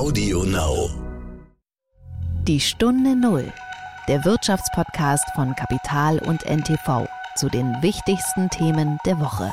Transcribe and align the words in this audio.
Audio 0.00 0.44
Now. 0.44 0.88
Die 2.48 2.58
Stunde 2.58 3.14
Null, 3.14 3.52
der 4.08 4.24
Wirtschaftspodcast 4.24 5.26
von 5.34 5.54
Kapital 5.54 6.18
und 6.20 6.46
NTV 6.46 7.06
zu 7.36 7.50
den 7.50 7.76
wichtigsten 7.82 8.48
Themen 8.48 8.96
der 9.04 9.20
Woche. 9.20 9.52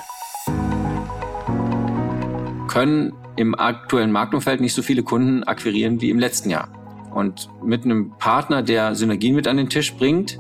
Können 2.70 3.12
im 3.36 3.60
aktuellen 3.60 4.14
Marktumfeld 4.14 4.62
nicht 4.62 4.74
so 4.74 4.82
viele 4.82 5.04
Kunden 5.04 5.44
akquirieren 5.44 6.00
wie 6.00 6.12
im 6.12 6.18
letzten 6.18 6.50
Jahr. 6.50 6.70
Und 7.14 7.50
mit 7.62 7.84
einem 7.84 8.14
Partner, 8.18 8.64
der 8.64 8.96
Synergien 8.96 9.36
mit 9.36 9.50
an 9.50 9.58
den 9.58 9.68
Tisch 9.68 9.96
bringt, 9.96 10.40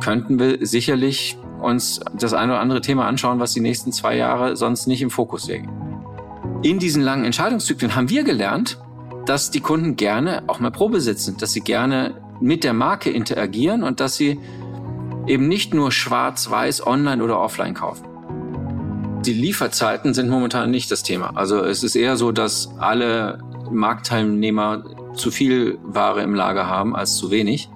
könnten 0.00 0.40
wir 0.40 0.66
sicherlich 0.66 1.38
uns 1.62 2.00
das 2.18 2.34
eine 2.34 2.54
oder 2.54 2.60
andere 2.60 2.80
Thema 2.80 3.06
anschauen, 3.06 3.38
was 3.38 3.52
die 3.52 3.60
nächsten 3.60 3.92
zwei 3.92 4.16
Jahre 4.16 4.56
sonst 4.56 4.88
nicht 4.88 5.02
im 5.02 5.10
Fokus 5.10 5.46
wäre. 5.46 5.68
In 6.64 6.80
diesen 6.80 7.04
langen 7.04 7.24
Entscheidungszyklen 7.24 7.94
haben 7.94 8.10
wir 8.10 8.24
gelernt, 8.24 8.78
dass 9.26 9.50
die 9.50 9.60
Kunden 9.60 9.96
gerne 9.96 10.44
auch 10.46 10.60
mal 10.60 10.70
Probe 10.70 11.00
sitzen, 11.00 11.36
dass 11.36 11.52
sie 11.52 11.60
gerne 11.60 12.14
mit 12.40 12.64
der 12.64 12.72
Marke 12.72 13.10
interagieren 13.10 13.82
und 13.82 14.00
dass 14.00 14.16
sie 14.16 14.40
eben 15.26 15.48
nicht 15.48 15.74
nur 15.74 15.90
schwarz-weiß 15.90 16.86
online 16.86 17.22
oder 17.22 17.40
offline 17.40 17.74
kaufen. 17.74 18.06
Die 19.24 19.32
Lieferzeiten 19.32 20.14
sind 20.14 20.28
momentan 20.28 20.70
nicht 20.70 20.90
das 20.90 21.02
Thema. 21.02 21.32
Also 21.34 21.64
es 21.64 21.82
ist 21.82 21.96
eher 21.96 22.16
so, 22.16 22.30
dass 22.30 22.70
alle 22.78 23.40
Marktteilnehmer 23.70 24.84
zu 25.14 25.30
viel 25.30 25.78
Ware 25.82 26.22
im 26.22 26.34
Lager 26.34 26.68
haben 26.68 26.94
als 26.94 27.16
zu 27.16 27.30
wenig. 27.30 27.68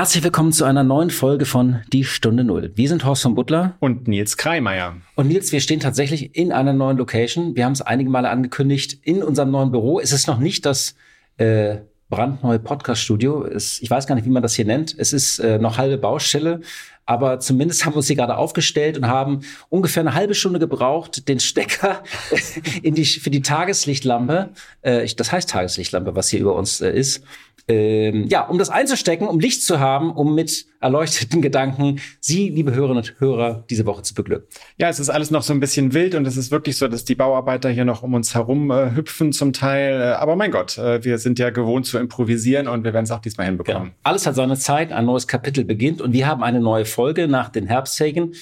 Herzlich 0.00 0.24
willkommen 0.24 0.50
zu 0.50 0.64
einer 0.64 0.82
neuen 0.82 1.10
Folge 1.10 1.44
von 1.44 1.82
Die 1.92 2.04
Stunde 2.04 2.42
Null. 2.42 2.72
Wir 2.74 2.88
sind 2.88 3.04
Horst 3.04 3.20
von 3.20 3.34
Butler. 3.34 3.76
Und 3.80 4.08
Nils 4.08 4.38
Kreimeier. 4.38 4.96
Und 5.14 5.28
Nils, 5.28 5.52
wir 5.52 5.60
stehen 5.60 5.78
tatsächlich 5.78 6.34
in 6.34 6.52
einer 6.52 6.72
neuen 6.72 6.96
Location. 6.96 7.54
Wir 7.54 7.66
haben 7.66 7.74
es 7.74 7.82
einige 7.82 8.08
Male 8.08 8.30
angekündigt. 8.30 8.98
In 9.02 9.22
unserem 9.22 9.50
neuen 9.50 9.70
Büro 9.70 10.00
Es 10.00 10.12
ist 10.12 10.26
noch 10.26 10.38
nicht 10.38 10.64
das 10.64 10.94
äh, 11.36 11.80
brandneue 12.08 12.58
Podcast-Studio. 12.58 13.46
Ich 13.54 13.90
weiß 13.90 14.06
gar 14.06 14.14
nicht, 14.14 14.24
wie 14.24 14.30
man 14.30 14.42
das 14.42 14.54
hier 14.54 14.64
nennt. 14.64 14.94
Es 14.98 15.12
ist 15.12 15.38
äh, 15.38 15.58
noch 15.58 15.76
halbe 15.76 15.98
Baustelle. 15.98 16.62
Aber 17.10 17.40
zumindest 17.40 17.84
haben 17.84 17.94
wir 17.94 17.96
uns 17.96 18.06
hier 18.06 18.14
gerade 18.14 18.36
aufgestellt 18.36 18.96
und 18.96 19.08
haben 19.08 19.40
ungefähr 19.68 20.02
eine 20.02 20.14
halbe 20.14 20.32
Stunde 20.32 20.60
gebraucht, 20.60 21.26
den 21.26 21.40
Stecker 21.40 22.04
in 22.84 22.94
die, 22.94 23.04
für 23.04 23.30
die 23.30 23.42
Tageslichtlampe, 23.42 24.50
äh, 24.82 25.08
das 25.16 25.32
heißt 25.32 25.50
Tageslichtlampe, 25.50 26.14
was 26.14 26.28
hier 26.28 26.38
über 26.38 26.54
uns 26.54 26.80
äh, 26.80 26.92
ist, 26.92 27.24
ähm, 27.66 28.28
ja, 28.28 28.46
um 28.46 28.58
das 28.58 28.70
einzustecken, 28.70 29.26
um 29.26 29.40
Licht 29.40 29.64
zu 29.64 29.80
haben, 29.80 30.12
um 30.12 30.36
mit 30.36 30.66
erleuchteten 30.80 31.42
Gedanken 31.42 32.00
Sie, 32.20 32.48
liebe 32.48 32.74
Hörerinnen 32.74 32.98
und 32.98 33.20
Hörer, 33.20 33.64
diese 33.68 33.86
Woche 33.86 34.02
zu 34.02 34.14
beglücken. 34.14 34.48
Ja, 34.78 34.88
es 34.88 34.98
ist 34.98 35.10
alles 35.10 35.30
noch 35.30 35.42
so 35.42 35.52
ein 35.52 35.60
bisschen 35.60 35.92
wild 35.92 36.14
und 36.14 36.26
es 36.26 36.36
ist 36.36 36.50
wirklich 36.50 36.76
so, 36.76 36.88
dass 36.88 37.04
die 37.04 37.14
Bauarbeiter 37.14 37.68
hier 37.70 37.84
noch 37.84 38.02
um 38.02 38.14
uns 38.14 38.34
herum 38.34 38.70
äh, 38.70 38.94
hüpfen 38.94 39.32
zum 39.32 39.52
Teil. 39.52 40.00
Äh, 40.00 40.04
aber 40.14 40.36
mein 40.36 40.50
Gott, 40.50 40.78
äh, 40.78 41.04
wir 41.04 41.18
sind 41.18 41.38
ja 41.38 41.50
gewohnt 41.50 41.86
zu 41.86 41.98
improvisieren 41.98 42.66
und 42.66 42.84
wir 42.84 42.92
werden 42.92 43.04
es 43.04 43.10
auch 43.10 43.20
diesmal 43.20 43.46
hinbekommen. 43.46 43.82
Genau. 43.88 43.94
Alles 44.02 44.26
hat 44.26 44.34
seine 44.34 44.56
Zeit, 44.56 44.92
ein 44.92 45.04
neues 45.04 45.28
Kapitel 45.28 45.64
beginnt 45.64 46.00
und 46.00 46.12
wir 46.12 46.26
haben 46.26 46.42
eine 46.42 46.60
neue 46.60 46.86
Folge 46.86 47.28
nach 47.28 47.50
den 47.50 47.66
Herbstferien. 47.66 48.34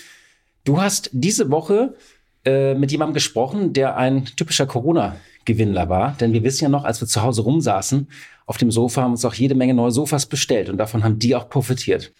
Du 0.64 0.81
hast 0.81 1.11
diese 1.12 1.50
Woche 1.50 1.94
äh, 2.44 2.75
mit 2.75 2.92
jemandem 2.92 3.14
gesprochen, 3.14 3.72
der 3.72 3.97
ein 3.97 4.25
typischer 4.25 4.66
Corona-Gewinnler 4.66 5.89
war. 5.89 6.16
Denn 6.20 6.33
wir 6.33 6.44
wissen 6.44 6.64
ja 6.64 6.69
noch, 6.69 6.84
als 6.84 7.00
wir 7.00 7.09
zu 7.09 7.22
Hause 7.22 7.42
rumsaßen, 7.42 8.09
auf 8.47 8.56
dem 8.56 8.70
Sofa 8.70 9.03
haben 9.03 9.11
uns 9.11 9.25
auch 9.25 9.34
jede 9.34 9.55
Menge 9.55 9.75
neue 9.75 9.91
Sofas 9.91 10.25
bestellt 10.25 10.70
und 10.70 10.78
davon 10.78 11.05
haben 11.05 11.19
die 11.19 11.34
auch 11.34 11.50
profitiert. 11.50 12.12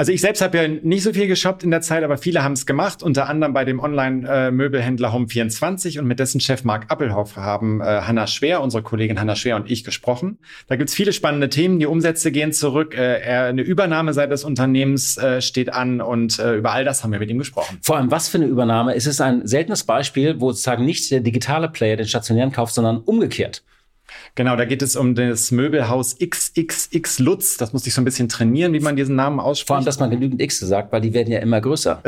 Also 0.00 0.12
ich 0.12 0.22
selbst 0.22 0.40
habe 0.40 0.56
ja 0.56 0.66
nicht 0.66 1.02
so 1.02 1.12
viel 1.12 1.26
geshoppt 1.26 1.62
in 1.62 1.70
der 1.70 1.82
Zeit, 1.82 2.04
aber 2.04 2.16
viele 2.16 2.42
haben 2.42 2.54
es 2.54 2.64
gemacht, 2.64 3.02
unter 3.02 3.28
anderem 3.28 3.52
bei 3.52 3.66
dem 3.66 3.80
Online-Möbelhändler 3.80 5.08
äh, 5.08 5.12
Home24 5.12 5.98
und 5.98 6.06
mit 6.06 6.18
dessen 6.18 6.40
Chef 6.40 6.64
Marc 6.64 6.90
Appelhoff 6.90 7.36
haben 7.36 7.82
äh, 7.82 7.84
Hanna 7.84 8.26
Schwer, 8.26 8.62
unsere 8.62 8.82
Kollegin 8.82 9.20
Hanna 9.20 9.36
Schwer 9.36 9.56
und 9.56 9.70
ich 9.70 9.84
gesprochen. 9.84 10.38
Da 10.68 10.76
gibt's 10.76 10.94
viele 10.94 11.12
spannende 11.12 11.50
Themen, 11.50 11.80
die 11.80 11.84
Umsätze 11.84 12.32
gehen 12.32 12.54
zurück, 12.54 12.94
äh, 12.96 13.20
eine 13.20 13.60
Übernahme 13.60 14.14
seit 14.14 14.30
des 14.30 14.42
Unternehmens 14.42 15.18
äh, 15.18 15.42
steht 15.42 15.70
an 15.70 16.00
und 16.00 16.38
äh, 16.38 16.54
über 16.54 16.72
all 16.72 16.86
das 16.86 17.04
haben 17.04 17.12
wir 17.12 17.18
mit 17.18 17.28
ihm 17.28 17.36
gesprochen. 17.36 17.76
Vor 17.82 17.98
allem, 17.98 18.10
was 18.10 18.30
für 18.30 18.38
eine 18.38 18.46
Übernahme? 18.46 18.94
Es 18.94 19.06
ist 19.06 19.20
ein 19.20 19.46
seltenes 19.46 19.84
Beispiel, 19.84 20.40
wo 20.40 20.50
sozusagen 20.50 20.86
nicht 20.86 21.10
der 21.10 21.20
digitale 21.20 21.68
Player 21.68 21.96
den 21.96 22.06
stationären 22.06 22.52
kauft, 22.52 22.72
sondern 22.72 23.00
umgekehrt. 23.00 23.62
Genau, 24.34 24.56
da 24.56 24.64
geht 24.64 24.82
es 24.82 24.96
um 24.96 25.14
das 25.14 25.50
Möbelhaus 25.50 26.16
XXX 26.18 27.18
Lutz. 27.18 27.56
Das 27.56 27.72
musste 27.72 27.88
ich 27.88 27.94
so 27.94 28.00
ein 28.00 28.04
bisschen 28.04 28.28
trainieren, 28.28 28.72
wie 28.72 28.80
man 28.80 28.96
diesen 28.96 29.16
Namen 29.16 29.40
ausspricht. 29.40 29.68
Vor 29.68 29.76
allem, 29.76 29.84
dass 29.84 29.98
man 29.98 30.10
genügend 30.10 30.40
X 30.40 30.60
sagt, 30.60 30.92
weil 30.92 31.00
die 31.00 31.12
werden 31.14 31.32
ja 31.32 31.40
immer 31.40 31.60
größer. 31.60 32.02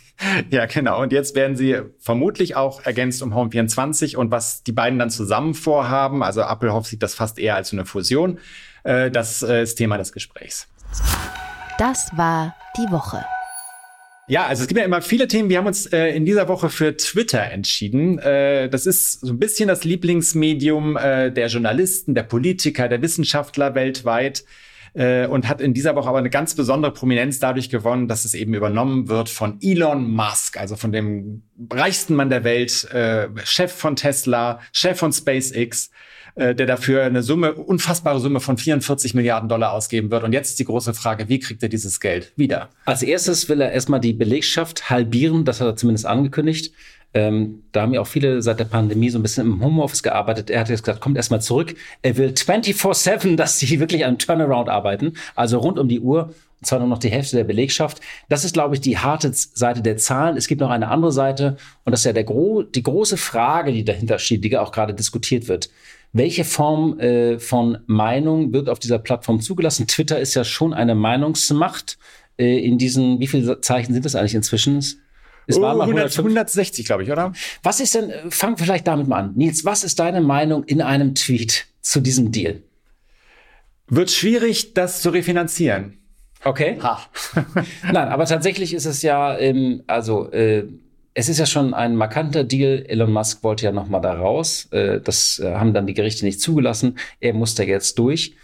ja, 0.50 0.66
genau. 0.66 1.00
Und 1.02 1.12
jetzt 1.12 1.34
werden 1.34 1.56
sie 1.56 1.80
vermutlich 1.98 2.56
auch 2.56 2.84
ergänzt 2.84 3.22
um 3.22 3.34
Home 3.34 3.50
24 3.50 4.16
und 4.16 4.30
was 4.30 4.62
die 4.62 4.72
beiden 4.72 4.98
dann 4.98 5.10
zusammen 5.10 5.54
vorhaben. 5.54 6.22
Also 6.22 6.42
Appelhoff 6.42 6.86
sieht 6.86 7.02
das 7.02 7.14
fast 7.14 7.38
eher 7.38 7.56
als 7.56 7.72
eine 7.72 7.84
Fusion. 7.84 8.38
Äh, 8.84 9.10
das 9.10 9.42
äh, 9.42 9.62
ist 9.62 9.76
Thema 9.76 9.98
des 9.98 10.12
Gesprächs. 10.12 10.68
Das 11.78 12.08
war 12.16 12.54
die 12.76 12.90
Woche. 12.90 13.24
Ja, 14.28 14.46
also 14.46 14.62
es 14.62 14.68
gibt 14.68 14.78
ja 14.78 14.84
immer 14.84 15.02
viele 15.02 15.28
Themen. 15.28 15.48
Wir 15.48 15.58
haben 15.58 15.68
uns 15.68 15.86
äh, 15.86 16.08
in 16.08 16.24
dieser 16.24 16.48
Woche 16.48 16.68
für 16.68 16.96
Twitter 16.96 17.42
entschieden. 17.42 18.18
Äh, 18.18 18.68
das 18.68 18.84
ist 18.84 19.20
so 19.20 19.32
ein 19.32 19.38
bisschen 19.38 19.68
das 19.68 19.84
Lieblingsmedium 19.84 20.96
äh, 20.96 21.30
der 21.30 21.46
Journalisten, 21.46 22.14
der 22.14 22.24
Politiker, 22.24 22.88
der 22.88 23.02
Wissenschaftler 23.02 23.76
weltweit 23.76 24.44
äh, 24.94 25.28
und 25.28 25.48
hat 25.48 25.60
in 25.60 25.74
dieser 25.74 25.94
Woche 25.94 26.08
aber 26.08 26.18
eine 26.18 26.30
ganz 26.30 26.56
besondere 26.56 26.92
Prominenz 26.92 27.38
dadurch 27.38 27.70
gewonnen, 27.70 28.08
dass 28.08 28.24
es 28.24 28.34
eben 28.34 28.52
übernommen 28.54 29.06
wird 29.06 29.28
von 29.28 29.58
Elon 29.62 30.10
Musk, 30.10 30.58
also 30.58 30.74
von 30.74 30.90
dem 30.90 31.42
reichsten 31.70 32.16
Mann 32.16 32.28
der 32.28 32.42
Welt, 32.42 32.90
äh, 32.92 33.28
Chef 33.44 33.72
von 33.72 33.94
Tesla, 33.94 34.58
Chef 34.72 34.98
von 34.98 35.12
SpaceX 35.12 35.90
äh, 36.36 36.54
der 36.54 36.66
dafür 36.66 37.02
eine 37.02 37.22
Summe, 37.22 37.54
unfassbare 37.54 38.20
Summe 38.20 38.40
von 38.40 38.58
44 38.58 39.14
Milliarden 39.14 39.48
Dollar 39.48 39.72
ausgeben 39.72 40.10
wird. 40.10 40.22
Und 40.22 40.32
jetzt 40.32 40.50
ist 40.50 40.58
die 40.58 40.64
große 40.64 40.94
Frage, 40.94 41.28
wie 41.28 41.38
kriegt 41.38 41.62
er 41.62 41.68
dieses 41.68 41.98
Geld 41.98 42.32
wieder? 42.36 42.68
Als 42.84 43.02
erstes 43.02 43.48
will 43.48 43.60
er 43.60 43.72
erstmal 43.72 44.00
die 44.00 44.12
Belegschaft 44.12 44.90
halbieren, 44.90 45.44
das 45.46 45.60
hat 45.60 45.66
er 45.66 45.76
zumindest 45.76 46.06
angekündigt. 46.06 46.72
Ähm, 47.14 47.62
da 47.72 47.80
haben 47.80 47.94
ja 47.94 48.02
auch 48.02 48.06
viele 48.06 48.42
seit 48.42 48.60
der 48.60 48.66
Pandemie 48.66 49.08
so 49.08 49.18
ein 49.18 49.22
bisschen 49.22 49.46
im 49.46 49.64
Homeoffice 49.64 50.02
gearbeitet. 50.02 50.50
Er 50.50 50.60
hat 50.60 50.68
jetzt 50.68 50.84
gesagt, 50.84 51.00
kommt 51.00 51.16
erstmal 51.16 51.40
zurück. 51.40 51.74
Er 52.02 52.18
will 52.18 52.28
24-7, 52.28 53.36
dass 53.36 53.58
sie 53.58 53.80
wirklich 53.80 54.04
an 54.04 54.18
Turnaround 54.18 54.68
arbeiten, 54.68 55.14
also 55.34 55.58
rund 55.58 55.78
um 55.78 55.88
die 55.88 56.00
Uhr. 56.00 56.34
Und 56.60 56.66
zwar 56.66 56.78
nur 56.78 56.88
noch 56.88 56.98
die 56.98 57.10
Hälfte 57.10 57.36
der 57.36 57.44
Belegschaft. 57.44 58.00
Das 58.28 58.44
ist, 58.44 58.52
glaube 58.52 58.74
ich, 58.74 58.82
die 58.82 58.98
harte 58.98 59.30
Seite 59.32 59.80
der 59.80 59.96
Zahlen. 59.96 60.36
Es 60.36 60.48
gibt 60.48 60.60
noch 60.60 60.70
eine 60.70 60.88
andere 60.88 61.12
Seite. 61.12 61.56
Und 61.84 61.92
das 61.92 62.00
ist 62.00 62.06
ja 62.06 62.12
der 62.12 62.24
gro 62.24 62.62
die 62.62 62.82
große 62.82 63.16
Frage, 63.16 63.72
die 63.72 63.84
dahinter 63.84 64.18
steht, 64.18 64.44
die 64.44 64.56
auch 64.58 64.72
gerade 64.72 64.92
diskutiert 64.92 65.48
wird. 65.48 65.70
Welche 66.12 66.44
Form 66.44 66.98
äh, 66.98 67.38
von 67.38 67.78
Meinung 67.86 68.52
wird 68.52 68.68
auf 68.68 68.78
dieser 68.78 68.98
Plattform 68.98 69.40
zugelassen? 69.40 69.86
Twitter 69.86 70.18
ist 70.18 70.34
ja 70.34 70.44
schon 70.44 70.72
eine 70.72 70.94
Meinungsmacht. 70.94 71.98
Äh, 72.38 72.58
in 72.58 72.78
diesen, 72.78 73.20
wie 73.20 73.26
viele 73.26 73.60
Zeichen 73.60 73.92
sind 73.92 74.04
das 74.04 74.14
eigentlich 74.14 74.34
inzwischen? 74.34 74.78
Es 75.46 75.60
waren 75.60 75.78
mal 75.78 75.84
100, 75.84 76.18
160, 76.18 76.86
glaube 76.86 77.04
ich, 77.04 77.12
oder? 77.12 77.32
Was 77.62 77.80
ist 77.80 77.94
denn, 77.94 78.12
fang 78.30 78.56
vielleicht 78.56 78.86
damit 78.86 79.06
mal 79.06 79.20
an. 79.20 79.32
Nils, 79.36 79.64
was 79.64 79.84
ist 79.84 79.98
deine 79.98 80.20
Meinung 80.20 80.64
in 80.64 80.82
einem 80.82 81.14
Tweet 81.14 81.66
zu 81.82 82.00
diesem 82.00 82.32
Deal? 82.32 82.62
Wird 83.88 84.10
schwierig, 84.10 84.74
das 84.74 85.00
zu 85.02 85.10
refinanzieren. 85.10 85.98
Okay. 86.42 86.78
Ha. 86.82 87.00
Nein, 87.92 88.08
aber 88.08 88.26
tatsächlich 88.26 88.74
ist 88.74 88.86
es 88.86 89.02
ja, 89.02 89.38
ähm, 89.38 89.82
also 89.86 90.30
äh, 90.32 90.64
es 91.18 91.30
ist 91.30 91.38
ja 91.38 91.46
schon 91.46 91.72
ein 91.72 91.96
markanter 91.96 92.44
Deal. 92.44 92.84
Elon 92.88 93.10
Musk 93.10 93.42
wollte 93.42 93.64
ja 93.64 93.72
noch 93.72 93.88
mal 93.88 94.00
da 94.00 94.12
raus. 94.12 94.68
Äh, 94.70 95.00
das 95.00 95.38
äh, 95.38 95.54
haben 95.54 95.72
dann 95.72 95.86
die 95.86 95.94
Gerichte 95.94 96.26
nicht 96.26 96.42
zugelassen. 96.42 96.98
Er 97.20 97.32
muss 97.32 97.54
da 97.54 97.62
jetzt 97.62 97.98
durch. 97.98 98.34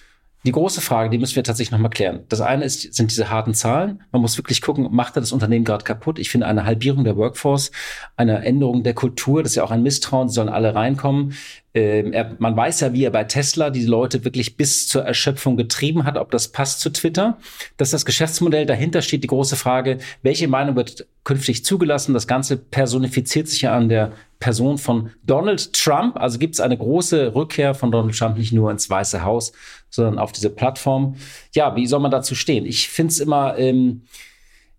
Die 0.45 0.53
große 0.53 0.81
Frage, 0.81 1.09
die 1.11 1.19
müssen 1.19 1.37
wir 1.37 1.45
tatsächlich 1.45 1.71
noch 1.71 1.79
mal 1.79 1.89
klären. 1.89 2.25
Das 2.29 2.41
eine 2.41 2.65
ist, 2.65 2.93
sind 2.95 3.13
diese 3.13 3.31
harten 3.31 3.55
Zahlen. 3.55 4.03
Man 4.11 4.23
muss 4.23 4.37
wirklich 4.37 4.61
gucken, 4.61 4.89
macht 4.91 5.17
er 5.17 5.21
das 5.21 5.31
Unternehmen 5.31 5.65
gerade 5.65 5.85
kaputt? 5.85 6.19
Ich 6.19 6.31
finde 6.31 6.49
eine 6.49 6.65
Halbierung 6.65 7.05
der 7.05 7.17
Workforce, 7.17 7.71
eine 8.17 8.45
Änderung 8.45 8.83
der 8.83 8.95
Kultur, 8.95 9.43
das 9.43 9.53
ist 9.53 9.57
ja 9.57 9.65
auch 9.65 9.71
ein 9.71 9.85
Misstrauen, 9.85 10.29
sie 10.29 10.35
sollen 10.35 10.49
alle 10.49 10.75
reinkommen. 10.75 11.35
Ähm, 11.75 12.13
er, 12.13 12.37
man 12.39 12.57
weiß 12.57 12.81
ja, 12.81 12.93
wie 12.93 13.05
er 13.05 13.11
bei 13.11 13.25
Tesla 13.25 13.71
die 13.71 13.87
Leute 13.87 14.25
wirklich 14.25 14.57
bis 14.57 14.89
zur 14.89 15.05
Erschöpfung 15.05 15.57
getrieben 15.57 16.05
hat, 16.05 16.19
ob 16.19 16.31
das 16.33 16.49
passt 16.49 16.81
zu 16.81 16.91
Twitter. 16.91 17.39
Dass 17.77 17.91
das 17.91 18.05
Geschäftsmodell 18.05 18.67
dahinter 18.67 19.01
steht, 19.01 19.23
die 19.23 19.29
große 19.29 19.57
Frage, 19.57 19.99
welche 20.23 20.49
Meinung 20.49 20.75
wird 20.77 21.07
künftig 21.25 21.65
zugelassen? 21.65 22.15
Das 22.15 22.27
Ganze 22.27 22.57
personifiziert 22.57 23.49
sich 23.49 23.63
ja 23.63 23.75
an 23.75 23.89
der 23.89 24.13
Person 24.39 24.77
von 24.77 25.11
Donald 25.25 25.73
Trump. 25.73 26.17
Also 26.17 26.39
gibt 26.39 26.55
es 26.55 26.61
eine 26.61 26.77
große 26.77 27.35
Rückkehr 27.35 27.75
von 27.75 27.93
Donald 27.93 28.19
Trump 28.19 28.37
nicht 28.37 28.53
nur 28.53 28.71
ins 28.71 28.91
Weiße 28.91 29.23
Haus, 29.23 29.53
sondern 29.93 30.19
auf 30.19 30.33
diese 30.33 30.51
Plattform. 30.51 31.17
Ja, 31.55 31.77
wie 31.77 31.87
soll 31.87 32.01
man 32.01 32.11
dazu 32.11 32.35
stehen? 32.35 32.67
Ich 32.67 32.89
finde 32.89 33.13
es 33.13 33.21
immer. 33.21 33.57
Ähm, 33.59 34.03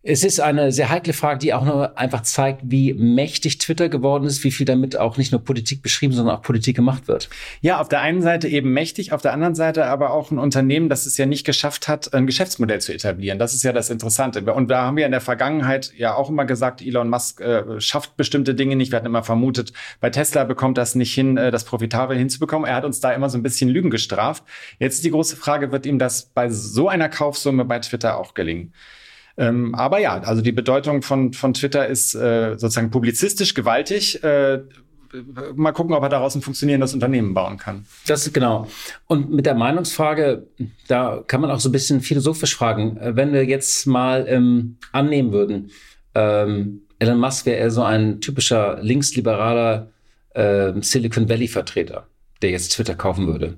Es 0.06 0.26
ist 0.26 0.42
eine 0.42 0.74
sehr 0.74 0.90
heikle 0.90 1.14
Frage, 1.14 1.40
die 1.40 1.54
auch 1.54 1.64
nur 1.64 1.98
einfach 1.98 2.24
zeigt, 2.24 2.64
wie 2.66 2.94
mächtig 2.94 3.58
Twitter 3.58 3.88
geworden 3.88 4.26
ist, 4.26 4.44
wie 4.44 4.52
viel 4.52 4.66
damit 4.66 4.98
auch 4.98 5.16
nicht 5.16 5.32
nur 5.32 5.42
Politik 5.42 5.82
beschrieben, 5.82 6.12
sondern 6.12 6.36
auch 6.36 6.42
Politik 6.42 6.76
gemacht 6.76 7.08
wird. 7.08 7.30
Ja, 7.62 7.80
auf 7.80 7.88
der 7.88 8.02
einen 8.02 8.22
Seite 8.22 8.50
eben 8.50 8.74
mächtig, 8.74 9.14
auf 9.14 9.22
der 9.22 9.32
anderen 9.32 9.56
Seite 9.56 9.86
aber 9.86 10.12
auch 10.12 10.30
ein 10.30 10.40
Unternehmen, 10.40 10.90
das 10.90 11.06
es 11.06 11.16
ja 11.16 11.26
nicht 11.26 11.46
geschafft 11.46 11.88
hat, 11.88 12.14
ein 12.14 12.28
Geschäftsmodell 12.28 12.82
zu 12.82 12.94
etablieren. 12.94 13.40
Das 13.40 13.54
ist 13.54 13.64
ja 13.64 13.72
das 13.72 13.90
Interessante. 13.90 14.42
Und 14.54 14.68
da 14.70 14.82
haben 14.82 14.98
wir 14.98 15.06
in 15.06 15.14
der 15.14 15.22
Vergangenheit 15.22 15.94
ja 15.96 16.16
auch 16.16 16.30
immer 16.30 16.44
gesagt, 16.44 16.82
Elon 16.82 17.08
Musk 17.08 17.40
äh, 17.40 17.80
schafft 17.80 18.18
bestimmte 18.18 18.56
Dinge 18.56 18.76
nicht. 18.76 18.92
Wir 18.92 18.98
hatten 18.98 19.08
immer 19.08 19.24
vermutet, 19.24 19.72
bei 20.02 20.10
Tesla 20.10 20.44
bekommt 20.44 20.78
das 20.78 20.96
nicht 20.96 21.14
hin, 21.14 21.38
äh, 21.38 21.50
das 21.50 21.64
profitabel 21.64 22.18
hinzubekommen. 22.18 22.68
Er 22.68 22.76
hat 22.76 22.84
uns 22.84 23.00
da 23.00 23.14
immer 23.14 23.30
so 23.30 23.38
ein 23.38 23.44
bisschen 23.44 23.70
Lügen 23.70 23.90
gestraft. 23.90 24.44
Jetzt 24.80 24.96
ist 24.96 25.06
die 25.06 25.12
große 25.12 25.38
Frage, 25.38 25.72
wird 25.72 25.86
ihm 25.86 25.98
das 25.98 26.26
bei 26.26 26.50
so 26.50 26.90
einer 26.90 27.08
Kaufsumme 27.08 27.64
bei 27.64 27.80
Twitter 27.80 28.18
auch 28.18 28.34
gelingen? 28.34 28.74
Ähm, 29.38 29.74
aber 29.76 30.00
ja, 30.00 30.20
also 30.20 30.42
die 30.42 30.52
Bedeutung 30.52 31.02
von, 31.02 31.34
von 31.34 31.54
Twitter 31.54 31.88
ist 31.88 32.14
äh, 32.16 32.52
sozusagen 32.52 32.92
publizistisch 32.92 33.54
gewaltig. 33.54 34.24
Äh, 34.24 34.60
mal 35.56 35.72
gucken, 35.72 35.94
ob 35.94 36.04
er 36.04 36.10
daraus 36.10 36.36
ein 36.36 36.42
funktionierendes 36.42 36.94
Unternehmen 36.94 37.34
bauen 37.34 37.58
kann. 37.58 37.86
Das 38.08 38.26
ist 38.26 38.34
genau. 38.34 38.68
Und 39.08 39.32
mit 39.32 39.46
der 39.46 39.56
Meinungsfrage, 39.56 40.48
da 40.88 41.24
kann 41.28 41.42
man 41.42 41.52
auch 41.52 41.60
so 41.60 41.70
ein 41.70 41.72
bisschen 41.72 42.02
philosophisch 42.02 42.56
fragen. 42.56 42.98
Äh, 42.98 43.16
wenn 43.16 43.34
wir 43.34 43.46
jetzt 43.46 43.86
mal 43.88 44.26
ähm, 44.28 44.78
annehmen 44.92 45.32
würden, 45.32 45.72
ähm, 46.16 46.82
Elon 47.00 47.20
Musk 47.20 47.46
wäre 47.46 47.58
eher 47.58 47.72
so 47.72 47.84
ein 47.84 48.22
typischer 48.22 48.82
linksliberaler 48.82 49.90
äh, 50.36 50.74
Silicon 50.82 51.28
Valley 51.28 51.48
Vertreter, 51.48 52.08
der 52.42 52.52
jetzt 52.52 52.74
Twitter 52.74 52.96
kaufen 52.96 53.28
würde 53.28 53.58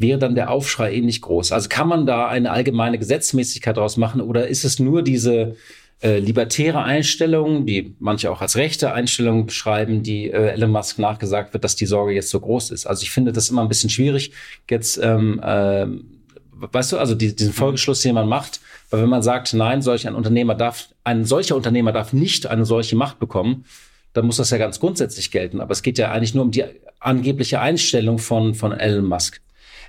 wäre 0.00 0.18
dann 0.18 0.34
der 0.34 0.50
Aufschrei 0.50 0.94
ähnlich 0.94 1.20
groß. 1.20 1.52
Also 1.52 1.68
kann 1.68 1.88
man 1.88 2.06
da 2.06 2.28
eine 2.28 2.50
allgemeine 2.50 2.98
Gesetzmäßigkeit 2.98 3.76
daraus 3.76 3.96
machen 3.96 4.20
oder 4.20 4.48
ist 4.48 4.64
es 4.64 4.78
nur 4.78 5.02
diese 5.02 5.56
äh, 6.02 6.18
libertäre 6.18 6.82
Einstellung, 6.82 7.66
die 7.66 7.94
manche 7.98 8.30
auch 8.30 8.40
als 8.40 8.56
rechte 8.56 8.92
Einstellung 8.92 9.46
beschreiben, 9.46 10.02
die 10.02 10.30
äh, 10.30 10.52
Elon 10.52 10.70
Musk 10.70 10.98
nachgesagt 10.98 11.52
wird, 11.52 11.62
dass 11.62 11.76
die 11.76 11.86
Sorge 11.86 12.12
jetzt 12.12 12.30
so 12.30 12.40
groß 12.40 12.70
ist. 12.70 12.86
Also 12.86 13.02
ich 13.02 13.10
finde 13.10 13.32
das 13.32 13.50
immer 13.50 13.62
ein 13.62 13.68
bisschen 13.68 13.90
schwierig, 13.90 14.32
jetzt, 14.68 14.98
ähm, 15.02 15.40
äh, 15.42 15.86
weißt 16.52 16.92
du, 16.92 16.98
also 16.98 17.14
die, 17.14 17.36
diesen 17.36 17.52
Folgeschluss, 17.52 18.00
den 18.00 18.14
man 18.14 18.28
macht, 18.28 18.60
weil 18.88 19.02
wenn 19.02 19.10
man 19.10 19.22
sagt, 19.22 19.52
nein, 19.52 19.82
solch 19.82 20.08
ein 20.08 20.14
Unternehmer 20.14 20.54
darf, 20.54 20.88
ein 21.04 21.24
solcher 21.24 21.54
Unternehmer 21.54 21.92
darf 21.92 22.12
nicht 22.12 22.46
eine 22.46 22.64
solche 22.64 22.96
Macht 22.96 23.18
bekommen, 23.18 23.64
dann 24.12 24.26
muss 24.26 24.38
das 24.38 24.50
ja 24.50 24.58
ganz 24.58 24.80
grundsätzlich 24.80 25.30
gelten. 25.30 25.60
Aber 25.60 25.72
es 25.72 25.82
geht 25.82 25.98
ja 25.98 26.10
eigentlich 26.10 26.34
nur 26.34 26.44
um 26.44 26.50
die 26.50 26.64
angebliche 26.98 27.60
Einstellung 27.60 28.18
von, 28.18 28.54
von 28.54 28.72
Elon 28.72 29.04
Musk. 29.04 29.40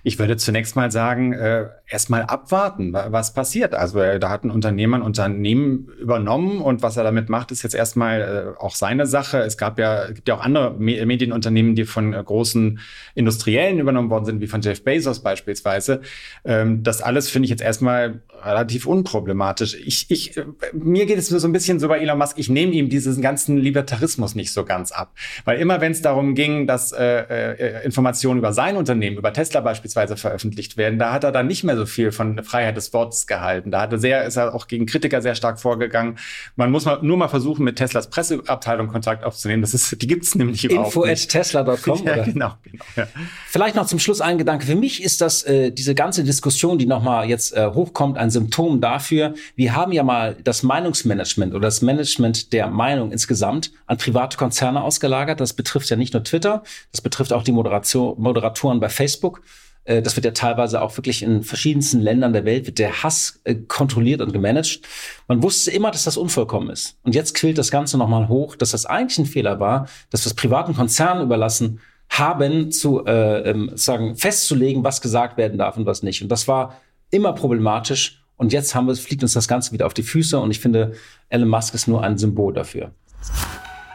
Ich 0.03 0.17
würde 0.19 0.37
zunächst 0.37 0.75
mal 0.75 0.91
sagen, 0.91 1.33
äh, 1.33 1.67
erstmal 1.87 2.23
abwarten, 2.23 2.93
was 2.93 3.33
passiert. 3.33 3.75
Also 3.75 3.99
äh, 3.99 4.19
da 4.19 4.29
hat 4.29 4.43
ein 4.43 4.51
Unternehmer 4.51 4.97
ein 4.97 5.01
Unternehmen 5.01 5.89
übernommen 5.99 6.61
und 6.61 6.81
was 6.81 6.97
er 6.97 7.03
damit 7.03 7.29
macht, 7.29 7.51
ist 7.51 7.63
jetzt 7.63 7.75
erstmal 7.75 8.21
äh, 8.57 8.61
auch 8.61 8.75
seine 8.75 9.05
Sache. 9.05 9.39
Es 9.39 9.57
gab 9.57 9.77
ja, 9.77 10.07
gibt 10.07 10.27
ja 10.27 10.35
auch 10.35 10.41
andere 10.41 10.73
Me 10.79 11.05
Medienunternehmen, 11.05 11.75
die 11.75 11.85
von 11.85 12.13
äh, 12.13 12.23
großen 12.23 12.79
Industriellen 13.13 13.79
übernommen 13.79 14.09
worden 14.09 14.25
sind, 14.25 14.41
wie 14.41 14.47
von 14.47 14.61
Jeff 14.61 14.83
Bezos 14.83 15.21
beispielsweise. 15.21 16.01
Ähm, 16.45 16.83
das 16.83 17.01
alles 17.01 17.29
finde 17.29 17.45
ich 17.45 17.49
jetzt 17.51 17.61
erstmal 17.61 18.21
relativ 18.43 18.85
unproblematisch. 18.85 19.75
Ich, 19.75 20.09
ich, 20.09 20.37
äh, 20.37 20.45
mir 20.73 21.05
geht 21.05 21.17
es 21.17 21.27
so 21.27 21.47
ein 21.47 21.51
bisschen 21.51 21.79
so 21.79 21.87
bei 21.87 21.99
Elon 21.99 22.17
Musk, 22.17 22.39
ich 22.39 22.49
nehme 22.49 22.71
ihm 22.71 22.89
diesen 22.89 23.21
ganzen 23.21 23.57
Libertarismus 23.57 24.35
nicht 24.35 24.51
so 24.51 24.65
ganz 24.65 24.91
ab. 24.91 25.13
Weil 25.45 25.59
immer 25.59 25.81
wenn 25.81 25.91
es 25.91 26.01
darum 26.01 26.35
ging, 26.35 26.67
dass 26.67 26.91
äh, 26.91 27.03
äh, 27.03 27.85
Informationen 27.85 28.39
über 28.39 28.53
sein 28.53 28.77
Unternehmen, 28.77 29.17
über 29.17 29.33
Tesla 29.33 29.59
beispielsweise, 29.61 29.90
beispielsweise 29.93 30.17
veröffentlicht 30.17 30.77
werden. 30.77 30.99
Da 30.99 31.11
hat 31.11 31.23
er 31.23 31.31
dann 31.31 31.47
nicht 31.47 31.63
mehr 31.63 31.75
so 31.77 31.85
viel 31.85 32.11
von 32.11 32.43
Freiheit 32.43 32.77
des 32.77 32.93
Wortes 32.93 33.27
gehalten. 33.27 33.71
Da 33.71 33.81
hat 33.81 33.91
er 33.91 33.99
sehr, 33.99 34.25
ist 34.25 34.37
er 34.37 34.53
auch 34.53 34.67
gegen 34.67 34.85
Kritiker 34.85 35.21
sehr 35.21 35.35
stark 35.35 35.59
vorgegangen. 35.59 36.17
Man 36.55 36.71
muss 36.71 36.85
mal, 36.85 36.99
nur 37.01 37.17
mal 37.17 37.27
versuchen, 37.27 37.63
mit 37.63 37.77
Teslas 37.77 38.09
Presseabteilung 38.09 38.87
Kontakt 38.87 39.23
aufzunehmen. 39.23 39.61
Das 39.61 39.73
ist, 39.73 40.01
die 40.01 40.07
gibt's 40.07 40.35
nämlich 40.35 40.63
überhaupt 40.63 40.87
Info 40.87 41.05
nicht. 41.05 41.33
Info@tesla.com. 41.33 42.03
ja, 42.05 42.23
genau, 42.23 42.53
genau. 42.63 42.83
Ja. 42.95 43.07
Vielleicht 43.47 43.75
noch 43.75 43.85
zum 43.85 43.99
Schluss 43.99 44.21
ein 44.21 44.37
Gedanke. 44.37 44.65
Für 44.65 44.75
mich 44.75 45.03
ist 45.03 45.21
das 45.21 45.43
äh, 45.43 45.71
diese 45.71 45.95
ganze 45.95 46.23
Diskussion, 46.23 46.77
die 46.77 46.85
nochmal 46.85 47.27
jetzt 47.27 47.55
äh, 47.55 47.67
hochkommt, 47.67 48.17
ein 48.17 48.29
Symptom 48.29 48.81
dafür. 48.81 49.33
Wir 49.55 49.75
haben 49.75 49.91
ja 49.91 50.03
mal 50.03 50.35
das 50.43 50.63
Meinungsmanagement 50.63 51.53
oder 51.53 51.67
das 51.67 51.81
Management 51.81 52.53
der 52.53 52.67
Meinung 52.67 53.11
insgesamt 53.11 53.71
an 53.87 53.97
private 53.97 54.37
Konzerne 54.37 54.81
ausgelagert. 54.81 55.39
Das 55.39 55.53
betrifft 55.53 55.89
ja 55.89 55.95
nicht 55.95 56.13
nur 56.13 56.23
Twitter, 56.23 56.63
das 56.91 57.01
betrifft 57.01 57.33
auch 57.33 57.43
die 57.43 57.51
Moderation, 57.51 58.15
Moderatoren 58.19 58.79
bei 58.79 58.89
Facebook. 58.89 59.41
Äh, 59.83 60.01
das 60.01 60.15
wird 60.15 60.25
ja 60.25 60.31
teilweise 60.31 60.81
auch 60.81 60.97
wirklich 60.97 61.23
in 61.23 61.43
verschiedensten 61.43 61.99
Ländern 61.99 62.33
der 62.33 62.45
Welt, 62.45 62.67
wird 62.67 62.79
der 62.79 63.03
Hass 63.03 63.39
äh, 63.43 63.55
kontrolliert 63.55 64.21
und 64.21 64.33
gemanagt. 64.33 64.81
Man 65.27 65.43
wusste 65.43 65.71
immer, 65.71 65.91
dass 65.91 66.03
das 66.03 66.17
unvollkommen 66.17 66.69
ist. 66.69 66.97
Und 67.03 67.15
jetzt 67.15 67.35
quillt 67.35 67.57
das 67.57 67.71
Ganze 67.71 67.97
nochmal 67.97 68.27
hoch, 68.27 68.55
dass 68.55 68.71
das 68.71 68.85
eigentlich 68.85 69.17
ein 69.19 69.25
Fehler 69.25 69.59
war, 69.59 69.87
dass 70.09 70.25
wir 70.25 70.29
es 70.29 70.35
privaten 70.35 70.75
Konzernen 70.75 71.23
überlassen 71.23 71.79
haben, 72.09 72.71
zu 72.71 73.05
äh, 73.05 73.49
ähm, 73.49 73.71
sagen, 73.75 74.15
festzulegen, 74.15 74.83
was 74.83 75.01
gesagt 75.01 75.37
werden 75.37 75.57
darf 75.57 75.77
und 75.77 75.85
was 75.85 76.03
nicht. 76.03 76.21
Und 76.21 76.29
das 76.29 76.47
war 76.47 76.81
immer 77.09 77.33
problematisch. 77.33 78.23
Und 78.35 78.53
jetzt 78.53 78.75
haben 78.75 78.87
wir, 78.87 78.95
fliegt 78.95 79.23
uns 79.23 79.33
das 79.33 79.47
Ganze 79.47 79.71
wieder 79.71 79.85
auf 79.85 79.93
die 79.93 80.03
Füße. 80.03 80.37
Und 80.39 80.51
ich 80.51 80.59
finde, 80.59 80.93
Elon 81.29 81.47
Musk 81.47 81.73
ist 81.73 81.87
nur 81.87 82.03
ein 82.03 82.17
Symbol 82.17 82.53
dafür. 82.53 82.91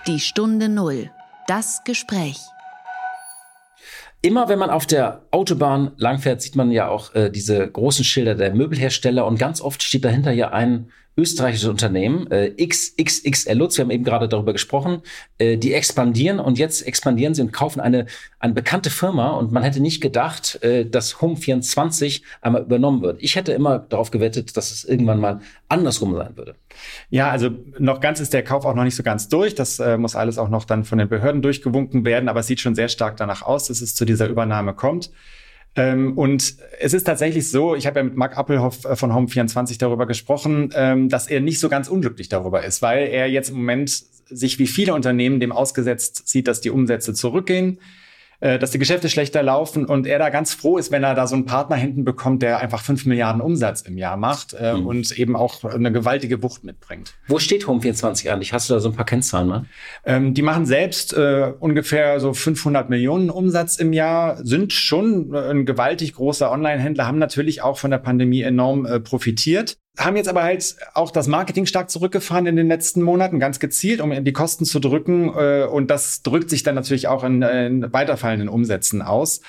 Die 0.06 0.21
Stunde 0.21 0.69
Null. 0.69 1.11
Das 1.49 1.83
Gespräch. 1.85 2.38
Immer 4.26 4.49
wenn 4.49 4.58
man 4.58 4.70
auf 4.70 4.87
der 4.87 5.23
Autobahn 5.31 5.93
langfährt, 5.99 6.43
sieht 6.43 6.56
man 6.56 6.73
ja 6.73 6.88
auch 6.88 7.14
äh, 7.14 7.31
diese 7.31 7.64
großen 7.64 8.05
Schilder 8.05 8.34
der 8.34 8.52
Möbelhersteller 8.52 9.25
und 9.25 9.38
ganz 9.38 9.61
oft 9.61 9.84
steht 9.84 10.05
dahinter 10.05 10.32
ja 10.32 10.50
ein 10.50 10.90
österreichisches 11.16 11.68
Unternehmen, 11.68 12.30
äh, 12.30 12.50
XXXL 12.50 13.58
wir 13.58 13.84
haben 13.84 13.90
eben 13.90 14.04
gerade 14.04 14.28
darüber 14.28 14.52
gesprochen, 14.52 15.02
äh, 15.38 15.56
die 15.56 15.72
expandieren 15.72 16.38
und 16.38 16.58
jetzt 16.58 16.86
expandieren 16.86 17.34
sie 17.34 17.42
und 17.42 17.52
kaufen 17.52 17.80
eine, 17.80 18.06
eine 18.38 18.52
bekannte 18.52 18.90
Firma 18.90 19.30
und 19.30 19.50
man 19.50 19.62
hätte 19.62 19.80
nicht 19.80 20.00
gedacht, 20.00 20.62
äh, 20.62 20.84
dass 20.84 21.16
Home24 21.16 22.22
einmal 22.42 22.62
übernommen 22.62 23.02
wird. 23.02 23.22
Ich 23.22 23.36
hätte 23.36 23.52
immer 23.52 23.78
darauf 23.78 24.10
gewettet, 24.10 24.56
dass 24.56 24.70
es 24.70 24.84
irgendwann 24.84 25.20
mal 25.20 25.40
andersrum 25.68 26.14
sein 26.14 26.36
würde. 26.36 26.54
Ja, 27.08 27.30
also 27.30 27.50
noch 27.78 28.00
ganz 28.00 28.20
ist 28.20 28.34
der 28.34 28.42
Kauf 28.42 28.66
auch 28.66 28.74
noch 28.74 28.84
nicht 28.84 28.96
so 28.96 29.02
ganz 29.02 29.28
durch. 29.28 29.54
Das 29.54 29.78
äh, 29.78 29.96
muss 29.96 30.16
alles 30.16 30.36
auch 30.36 30.48
noch 30.50 30.64
dann 30.64 30.84
von 30.84 30.98
den 30.98 31.08
Behörden 31.08 31.40
durchgewunken 31.40 32.04
werden, 32.04 32.28
aber 32.28 32.40
es 32.40 32.46
sieht 32.46 32.60
schon 32.60 32.74
sehr 32.74 32.88
stark 32.88 33.16
danach 33.16 33.42
aus, 33.42 33.68
dass 33.68 33.80
es 33.80 33.94
zu 33.94 34.04
dieser 34.04 34.28
Übernahme 34.28 34.74
kommt. 34.74 35.10
Ähm, 35.76 36.17
und 36.17 36.56
es 36.81 36.94
ist 36.94 37.05
tatsächlich 37.05 37.50
so, 37.50 37.75
ich 37.75 37.87
habe 37.87 38.00
ja 38.00 38.05
mit 38.05 38.17
Mark 38.17 38.37
Appelhoff 38.37 38.84
äh, 38.84 38.96
von 38.96 39.12
Home24 39.12 39.78
darüber 39.78 40.06
gesprochen, 40.06 40.70
ähm, 40.75 41.08
dass 41.08 41.26
er 41.28 41.40
nicht 41.40 41.61
so 41.61 41.69
ganz 41.69 41.88
unglücklich 41.88 42.28
darüber 42.28 42.64
ist, 42.64 42.81
weil 42.82 43.06
er 43.06 43.28
jetzt 43.28 43.50
im 43.50 43.56
Moment 43.56 44.05
sich 44.28 44.58
wie 44.58 44.67
viele 44.67 44.94
Unternehmen 44.94 45.38
dem 45.38 45.52
ausgesetzt 45.52 46.28
sieht, 46.28 46.49
dass 46.49 46.61
die 46.61 46.70
Umsätze 46.70 47.14
zurückgehen 47.14 47.78
dass 48.41 48.71
die 48.71 48.79
Geschäfte 48.79 49.09
schlechter 49.09 49.43
laufen 49.43 49.87
und 49.87 50.06
er 50.06 50.19
da 50.19 50.29
ganz 50.29 50.55
froh 50.55 50.79
ist, 50.79 50.91
wenn 50.91 51.03
er 51.03 51.15
da 51.15 51.27
so 51.27 51.35
einen 51.35 51.47
Partner 51.47 51.77
hinten 51.77 52.05
bekommt, 52.05 52.43
der 52.43 52.61
einfach 52.61 52.83
fünf 52.83 53.06
Milliarden 53.06 53.41
Umsatz 53.41 53.83
im 53.83 53.97
Jahr 53.97 54.17
macht 54.17 54.55
äh, 54.55 54.75
mhm. 54.75 54.87
und 54.87 55.19
eben 55.19 55.37
auch 55.37 55.65
eine 55.65 55.93
gewaltige 55.93 56.43
Wucht 56.43 56.65
mitbringt. 56.65 57.15
Wo 57.29 57.38
steht 57.38 57.67
Home24 57.67 58.31
eigentlich? 58.31 58.53
Hast 58.53 58.69
du 58.69 58.75
da 58.75 58.81
so 58.81 58.91
ein 58.91 58.94
paar 58.94 59.06
Kennzahlen 59.06 59.49
mal? 59.49 59.65
Ähm, 60.05 60.35
die 60.35 60.43
machen 60.43 60.67
selbst 60.67 61.12
äh, 61.15 61.53
ungefähr 61.59 62.21
so 62.21 62.35
500 62.35 62.90
Millionen 62.90 63.31
Umsatz 63.31 63.76
im 63.76 63.93
Jahr, 63.93 64.45
sind 64.45 64.73
schon 64.73 65.35
äh, 65.35 65.50
ein 65.50 65.66
gewaltig 65.66 66.14
großer 66.14 66.50
Online-Händler, 66.50 67.07
haben 67.07 67.19
natürlich 67.19 67.62
auch 67.62 67.78
von 67.78 67.90
der 67.90 67.99
Pandemie 67.99 68.43
enorm 68.43 68.87
äh, 68.87 69.00
profitiert 69.00 69.78
haben 69.97 70.17
jetzt 70.17 70.29
aber 70.29 70.43
halt 70.43 70.76
auch 70.95 71.11
das 71.11 71.26
Marketing 71.26 71.67
stark 71.67 71.91
zurückgefahren 71.91 72.47
in 72.47 72.57
den 72.57 72.69
letzten 72.69 73.03
Monaten, 73.03 73.38
ganz 73.38 73.61
gezielt, 73.61 74.00
um 74.00 74.25
die 74.25 74.33
Kosten 74.33 74.65
zu 74.65 74.81
drücken. 74.81 75.33
Äh, 75.35 75.65
und 75.65 75.91
das 75.91 76.23
drückt 76.23 76.50
sich 76.50 76.62
dann 76.62 76.75
natürlich 76.75 77.09
auch 77.09 77.25
in, 77.25 77.43
in 77.43 77.93
weiterfallenden 77.93 78.49
Umsätzen 78.49 79.03
aus. 79.03 79.41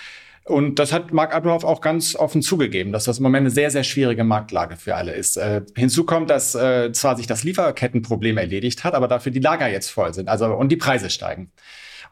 Und 0.48 0.80
das 0.80 0.94
hat 0.94 1.12
Mark 1.12 1.36
Abloff 1.36 1.66
auch 1.66 1.82
ganz 1.82 2.16
offen 2.16 2.42
zugegeben, 2.42 2.94
dass 2.94 3.04
das 3.04 3.18
im 3.18 3.24
Moment 3.24 3.42
eine 3.42 3.50
sehr, 3.50 3.70
sehr 3.70 3.84
schwierige 3.84 4.24
Marktlage 4.24 4.77
für 4.77 4.96
alle 4.96 5.12
ist. 5.12 5.36
Äh, 5.36 5.63
hinzu 5.75 6.06
kommt, 6.06 6.30
dass 6.30 6.56
äh, 6.56 6.94
zwar 6.94 7.18
sich 7.18 7.27
das 7.27 7.44
Lieferkettenproblem 7.44 8.38
erledigt 8.38 8.86
hat, 8.86 8.94
aber 8.94 9.10
dafür 9.10 9.34
die 9.34 9.42
Lager 9.42 9.68
jetzt 9.68 9.89
voll 9.89 10.13
sind, 10.13 10.30
also 10.30 10.46
und 10.46 10.70
die 10.72 10.77
Preise 10.77 11.10
steigen. 11.10 11.51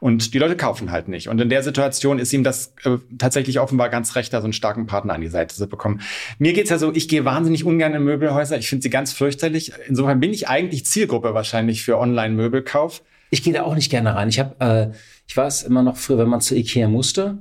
Und 0.00 0.34
die 0.34 0.38
Leute 0.38 0.56
kaufen 0.56 0.90
halt 0.90 1.08
nicht. 1.08 1.28
Und 1.28 1.40
in 1.40 1.48
der 1.48 1.62
Situation 1.62 2.18
ist 2.18 2.32
ihm 2.32 2.44
das 2.44 2.74
äh, 2.84 2.98
tatsächlich 3.18 3.60
offenbar 3.60 3.88
ganz 3.88 4.14
recht, 4.14 4.32
da 4.32 4.40
so 4.40 4.44
einen 4.44 4.52
starken 4.52 4.86
Partner 4.86 5.14
an 5.14 5.20
die 5.20 5.28
Seite 5.28 5.54
zu 5.54 5.66
bekommen. 5.66 6.00
Mir 6.38 6.52
geht's 6.52 6.70
ja 6.70 6.78
so, 6.78 6.92
ich 6.94 7.08
gehe 7.08 7.24
wahnsinnig 7.24 7.64
ungern 7.64 7.94
in 7.94 8.04
Möbelhäuser. 8.04 8.58
Ich 8.58 8.68
finde 8.68 8.82
sie 8.82 8.90
ganz 8.90 9.12
fürchterlich. 9.12 9.72
Insofern 9.88 10.20
bin 10.20 10.32
ich 10.32 10.48
eigentlich 10.48 10.86
Zielgruppe 10.86 11.34
wahrscheinlich 11.34 11.82
für 11.82 11.98
Online-Möbelkauf. 11.98 13.02
Ich 13.30 13.42
gehe 13.42 13.52
da 13.52 13.62
auch 13.62 13.74
nicht 13.74 13.90
gerne 13.90 14.14
rein. 14.14 14.28
Ich 14.28 14.38
habe, 14.38 14.56
äh, 14.60 14.96
ich 15.26 15.36
weiß 15.36 15.62
immer 15.64 15.82
noch 15.82 15.96
früher, 15.96 16.18
wenn 16.18 16.28
man 16.28 16.40
zu 16.40 16.54
Ikea 16.54 16.88
musste, 16.88 17.38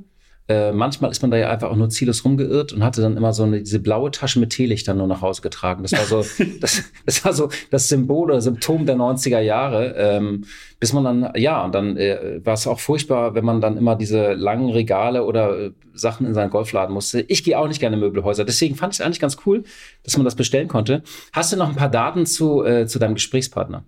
Äh, 0.48 0.74
manchmal 0.74 1.10
ist 1.10 1.24
man 1.24 1.32
da 1.32 1.38
ja 1.38 1.50
einfach 1.50 1.72
auch 1.72 1.76
nur 1.76 1.90
ziellos 1.90 2.24
rumgeirrt 2.24 2.72
und 2.72 2.84
hatte 2.84 3.02
dann 3.02 3.18
immer 3.18 3.34
so 3.34 3.44
eine, 3.44 3.62
diese 3.62 3.80
blaue 3.80 4.12
Tasche 4.12 4.40
mit 4.40 4.52
Teelichtern 4.52 4.98
nur 4.98 5.08
nach 5.08 5.22
Hause 5.22 5.42
getragen. 5.42 5.82
Das 5.82 5.94
war 5.94 6.06
so, 6.06 6.44
das, 6.62 6.84
das 7.06 7.26
war 7.26 7.34
so 7.34 7.50
das 7.72 7.90
Symbol 7.90 8.30
oder 8.30 8.42
Symptom 8.42 8.86
der 8.86 8.96
90er 8.96 9.40
Jahre. 9.40 9.96
Ähm, 9.98 10.46
bis 10.80 10.94
man 10.94 11.04
dann, 11.04 11.34
ja, 11.36 11.64
und 11.64 11.74
dann 11.74 11.98
äh, 11.98 12.42
war 12.44 12.54
es 12.54 12.68
auch 12.68 12.80
furchtbar, 12.80 13.34
wenn 13.34 13.44
man 13.44 13.60
dann 13.60 13.76
immer 13.76 13.96
diese 13.96 14.34
langen 14.34 14.70
Regale 14.70 15.26
oder 15.26 15.60
äh, 15.60 15.72
Sachen 15.94 16.28
in 16.28 16.36
seinen 16.36 16.52
Golfladen 16.52 16.94
musste. 16.94 17.22
Ich 17.22 17.44
gehe 17.44 17.58
auch 17.58 17.68
nicht 17.68 17.80
gerne 17.80 17.96
in 17.96 18.02
Möbelhäuser. 18.02 18.46
Deswegen 18.46 18.76
fand 18.76 18.94
ich 18.94 19.00
es 19.00 19.06
eigentlich 19.06 19.20
ganz 19.20 19.38
cool, 19.48 19.64
dass 20.04 20.16
man 20.16 20.26
das 20.26 20.36
bestellen 20.36 20.68
konnte. 20.68 21.02
Hast 21.34 21.54
du 21.54 21.58
noch 21.58 21.70
ein 21.70 21.76
paar 21.76 21.90
Daten 21.90 22.28
zu, 22.28 22.64
äh, 22.64 22.86
zu 22.86 23.00
deinem 23.00 23.16
Gesprächspartner? 23.16 23.84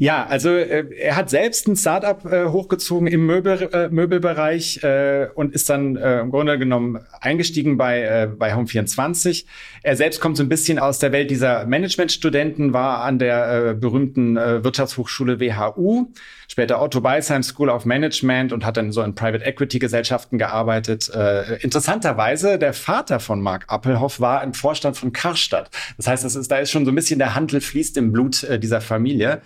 Ja, 0.00 0.26
also 0.26 0.50
äh, 0.50 0.94
er 0.96 1.16
hat 1.16 1.28
selbst 1.28 1.66
ein 1.66 1.74
Startup 1.74 2.24
äh, 2.24 2.44
hochgezogen 2.46 3.08
im 3.08 3.26
Möbel, 3.26 3.68
äh, 3.72 3.88
Möbelbereich 3.88 4.80
äh, 4.84 5.26
und 5.34 5.52
ist 5.52 5.68
dann 5.70 5.96
äh, 5.96 6.20
im 6.20 6.30
Grunde 6.30 6.56
genommen 6.56 7.00
eingestiegen 7.20 7.76
bei, 7.76 8.02
äh, 8.02 8.28
bei 8.28 8.54
Home24. 8.54 9.44
Er 9.82 9.96
selbst 9.96 10.20
kommt 10.20 10.36
so 10.36 10.44
ein 10.44 10.48
bisschen 10.48 10.78
aus 10.78 11.00
der 11.00 11.10
Welt 11.10 11.32
dieser 11.32 11.66
Managementstudenten, 11.66 12.72
war 12.72 13.02
an 13.02 13.18
der 13.18 13.70
äh, 13.70 13.74
berühmten 13.74 14.36
äh, 14.36 14.62
Wirtschaftshochschule 14.62 15.40
WHU, 15.40 16.12
später 16.46 16.80
Otto 16.80 17.00
Beisheim 17.00 17.42
School 17.42 17.68
of 17.68 17.84
Management 17.84 18.52
und 18.52 18.64
hat 18.64 18.76
dann 18.76 18.92
so 18.92 19.02
in 19.02 19.16
Private 19.16 19.44
Equity 19.44 19.80
Gesellschaften 19.80 20.38
gearbeitet. 20.38 21.10
Äh, 21.12 21.56
interessanterweise, 21.56 22.56
der 22.56 22.72
Vater 22.72 23.18
von 23.18 23.40
Mark 23.40 23.64
Appelhoff 23.66 24.20
war 24.20 24.44
im 24.44 24.54
Vorstand 24.54 24.96
von 24.96 25.12
Karstadt. 25.12 25.70
Das 25.96 26.06
heißt, 26.06 26.24
das 26.24 26.36
ist, 26.36 26.52
da 26.52 26.58
ist 26.58 26.70
schon 26.70 26.84
so 26.84 26.92
ein 26.92 26.94
bisschen 26.94 27.18
der 27.18 27.34
Handel 27.34 27.60
fließt 27.60 27.96
im 27.96 28.12
Blut 28.12 28.44
äh, 28.44 28.60
dieser 28.60 28.80
Familie. 28.80 29.42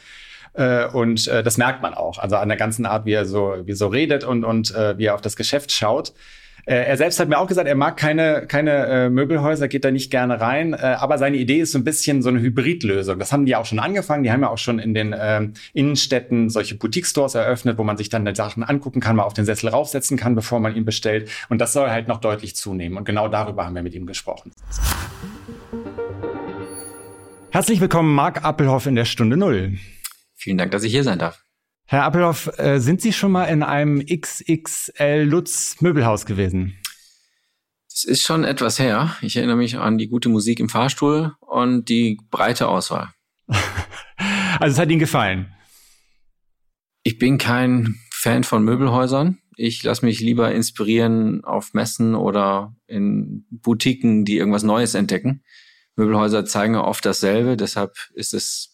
Äh, 0.54 0.86
und 0.86 1.26
äh, 1.28 1.42
das 1.42 1.58
merkt 1.58 1.82
man 1.82 1.94
auch. 1.94 2.18
Also 2.18 2.36
an 2.36 2.48
der 2.48 2.58
ganzen 2.58 2.86
Art, 2.86 3.06
wie 3.06 3.12
er 3.12 3.24
so, 3.24 3.54
wie 3.64 3.72
er 3.72 3.76
so 3.76 3.88
redet 3.88 4.24
und, 4.24 4.44
und 4.44 4.74
äh, 4.74 4.98
wie 4.98 5.06
er 5.06 5.14
auf 5.14 5.20
das 5.20 5.36
Geschäft 5.36 5.72
schaut. 5.72 6.12
Äh, 6.64 6.84
er 6.84 6.96
selbst 6.96 7.18
hat 7.18 7.28
mir 7.28 7.38
auch 7.38 7.48
gesagt, 7.48 7.66
er 7.66 7.74
mag 7.74 7.96
keine, 7.96 8.46
keine 8.46 8.86
äh, 8.86 9.10
Möbelhäuser, 9.10 9.66
geht 9.66 9.84
da 9.84 9.90
nicht 9.90 10.10
gerne 10.10 10.40
rein. 10.40 10.74
Äh, 10.74 10.76
aber 10.76 11.18
seine 11.18 11.36
Idee 11.36 11.60
ist 11.60 11.72
so 11.72 11.78
ein 11.78 11.84
bisschen 11.84 12.22
so 12.22 12.28
eine 12.28 12.40
Hybridlösung. 12.40 13.18
Das 13.18 13.32
haben 13.32 13.46
die 13.46 13.56
auch 13.56 13.66
schon 13.66 13.80
angefangen. 13.80 14.22
Die 14.22 14.30
haben 14.30 14.42
ja 14.42 14.48
auch 14.48 14.58
schon 14.58 14.78
in 14.78 14.94
den 14.94 15.12
äh, 15.12 15.48
Innenstädten 15.72 16.50
solche 16.50 16.76
Boutique-Stores 16.76 17.34
eröffnet, 17.34 17.78
wo 17.78 17.84
man 17.84 17.96
sich 17.96 18.10
dann 18.10 18.32
Sachen 18.34 18.62
angucken 18.62 19.00
kann, 19.00 19.16
mal 19.16 19.24
auf 19.24 19.34
den 19.34 19.44
Sessel 19.44 19.70
raufsetzen 19.70 20.16
kann, 20.16 20.34
bevor 20.34 20.60
man 20.60 20.76
ihn 20.76 20.84
bestellt. 20.84 21.30
Und 21.48 21.60
das 21.60 21.72
soll 21.72 21.90
halt 21.90 22.06
noch 22.06 22.20
deutlich 22.20 22.54
zunehmen. 22.54 22.96
Und 22.96 23.04
genau 23.04 23.28
darüber 23.28 23.66
haben 23.66 23.74
wir 23.74 23.82
mit 23.82 23.94
ihm 23.94 24.06
gesprochen. 24.06 24.52
Herzlich 27.50 27.80
willkommen, 27.80 28.14
Marc 28.14 28.44
Appelhoff 28.44 28.86
in 28.86 28.94
der 28.94 29.04
Stunde 29.04 29.36
Null. 29.36 29.78
Vielen 30.42 30.58
Dank, 30.58 30.72
dass 30.72 30.82
ich 30.82 30.90
hier 30.90 31.04
sein 31.04 31.20
darf. 31.20 31.44
Herr 31.86 32.02
Appelhoff, 32.02 32.50
äh, 32.58 32.80
sind 32.80 33.00
Sie 33.00 33.12
schon 33.12 33.30
mal 33.30 33.44
in 33.44 33.62
einem 33.62 34.04
XXL 34.04 35.22
Lutz 35.22 35.80
Möbelhaus 35.80 36.26
gewesen? 36.26 36.76
Es 37.88 38.02
ist 38.02 38.22
schon 38.22 38.42
etwas 38.42 38.80
her. 38.80 39.16
Ich 39.20 39.36
erinnere 39.36 39.54
mich 39.54 39.78
an 39.78 39.98
die 39.98 40.08
gute 40.08 40.28
Musik 40.28 40.58
im 40.58 40.68
Fahrstuhl 40.68 41.36
und 41.38 41.88
die 41.88 42.18
breite 42.32 42.66
Auswahl. 42.66 43.10
also 44.58 44.72
es 44.72 44.78
hat 44.80 44.90
Ihnen 44.90 44.98
gefallen? 44.98 45.54
Ich 47.04 47.18
bin 47.18 47.38
kein 47.38 47.94
Fan 48.10 48.42
von 48.42 48.64
Möbelhäusern. 48.64 49.38
Ich 49.56 49.80
lasse 49.84 50.04
mich 50.04 50.18
lieber 50.18 50.52
inspirieren 50.52 51.44
auf 51.44 51.72
Messen 51.72 52.16
oder 52.16 52.74
in 52.88 53.46
Boutiquen, 53.48 54.24
die 54.24 54.38
irgendwas 54.38 54.64
Neues 54.64 54.94
entdecken. 54.94 55.44
Möbelhäuser 55.94 56.44
zeigen 56.44 56.74
oft 56.74 57.06
dasselbe, 57.06 57.56
deshalb 57.56 57.94
ist 58.14 58.34
es 58.34 58.71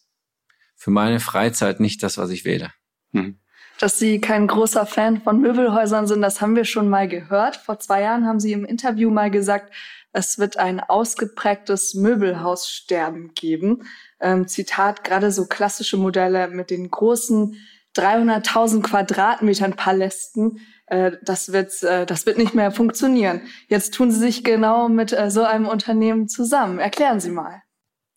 für 0.88 0.92
meine 0.92 1.20
Freizeit 1.20 1.80
nicht 1.80 2.02
das, 2.02 2.16
was 2.16 2.30
ich 2.30 2.46
wähle. 2.46 2.72
Hm. 3.12 3.38
Dass 3.78 3.98
Sie 3.98 4.22
kein 4.22 4.46
großer 4.46 4.86
Fan 4.86 5.20
von 5.20 5.38
Möbelhäusern 5.38 6.06
sind, 6.06 6.22
das 6.22 6.40
haben 6.40 6.56
wir 6.56 6.64
schon 6.64 6.88
mal 6.88 7.06
gehört. 7.06 7.56
Vor 7.56 7.78
zwei 7.78 8.00
Jahren 8.00 8.24
haben 8.24 8.40
Sie 8.40 8.52
im 8.52 8.64
Interview 8.64 9.10
mal 9.10 9.30
gesagt, 9.30 9.74
es 10.12 10.38
wird 10.38 10.56
ein 10.56 10.80
ausgeprägtes 10.80 11.92
Möbelhaussterben 11.92 13.34
geben. 13.34 13.82
Ähm, 14.18 14.48
Zitat, 14.48 15.04
gerade 15.04 15.30
so 15.30 15.44
klassische 15.44 15.98
Modelle 15.98 16.48
mit 16.48 16.70
den 16.70 16.90
großen 16.90 17.56
300.000 17.94 18.80
Quadratmetern 18.80 19.74
Palästen, 19.74 20.60
äh, 20.86 21.12
das, 21.22 21.52
wird, 21.52 21.82
äh, 21.82 22.06
das 22.06 22.24
wird 22.24 22.38
nicht 22.38 22.54
mehr 22.54 22.70
funktionieren. 22.70 23.42
Jetzt 23.68 23.92
tun 23.92 24.10
Sie 24.10 24.20
sich 24.20 24.42
genau 24.42 24.88
mit 24.88 25.12
äh, 25.12 25.30
so 25.30 25.42
einem 25.42 25.68
Unternehmen 25.68 26.28
zusammen. 26.28 26.78
Erklären 26.78 27.20
Sie 27.20 27.30
mal. 27.30 27.62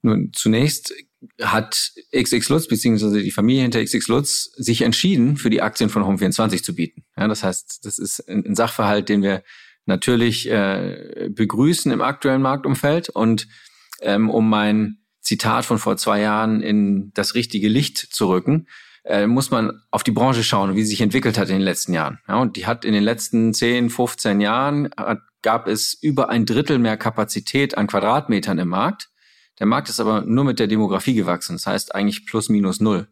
Nun, 0.03 0.31
zunächst 0.33 0.93
hat 1.41 1.91
XX 2.13 2.49
Lutz 2.49 2.67
beziehungsweise 2.67 3.21
die 3.21 3.31
Familie 3.31 3.63
hinter 3.63 3.83
XX 3.83 4.07
Lutz 4.07 4.51
sich 4.55 4.81
entschieden, 4.81 5.37
für 5.37 5.49
die 5.49 5.61
Aktien 5.61 5.89
von 5.89 6.03
Home24 6.03 6.63
zu 6.63 6.75
bieten. 6.75 7.03
Ja, 7.17 7.27
das 7.27 7.43
heißt, 7.43 7.85
das 7.85 7.99
ist 7.99 8.27
ein, 8.27 8.55
Sachverhalt, 8.55 9.09
den 9.09 9.21
wir 9.21 9.43
natürlich 9.85 10.49
äh, 10.49 11.29
begrüßen 11.31 11.91
im 11.91 12.01
aktuellen 12.01 12.41
Marktumfeld. 12.41 13.09
Und 13.09 13.47
ähm, 14.01 14.29
um 14.29 14.49
mein 14.49 14.97
Zitat 15.21 15.65
von 15.65 15.77
vor 15.77 15.97
zwei 15.97 16.21
Jahren 16.21 16.61
in 16.61 17.11
das 17.13 17.35
richtige 17.35 17.67
Licht 17.67 17.97
zu 17.97 18.27
rücken, 18.27 18.67
äh, 19.03 19.27
muss 19.27 19.51
man 19.51 19.81
auf 19.91 20.03
die 20.03 20.11
Branche 20.11 20.43
schauen, 20.43 20.75
wie 20.75 20.83
sie 20.83 20.89
sich 20.89 21.01
entwickelt 21.01 21.37
hat 21.37 21.49
in 21.49 21.55
den 21.55 21.63
letzten 21.63 21.93
Jahren. 21.93 22.19
Ja, 22.27 22.37
und 22.37 22.55
die 22.55 22.65
hat 22.65 22.83
in 22.83 22.93
den 22.93 23.03
letzten 23.03 23.53
10, 23.53 23.89
15 23.91 24.41
Jahren 24.41 24.89
hat, 24.97 25.19
gab 25.43 25.67
es 25.67 25.93
über 25.93 26.29
ein 26.29 26.45
Drittel 26.45 26.79
mehr 26.79 26.97
Kapazität 26.97 27.77
an 27.77 27.87
Quadratmetern 27.87 28.59
im 28.59 28.69
Markt 28.69 29.10
der 29.61 29.67
Markt 29.67 29.89
ist 29.89 29.99
aber 29.99 30.21
nur 30.21 30.43
mit 30.43 30.57
der 30.57 30.65
Demografie 30.65 31.13
gewachsen. 31.13 31.53
Das 31.53 31.67
heißt 31.67 31.93
eigentlich 31.93 32.25
plus 32.25 32.49
minus 32.49 32.79
null. 32.79 33.07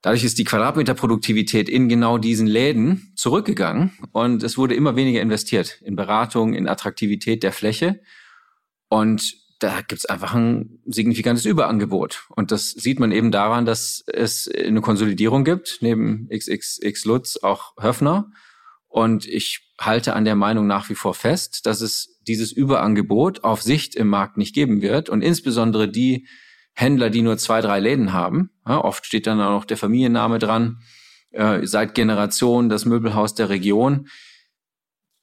Dadurch 0.00 0.24
ist 0.24 0.38
die 0.38 0.44
Quadratmeterproduktivität 0.44 1.68
in 1.68 1.90
genau 1.90 2.16
diesen 2.16 2.46
Läden 2.46 3.12
zurückgegangen 3.14 3.92
und 4.12 4.42
es 4.42 4.56
wurde 4.56 4.74
immer 4.74 4.96
weniger 4.96 5.20
investiert 5.20 5.82
in 5.82 5.96
Beratung, 5.96 6.54
in 6.54 6.66
Attraktivität 6.66 7.42
der 7.42 7.52
Fläche. 7.52 8.00
Und 8.88 9.34
da 9.58 9.82
gibt's 9.82 10.06
einfach 10.06 10.32
ein 10.32 10.78
signifikantes 10.86 11.44
Überangebot. 11.44 12.24
Und 12.30 12.52
das 12.52 12.70
sieht 12.70 12.98
man 12.98 13.12
eben 13.12 13.30
daran, 13.30 13.66
dass 13.66 14.02
es 14.06 14.48
eine 14.48 14.80
Konsolidierung 14.80 15.44
gibt, 15.44 15.80
neben 15.82 16.26
XXX 16.30 17.04
Lutz 17.04 17.36
auch 17.36 17.74
Höfner. 17.78 18.30
Und 18.88 19.26
ich 19.26 19.74
halte 19.78 20.14
an 20.14 20.24
der 20.24 20.36
Meinung 20.36 20.66
nach 20.66 20.88
wie 20.88 20.94
vor 20.94 21.12
fest, 21.12 21.66
dass 21.66 21.82
es 21.82 22.09
dieses 22.26 22.52
Überangebot 22.52 23.44
auf 23.44 23.62
Sicht 23.62 23.94
im 23.94 24.08
Markt 24.08 24.36
nicht 24.36 24.54
geben 24.54 24.82
wird 24.82 25.08
und 25.08 25.22
insbesondere 25.22 25.88
die 25.88 26.26
Händler, 26.74 27.10
die 27.10 27.22
nur 27.22 27.38
zwei, 27.38 27.60
drei 27.60 27.80
Läden 27.80 28.12
haben, 28.12 28.50
ja, 28.66 28.82
oft 28.82 29.06
steht 29.06 29.26
dann 29.26 29.40
auch 29.40 29.50
noch 29.50 29.64
der 29.64 29.76
Familienname 29.76 30.38
dran, 30.38 30.78
äh, 31.30 31.66
seit 31.66 31.94
Generationen 31.94 32.68
das 32.68 32.84
Möbelhaus 32.84 33.34
der 33.34 33.48
Region, 33.48 34.08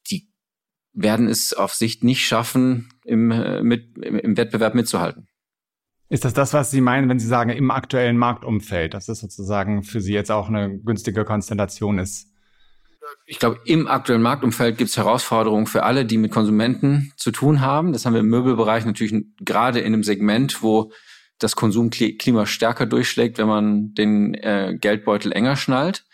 die 0.09 0.29
werden 0.93 1.27
es 1.27 1.53
auf 1.53 1.73
Sicht 1.73 2.03
nicht 2.03 2.25
schaffen, 2.25 2.89
im, 3.05 3.31
äh, 3.31 3.61
mit, 3.63 3.97
im, 3.97 4.19
im 4.19 4.37
Wettbewerb 4.37 4.75
mitzuhalten. 4.75 5.27
Ist 6.09 6.23
das 6.23 6.33
das, 6.33 6.53
was 6.53 6.71
Sie 6.71 6.79
meinen, 6.79 7.09
wenn 7.09 7.19
Sie 7.19 7.27
sagen, 7.27 7.49
im 7.49 7.69
aktuellen 7.69 8.17
Marktumfeld, 8.17 8.93
dass 8.93 9.07
das 9.07 9.19
sozusagen 9.19 9.83
für 9.83 9.99
Sie 9.99 10.13
jetzt 10.13 10.31
auch 10.31 10.47
eine 10.47 10.79
günstige 10.79 11.25
Konstellation 11.25 11.99
ist? 11.99 12.31
Ich 13.25 13.39
glaube, 13.39 13.59
im 13.65 13.87
aktuellen 13.87 14.21
Marktumfeld 14.21 14.77
gibt 14.77 14.89
es 14.89 14.97
Herausforderungen 14.97 15.67
für 15.67 15.83
alle, 15.83 16.05
die 16.05 16.17
mit 16.17 16.31
Konsumenten 16.31 17.11
zu 17.17 17.31
tun 17.31 17.61
haben. 17.61 17.93
Das 17.93 18.05
haben 18.05 18.13
wir 18.13 18.21
im 18.21 18.29
Möbelbereich 18.29 18.85
natürlich 18.85 19.13
gerade 19.39 19.79
in 19.79 19.93
einem 19.93 20.03
Segment, 20.03 20.61
wo 20.61 20.91
das 21.39 21.55
Konsumklima 21.55 22.45
stärker 22.45 22.85
durchschlägt, 22.85 23.37
wenn 23.37 23.47
man 23.47 23.93
den 23.93 24.33
äh, 24.33 24.77
Geldbeutel 24.79 25.31
enger 25.31 25.55
schnallt, 25.55 26.05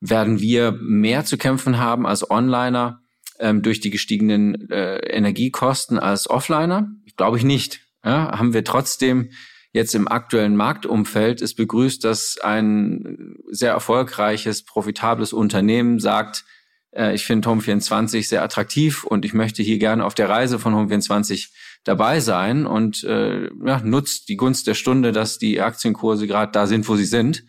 werden 0.00 0.40
wir 0.40 0.72
mehr 0.72 1.24
zu 1.24 1.36
kämpfen 1.36 1.78
haben 1.78 2.06
als 2.06 2.30
Onliner 2.30 3.00
ähm, 3.38 3.62
durch 3.62 3.80
die 3.80 3.90
gestiegenen 3.90 4.70
äh, 4.70 4.98
Energiekosten 4.98 5.98
als 5.98 6.28
Offliner? 6.28 6.88
Glaube 7.16 7.36
ich 7.36 7.44
nicht. 7.44 7.80
Ja, 8.04 8.38
haben 8.38 8.54
wir 8.54 8.64
trotzdem 8.64 9.30
jetzt 9.72 9.94
im 9.94 10.08
aktuellen 10.08 10.56
Marktumfeld 10.56 11.40
ist 11.40 11.54
begrüßt, 11.54 12.04
dass 12.04 12.38
ein 12.40 13.36
sehr 13.50 13.72
erfolgreiches, 13.72 14.64
profitables 14.64 15.32
Unternehmen 15.32 16.00
sagt, 16.00 16.44
äh, 16.92 17.14
ich 17.14 17.24
finde 17.24 17.48
Home24 17.48 18.26
sehr 18.28 18.42
attraktiv 18.42 19.04
und 19.04 19.24
ich 19.24 19.34
möchte 19.34 19.62
hier 19.62 19.78
gerne 19.78 20.04
auf 20.04 20.14
der 20.14 20.28
Reise 20.28 20.58
von 20.58 20.74
Home24 20.74 21.50
dabei 21.84 22.20
sein 22.20 22.66
und 22.66 23.04
äh, 23.04 23.48
ja, 23.64 23.80
nutzt 23.80 24.28
die 24.28 24.36
Gunst 24.36 24.66
der 24.66 24.74
Stunde, 24.74 25.12
dass 25.12 25.38
die 25.38 25.60
Aktienkurse 25.60 26.26
gerade 26.26 26.52
da 26.52 26.66
sind, 26.66 26.88
wo 26.88 26.96
sie 26.96 27.04
sind. 27.04 27.44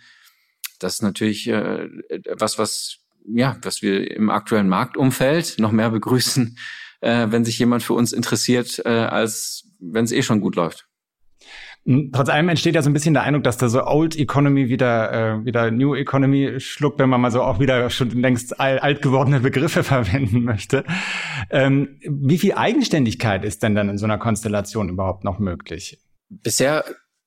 Das 0.79 0.95
ist 0.95 1.01
natürlich 1.01 1.47
äh, 1.47 1.87
was, 2.37 2.57
was 2.57 2.97
ja, 3.27 3.57
was 3.61 3.81
wir 3.81 4.09
im 4.11 4.29
aktuellen 4.29 4.69
Marktumfeld 4.69 5.55
noch 5.59 5.71
mehr 5.71 5.91
begrüßen, 5.91 6.57
äh, 7.01 7.27
wenn 7.29 7.45
sich 7.45 7.59
jemand 7.59 7.83
für 7.83 7.93
uns 7.93 8.13
interessiert, 8.13 8.81
äh, 8.85 8.89
als 8.89 9.69
wenn 9.79 10.05
es 10.05 10.11
eh 10.11 10.23
schon 10.23 10.41
gut 10.41 10.55
läuft. 10.55 10.87
Trotz 12.13 12.29
allem 12.29 12.47
entsteht 12.49 12.75
ja 12.75 12.83
so 12.83 12.91
ein 12.91 12.93
bisschen 12.93 13.15
der 13.15 13.23
Eindruck, 13.23 13.43
dass 13.43 13.57
da 13.57 13.67
so 13.67 13.83
Old 13.83 14.15
Economy 14.15 14.69
wieder, 14.69 15.39
äh, 15.39 15.45
wieder 15.45 15.71
New 15.71 15.95
Economy 15.95 16.59
schluckt, 16.59 16.99
wenn 16.99 17.09
man 17.09 17.19
mal 17.19 17.31
so 17.31 17.41
auch 17.41 17.59
wieder 17.59 17.89
schon 17.89 18.11
längst 18.11 18.59
alt 18.59 19.01
gewordene 19.01 19.39
Begriffe 19.39 19.83
verwenden 19.83 20.43
möchte. 20.43 20.83
Ähm, 21.49 21.99
wie 22.07 22.37
viel 22.37 22.53
Eigenständigkeit 22.53 23.43
ist 23.43 23.63
denn 23.63 23.73
dann 23.73 23.89
in 23.89 23.97
so 23.97 24.05
einer 24.05 24.19
Konstellation 24.19 24.89
überhaupt 24.89 25.23
noch 25.23 25.39
möglich? 25.39 25.99
Bisher 26.29 26.85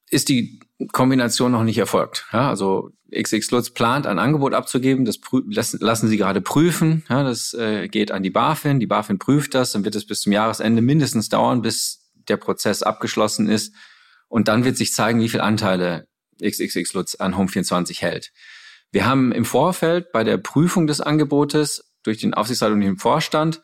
ist 0.09 0.29
die 0.29 0.61
Kombination 0.93 1.51
noch 1.51 1.65
nicht 1.65 1.79
erfolgt. 1.79 2.27
Ja, 2.33 2.49
also 2.49 2.91
XX 3.13 3.51
Lutz 3.51 3.71
plant 3.71 4.07
ein 4.07 4.19
Angebot 4.19 4.55
abzugeben, 4.55 5.05
das 5.05 5.19
lassen, 5.49 5.79
lassen 5.81 6.09
sie 6.09 6.17
gerade 6.17 6.41
prüfen. 6.41 7.05
Ja, 7.09 7.25
das 7.25 7.55
äh, 7.55 7.89
geht 7.89 8.13
an 8.13 8.23
die 8.23 8.31
BaFin, 8.31 8.81
die 8.81 8.87
BaFin 8.87 9.19
prüft 9.19 9.55
das, 9.55 9.73
dann 9.73 9.85
wird 9.85 9.97
es 9.97 10.07
bis 10.07 10.21
zum 10.21 10.33
Jahresende 10.33 10.81
mindestens 10.81 11.29
dauern, 11.29 11.63
bis 11.63 12.11
der 12.29 12.37
Prozess 12.37 12.83
abgeschlossen 12.83 13.49
ist. 13.49 13.75
Und 14.29 14.49
dann 14.49 14.65
wird 14.65 14.77
sich 14.77 14.93
zeigen, 14.93 15.21
wie 15.21 15.29
viel 15.29 15.41
Anteile 15.41 16.07
XXX 16.43 16.93
Lutz 16.95 17.15
an 17.15 17.35
Home24 17.35 18.01
hält. 18.01 18.33
Wir 18.91 19.07
haben 19.07 19.33
im 19.33 19.45
Vorfeld 19.45 20.13
bei 20.13 20.25
der 20.25 20.39
Prüfung 20.39 20.87
des 20.87 21.01
Angebotes 21.01 21.93
durch 22.03 22.19
den 22.19 22.35
Aufsichtsrat 22.35 22.73
und 22.73 22.81
den 22.81 22.97
Vorstand 22.97 23.63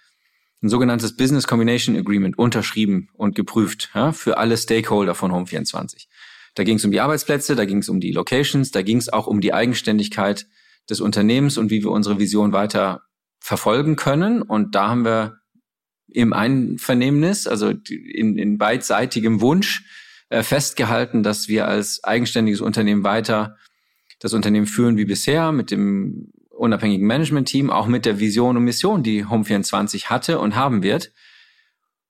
ein 0.63 0.69
sogenanntes 0.69 1.17
Business 1.17 1.47
Combination 1.47 1.97
Agreement 1.97 2.39
unterschrieben 2.39 3.09
und 3.15 3.35
geprüft 3.35 3.91
ja, 3.95 4.13
für 4.13 4.39
alle 4.39 4.57
Stakeholder 4.57 5.15
von 5.15 5.33
Home24. 5.33 6.07
Da 6.55 6.65
ging 6.65 6.77
es 6.77 6.85
um 6.85 6.91
die 6.91 7.01
Arbeitsplätze, 7.01 7.55
da 7.55 7.65
ging 7.65 7.79
es 7.79 7.89
um 7.89 8.01
die 8.01 8.13
Locations, 8.13 8.71
da 8.71 8.83
ging 8.83 8.99
es 8.99 9.09
auch 9.09 9.27
um 9.27 9.41
die 9.41 9.55
Eigenständigkeit 9.55 10.47
des 10.89 11.01
Unternehmens 11.01 11.59
und 11.59 11.71
wie 11.71 11.83
wir 11.83 11.91
unsere 11.91 12.19
Vision 12.19 12.53
weiter 12.53 13.03
verfolgen 13.39 13.97
können. 13.97 14.43
Und 14.43 14.75
da 14.75 14.89
haben 14.89 15.05
wir 15.05 15.39
im 16.09 16.33
Einvernehmnis, 16.33 17.47
also 17.47 17.71
in, 17.89 18.37
in 18.37 18.59
beidseitigem 18.59 19.41
Wunsch, 19.41 19.85
äh, 20.31 20.43
festgehalten, 20.43 21.23
dass 21.23 21.49
wir 21.49 21.69
als 21.69 22.03
eigenständiges 22.03 22.61
Unternehmen 22.61 23.05
weiter 23.05 23.57
das 24.21 24.33
Unternehmen 24.33 24.67
führen 24.67 24.97
wie 24.97 25.05
bisher 25.05 25.53
mit 25.53 25.71
dem 25.71 26.33
unabhängigen 26.51 27.07
Management-Team, 27.07 27.71
auch 27.71 27.87
mit 27.87 28.07
der 28.07 28.21
Vision 28.21 28.57
und 28.57 28.65
Mission, 28.65 29.03
die 29.03 29.25
Home24 29.25 30.07
hatte 30.07 30.39
und 30.39 30.55
haben 30.55 30.83
wird. 30.83 31.13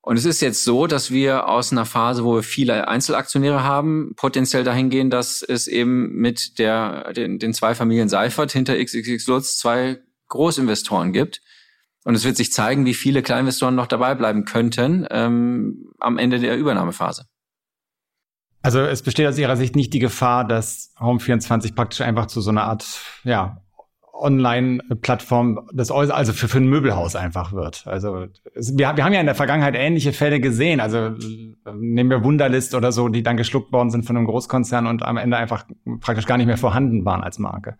Und 0.02 0.16
es 0.16 0.24
ist 0.24 0.40
jetzt 0.40 0.64
so, 0.64 0.86
dass 0.86 1.10
wir 1.10 1.48
aus 1.48 1.72
einer 1.72 1.86
Phase, 1.86 2.24
wo 2.24 2.34
wir 2.34 2.42
viele 2.42 2.88
Einzelaktionäre 2.88 3.62
haben, 3.62 4.14
potenziell 4.16 4.64
dahin 4.64 4.90
gehen, 4.90 5.08
dass 5.08 5.42
es 5.42 5.66
eben 5.66 6.14
mit 6.14 6.58
der, 6.58 7.12
den, 7.12 7.38
den 7.38 7.54
zwei 7.54 7.74
Familien 7.74 8.08
Seifert 8.08 8.50
hinter 8.50 8.82
XXX 8.82 9.26
Lutz 9.26 9.58
zwei 9.58 9.98
Großinvestoren 10.28 11.12
gibt. 11.12 11.42
Und 12.04 12.14
es 12.14 12.24
wird 12.24 12.36
sich 12.36 12.52
zeigen, 12.52 12.86
wie 12.86 12.94
viele 12.94 13.22
Kleininvestoren 13.22 13.74
noch 13.74 13.86
dabei 13.86 14.14
bleiben 14.14 14.46
könnten 14.46 15.06
ähm, 15.10 15.92
am 15.98 16.18
Ende 16.18 16.38
der 16.38 16.56
Übernahmephase. 16.56 17.29
Also 18.62 18.80
es 18.80 19.02
besteht 19.02 19.26
aus 19.26 19.38
Ihrer 19.38 19.56
Sicht 19.56 19.74
nicht 19.74 19.92
die 19.94 19.98
Gefahr, 19.98 20.46
dass 20.46 20.94
Home24 20.98 21.74
praktisch 21.74 22.00
einfach 22.02 22.26
zu 22.26 22.40
so 22.40 22.50
einer 22.50 22.64
Art 22.64 22.86
ja, 23.24 23.62
Online-Plattform 24.20 25.68
also 25.76 26.32
für, 26.32 26.48
für 26.48 26.58
ein 26.58 26.68
Möbelhaus 26.68 27.16
einfach 27.16 27.52
wird. 27.52 27.86
Also 27.86 28.26
es, 28.54 28.76
wir, 28.76 28.96
wir 28.96 29.04
haben 29.04 29.12
ja 29.12 29.20
in 29.20 29.26
der 29.26 29.34
Vergangenheit 29.34 29.74
ähnliche 29.76 30.12
Fälle 30.12 30.40
gesehen. 30.40 30.80
Also 30.80 30.98
äh, 30.98 31.54
nehmen 31.74 32.10
wir 32.10 32.22
Wunderlist 32.22 32.74
oder 32.74 32.92
so, 32.92 33.08
die 33.08 33.22
dann 33.22 33.36
geschluckt 33.36 33.72
worden 33.72 33.90
sind 33.90 34.04
von 34.04 34.16
einem 34.16 34.26
Großkonzern 34.26 34.86
und 34.86 35.02
am 35.02 35.16
Ende 35.16 35.36
einfach 35.36 35.64
praktisch 36.00 36.26
gar 36.26 36.36
nicht 36.36 36.46
mehr 36.46 36.58
vorhanden 36.58 37.04
waren 37.04 37.22
als 37.22 37.38
Marke. 37.38 37.78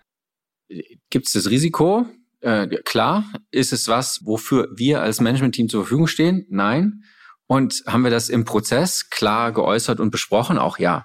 Gibt 1.10 1.26
es 1.26 1.32
das 1.32 1.50
Risiko? 1.50 2.06
Äh, 2.40 2.68
klar. 2.84 3.25
Ist 3.50 3.72
es 3.72 3.88
was, 3.88 4.25
wofür 4.25 4.68
wir 4.75 5.02
als 5.02 5.20
Management-Team 5.20 5.68
zur 5.68 5.82
Verfügung 5.82 6.06
stehen? 6.06 6.46
Nein. 6.49 7.02
Und 7.50 7.83
haben 7.88 8.04
wir 8.04 8.12
das 8.12 8.28
im 8.28 8.45
Prozess 8.45 9.11
klar 9.11 9.50
geäußert 9.50 9.99
und 9.99 10.12
besprochen? 10.12 10.57
Auch 10.57 10.78
ja. 10.78 10.99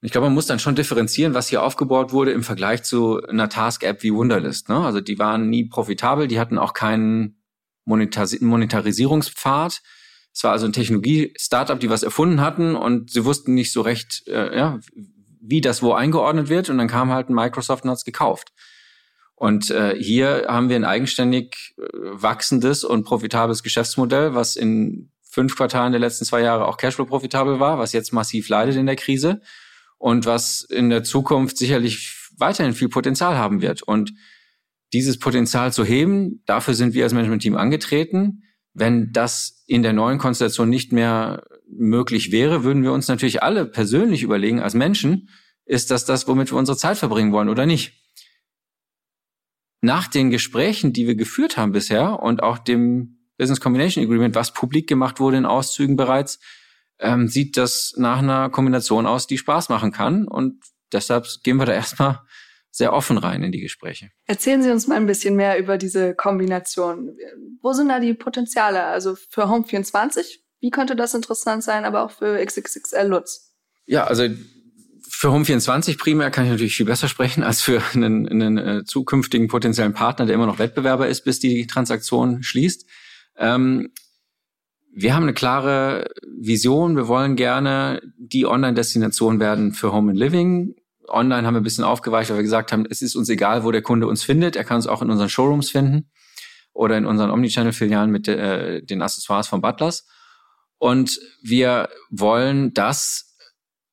Und 0.00 0.06
ich 0.06 0.12
glaube, 0.12 0.28
man 0.28 0.34
muss 0.34 0.46
dann 0.46 0.58
schon 0.58 0.74
differenzieren, 0.74 1.34
was 1.34 1.48
hier 1.48 1.62
aufgebaut 1.62 2.10
wurde 2.10 2.32
im 2.32 2.42
Vergleich 2.42 2.84
zu 2.84 3.22
einer 3.26 3.50
Task-App 3.50 4.02
wie 4.02 4.14
Wunderlist. 4.14 4.70
Ne? 4.70 4.78
Also 4.78 5.02
die 5.02 5.18
waren 5.18 5.50
nie 5.50 5.68
profitabel, 5.68 6.26
die 6.26 6.40
hatten 6.40 6.56
auch 6.56 6.72
keinen 6.72 7.42
Monetaris 7.84 8.40
Monetarisierungspfad. 8.40 9.82
Es 10.32 10.42
war 10.42 10.52
also 10.52 10.64
ein 10.64 10.72
Technologie-Startup, 10.72 11.78
die 11.78 11.90
was 11.90 12.02
erfunden 12.02 12.40
hatten 12.40 12.76
und 12.76 13.10
sie 13.10 13.26
wussten 13.26 13.52
nicht 13.52 13.70
so 13.70 13.82
recht, 13.82 14.26
äh, 14.26 14.56
ja, 14.56 14.80
wie 15.42 15.60
das 15.60 15.82
wo 15.82 15.92
eingeordnet 15.92 16.48
wird. 16.48 16.70
Und 16.70 16.78
dann 16.78 16.88
kam 16.88 17.10
halt 17.10 17.28
ein 17.28 17.34
Microsoft 17.34 17.84
und 17.84 17.90
hat 17.90 17.98
es 17.98 18.04
gekauft. 18.06 18.54
Und 19.34 19.70
äh, 19.70 19.94
hier 19.98 20.46
haben 20.48 20.70
wir 20.70 20.76
ein 20.76 20.86
eigenständig 20.86 21.74
äh, 21.76 21.82
wachsendes 21.92 22.84
und 22.84 23.04
profitables 23.04 23.62
Geschäftsmodell, 23.62 24.34
was 24.34 24.56
in 24.56 25.09
fünf 25.30 25.56
Quartalen 25.56 25.92
der 25.92 26.00
letzten 26.00 26.24
zwei 26.24 26.42
Jahre 26.42 26.66
auch 26.66 26.76
Cashflow 26.76 27.06
profitabel 27.06 27.60
war, 27.60 27.78
was 27.78 27.92
jetzt 27.92 28.12
massiv 28.12 28.48
leidet 28.48 28.76
in 28.76 28.86
der 28.86 28.96
Krise 28.96 29.40
und 29.98 30.26
was 30.26 30.62
in 30.62 30.90
der 30.90 31.04
Zukunft 31.04 31.56
sicherlich 31.56 32.16
weiterhin 32.36 32.74
viel 32.74 32.88
Potenzial 32.88 33.36
haben 33.36 33.62
wird. 33.62 33.82
Und 33.82 34.12
dieses 34.92 35.18
Potenzial 35.18 35.72
zu 35.72 35.84
heben, 35.84 36.42
dafür 36.46 36.74
sind 36.74 36.94
wir 36.94 37.04
als 37.04 37.12
Management-Team 37.12 37.56
angetreten. 37.56 38.42
Wenn 38.72 39.12
das 39.12 39.62
in 39.66 39.82
der 39.82 39.92
neuen 39.92 40.18
Konstellation 40.18 40.68
nicht 40.68 40.92
mehr 40.92 41.44
möglich 41.68 42.32
wäre, 42.32 42.64
würden 42.64 42.82
wir 42.82 42.92
uns 42.92 43.06
natürlich 43.06 43.42
alle 43.42 43.66
persönlich 43.66 44.22
überlegen, 44.22 44.60
als 44.60 44.74
Menschen, 44.74 45.28
ist 45.64 45.92
das 45.92 46.04
das, 46.04 46.26
womit 46.26 46.50
wir 46.50 46.58
unsere 46.58 46.76
Zeit 46.76 46.96
verbringen 46.98 47.32
wollen 47.32 47.48
oder 47.48 47.66
nicht? 47.66 47.92
Nach 49.80 50.08
den 50.08 50.30
Gesprächen, 50.30 50.92
die 50.92 51.06
wir 51.06 51.14
geführt 51.14 51.56
haben 51.56 51.72
bisher 51.72 52.20
und 52.20 52.42
auch 52.42 52.58
dem 52.58 53.19
Business 53.40 53.58
Combination 53.58 54.04
Agreement, 54.04 54.34
was 54.34 54.52
publik 54.52 54.86
gemacht 54.86 55.18
wurde 55.18 55.38
in 55.38 55.46
Auszügen 55.46 55.96
bereits, 55.96 56.38
ähm, 56.98 57.26
sieht 57.26 57.56
das 57.56 57.94
nach 57.96 58.18
einer 58.18 58.50
Kombination 58.50 59.06
aus, 59.06 59.26
die 59.26 59.38
Spaß 59.38 59.70
machen 59.70 59.92
kann. 59.92 60.28
Und 60.28 60.62
deshalb 60.92 61.26
gehen 61.42 61.56
wir 61.56 61.64
da 61.64 61.72
erstmal 61.72 62.20
sehr 62.70 62.92
offen 62.92 63.16
rein 63.16 63.42
in 63.42 63.50
die 63.50 63.60
Gespräche. 63.60 64.10
Erzählen 64.26 64.62
Sie 64.62 64.70
uns 64.70 64.86
mal 64.86 64.96
ein 64.96 65.06
bisschen 65.06 65.36
mehr 65.36 65.58
über 65.58 65.78
diese 65.78 66.14
Kombination. 66.14 67.16
Wo 67.62 67.72
sind 67.72 67.88
da 67.88 67.98
die 67.98 68.12
Potenziale? 68.12 68.84
Also 68.84 69.16
für 69.16 69.44
Home24, 69.46 70.40
wie 70.60 70.70
könnte 70.70 70.94
das 70.94 71.14
interessant 71.14 71.64
sein, 71.64 71.86
aber 71.86 72.02
auch 72.02 72.10
für 72.10 72.44
XXXL 72.44 73.06
Lutz? 73.06 73.54
Ja, 73.86 74.04
also 74.04 74.28
für 75.08 75.28
Home24 75.28 75.98
primär 75.98 76.30
kann 76.30 76.44
ich 76.44 76.50
natürlich 76.50 76.76
viel 76.76 76.86
besser 76.86 77.08
sprechen 77.08 77.42
als 77.42 77.62
für 77.62 77.82
einen, 77.94 78.28
einen 78.28 78.58
äh, 78.58 78.84
zukünftigen 78.84 79.48
potenziellen 79.48 79.94
Partner, 79.94 80.26
der 80.26 80.34
immer 80.34 80.46
noch 80.46 80.58
Wettbewerber 80.58 81.08
ist, 81.08 81.24
bis 81.24 81.40
die 81.40 81.66
Transaktion 81.66 82.42
schließt. 82.42 82.86
Ähm, 83.40 83.90
wir 84.92 85.14
haben 85.14 85.24
eine 85.24 85.34
klare 85.34 86.08
Vision. 86.38 86.96
Wir 86.96 87.08
wollen 87.08 87.36
gerne 87.36 88.00
die 88.18 88.46
Online-Destination 88.46 89.40
werden 89.40 89.72
für 89.72 89.92
Home 89.92 90.10
and 90.10 90.18
Living. 90.18 90.74
Online 91.08 91.46
haben 91.46 91.54
wir 91.54 91.60
ein 91.60 91.64
bisschen 91.64 91.84
aufgeweicht, 91.84 92.30
weil 92.30 92.38
wir 92.38 92.42
gesagt 92.44 92.70
haben, 92.70 92.86
es 92.88 93.02
ist 93.02 93.16
uns 93.16 93.28
egal, 93.28 93.64
wo 93.64 93.72
der 93.72 93.82
Kunde 93.82 94.06
uns 94.06 94.22
findet. 94.22 94.56
Er 94.56 94.64
kann 94.64 94.76
uns 94.76 94.86
auch 94.86 95.02
in 95.02 95.10
unseren 95.10 95.28
Showrooms 95.28 95.70
finden 95.70 96.10
oder 96.72 96.96
in 96.96 97.06
unseren 97.06 97.30
Omnichannel-Filialen 97.30 98.10
mit 98.10 98.28
äh, 98.28 98.82
den 98.82 99.02
Accessoires 99.02 99.48
von 99.48 99.60
Butlers. 99.60 100.06
Und 100.78 101.18
wir 101.42 101.88
wollen 102.10 102.72
das 102.74 103.36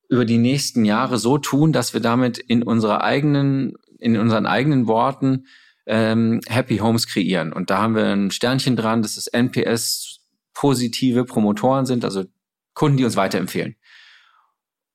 über 0.10 0.26
die 0.26 0.38
nächsten 0.38 0.86
Jahre 0.86 1.18
so 1.18 1.38
tun, 1.38 1.74
dass 1.74 1.94
wir 1.94 2.02
damit 2.02 2.38
in 2.38 2.64
unserer 2.64 3.04
eigenen, 3.04 3.74
in 4.00 4.18
unseren 4.18 4.46
eigenen 4.46 4.88
Worten 4.88 5.46
ähm, 5.88 6.41
Happy 6.47 6.78
Homes 6.78 7.08
kreieren. 7.08 7.54
Und 7.54 7.69
da 7.69 7.82
haben 7.82 7.95
wir 7.95 8.06
ein 8.06 8.30
Sternchen 8.30 8.76
dran, 8.76 9.02
das 9.02 9.17
ist 9.17 9.28
NPS 9.28 10.19
positive 10.54 11.26
Promotoren 11.26 11.86
sind, 11.86 12.04
also 12.04 12.26
Kunden, 12.73 12.97
die 12.97 13.06
uns 13.06 13.15
weiterempfehlen. 13.15 13.76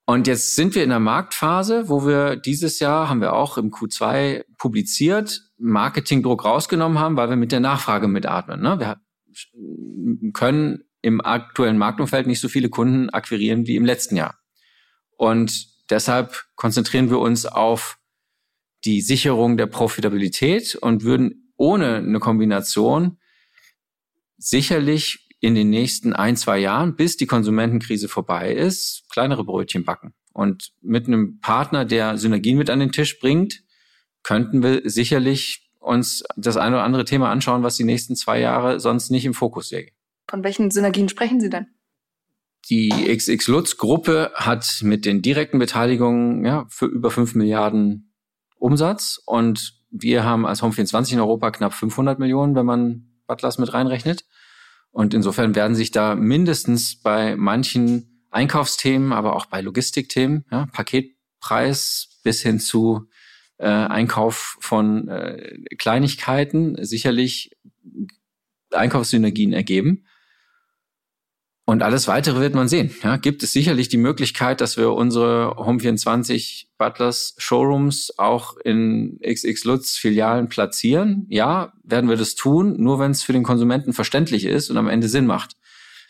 Und 0.05 0.27
jetzt 0.27 0.57
sind 0.57 0.75
wir 0.75 0.83
in 0.83 0.91
der 0.91 1.01
Marktphase, 1.01 1.89
wo 1.89 2.07
wir 2.07 2.37
dieses 2.37 2.81
Jahr, 2.81 3.09
haben 3.09 3.21
wir 3.21 3.33
auch 3.33 3.57
im 3.57 3.71
Q2 3.71 4.45
publiziert, 4.59 5.41
Marketingdruck 5.59 6.45
rausgenommen 6.45 6.99
haben, 6.99 7.17
weil 7.17 7.31
wir 7.31 7.37
mit 7.37 7.53
der 7.53 7.61
Nachfrage 7.61 8.09
mitatmen. 8.09 8.61
Ne? 8.61 8.79
Wir 8.79 10.33
können 10.33 10.85
im 11.01 11.21
aktuellen 11.21 11.79
Marktumfeld 11.79 12.27
nicht 12.27 12.41
so 12.41 12.49
viele 12.49 12.69
Kunden 12.69 13.11
akquirieren 13.11 13.67
wie 13.67 13.77
im 13.77 13.85
letzten 13.85 14.17
Jahr. 14.17 14.39
Und 15.17 15.69
deshalb 15.89 16.45
konzentrieren 16.57 17.09
wir 17.09 17.21
uns 17.21 17.47
auf 17.47 17.99
die 18.85 19.01
Sicherung 19.01 19.57
der 19.57 19.67
Profitabilität 19.67 20.75
und 20.75 21.05
würden 21.05 21.53
ohne 21.57 21.97
eine 21.97 22.19
Kombination 22.19 23.19
sicherlich 24.37 25.29
in 25.41 25.55
den 25.55 25.71
nächsten 25.71 26.13
ein, 26.13 26.37
zwei 26.37 26.59
Jahren, 26.59 26.97
bis 26.97 27.17
die 27.17 27.27
Konsumentenkrise 27.27 28.09
vorbei 28.09 28.53
ist, 28.53 29.05
kleinere 29.11 29.45
Brötchen 29.45 29.85
backen. 29.85 30.15
Und 30.33 30.73
mit 30.81 31.07
einem 31.07 31.41
Partner, 31.41 31.85
der 31.85 32.17
Synergien 32.17 32.59
mit 32.59 32.71
an 32.71 32.81
den 32.81 32.93
Tisch 32.93 33.19
bringt, 33.19 33.63
könnten 34.23 34.63
wir 34.63 34.83
sicherlich 34.89 35.71
uns 35.79 36.23
das 36.37 36.57
eine 36.57 36.77
oder 36.77 36.85
andere 36.85 37.05
Thema 37.05 37.31
anschauen, 37.31 37.63
was 37.63 37.77
die 37.77 37.85
nächsten 37.85 38.15
zwei 38.17 38.41
Jahre 38.41 38.81
sonst 38.81 39.11
nicht 39.11 39.25
im 39.25 39.35
Fokus 39.35 39.69
säge. 39.69 39.93
Von 40.29 40.45
welchen 40.45 40.71
Synergien 40.71 41.09
sprechen 41.09 41.41
Sie 41.41 41.51
denn? 41.51 41.67
Die 42.71 42.91
XX 42.91 43.49
Lutz 43.49 43.77
Gruppe 43.77 44.31
hat 44.35 44.81
mit 44.83 45.05
den 45.05 45.21
direkten 45.21 45.59
Beteiligungen 45.59 46.45
ja, 46.45 46.67
für 46.69 46.87
über 46.87 47.11
fünf 47.11 47.35
Milliarden 47.35 48.12
Umsatz 48.63 49.21
und 49.27 49.75
wir 49.91 50.25
haben 50.25 50.47
als 50.47 50.63
Home24 50.63 51.15
in 51.15 51.21
Europa 51.21 51.51
knapp 51.51 51.75
500 51.75 52.19
Millionen, 52.19 52.55
wenn 52.55 52.65
man 52.65 53.09
Butlers 53.27 53.59
mit 53.59 53.75
reinrechnet. 53.75 54.25
Und 54.91 55.15
insofern 55.15 55.55
werden 55.55 55.75
sich 55.75 55.91
da 55.91 56.15
mindestens 56.15 57.01
bei 57.01 57.35
manchen 57.37 58.27
Einkaufsthemen, 58.31 59.13
aber 59.13 59.37
auch 59.37 59.47
bei 59.47 59.61
Logistikthemen, 59.61 60.45
ja, 60.51 60.67
Paketpreis 60.73 62.21
bis 62.23 62.43
hin 62.43 62.61
zu 62.61 63.09
äh, 63.59 63.67
Einkauf 63.67 64.57
von 64.61 65.09
äh, 65.09 65.59
Kleinigkeiten 65.77 66.77
sicherlich 66.85 67.51
Einkaufssynergien 68.71 69.53
ergeben. 69.53 70.07
Und 71.65 71.83
alles 71.83 72.09
weitere 72.09 72.41
wird 72.41 72.55
man 72.55 72.67
sehen. 72.67 72.93
Ja, 73.05 73.17
gibt 73.17 73.43
es 73.45 73.53
sicherlich 73.53 73.89
die 73.89 73.97
Möglichkeit, 73.97 74.61
dass 74.61 74.77
wir 74.77 74.93
unsere 74.93 75.55
Home24 75.59 76.67
Butlers 76.77 77.35
Showrooms 77.39 78.15
auch 78.19 78.57
in 78.57 79.21
XX 79.25 79.63
Lutz 79.65 79.97
Filialen 79.97 80.49
platzieren? 80.49 81.25
Ja, 81.29 81.73
werden 81.85 82.11
wir 82.11 82.17
das 82.17 82.35
tun, 82.35 82.83
nur 82.83 82.99
wenn 82.99 83.13
es 83.13 83.23
für 83.23 83.33
den 83.33 83.45
Konsumenten 83.45 83.93
verständlich 83.93 84.45
ist 84.45 84.71
und 84.71 84.77
am 84.77 84.89
Ende 84.89 85.09
Sinn 85.09 85.27
macht. 85.27 85.57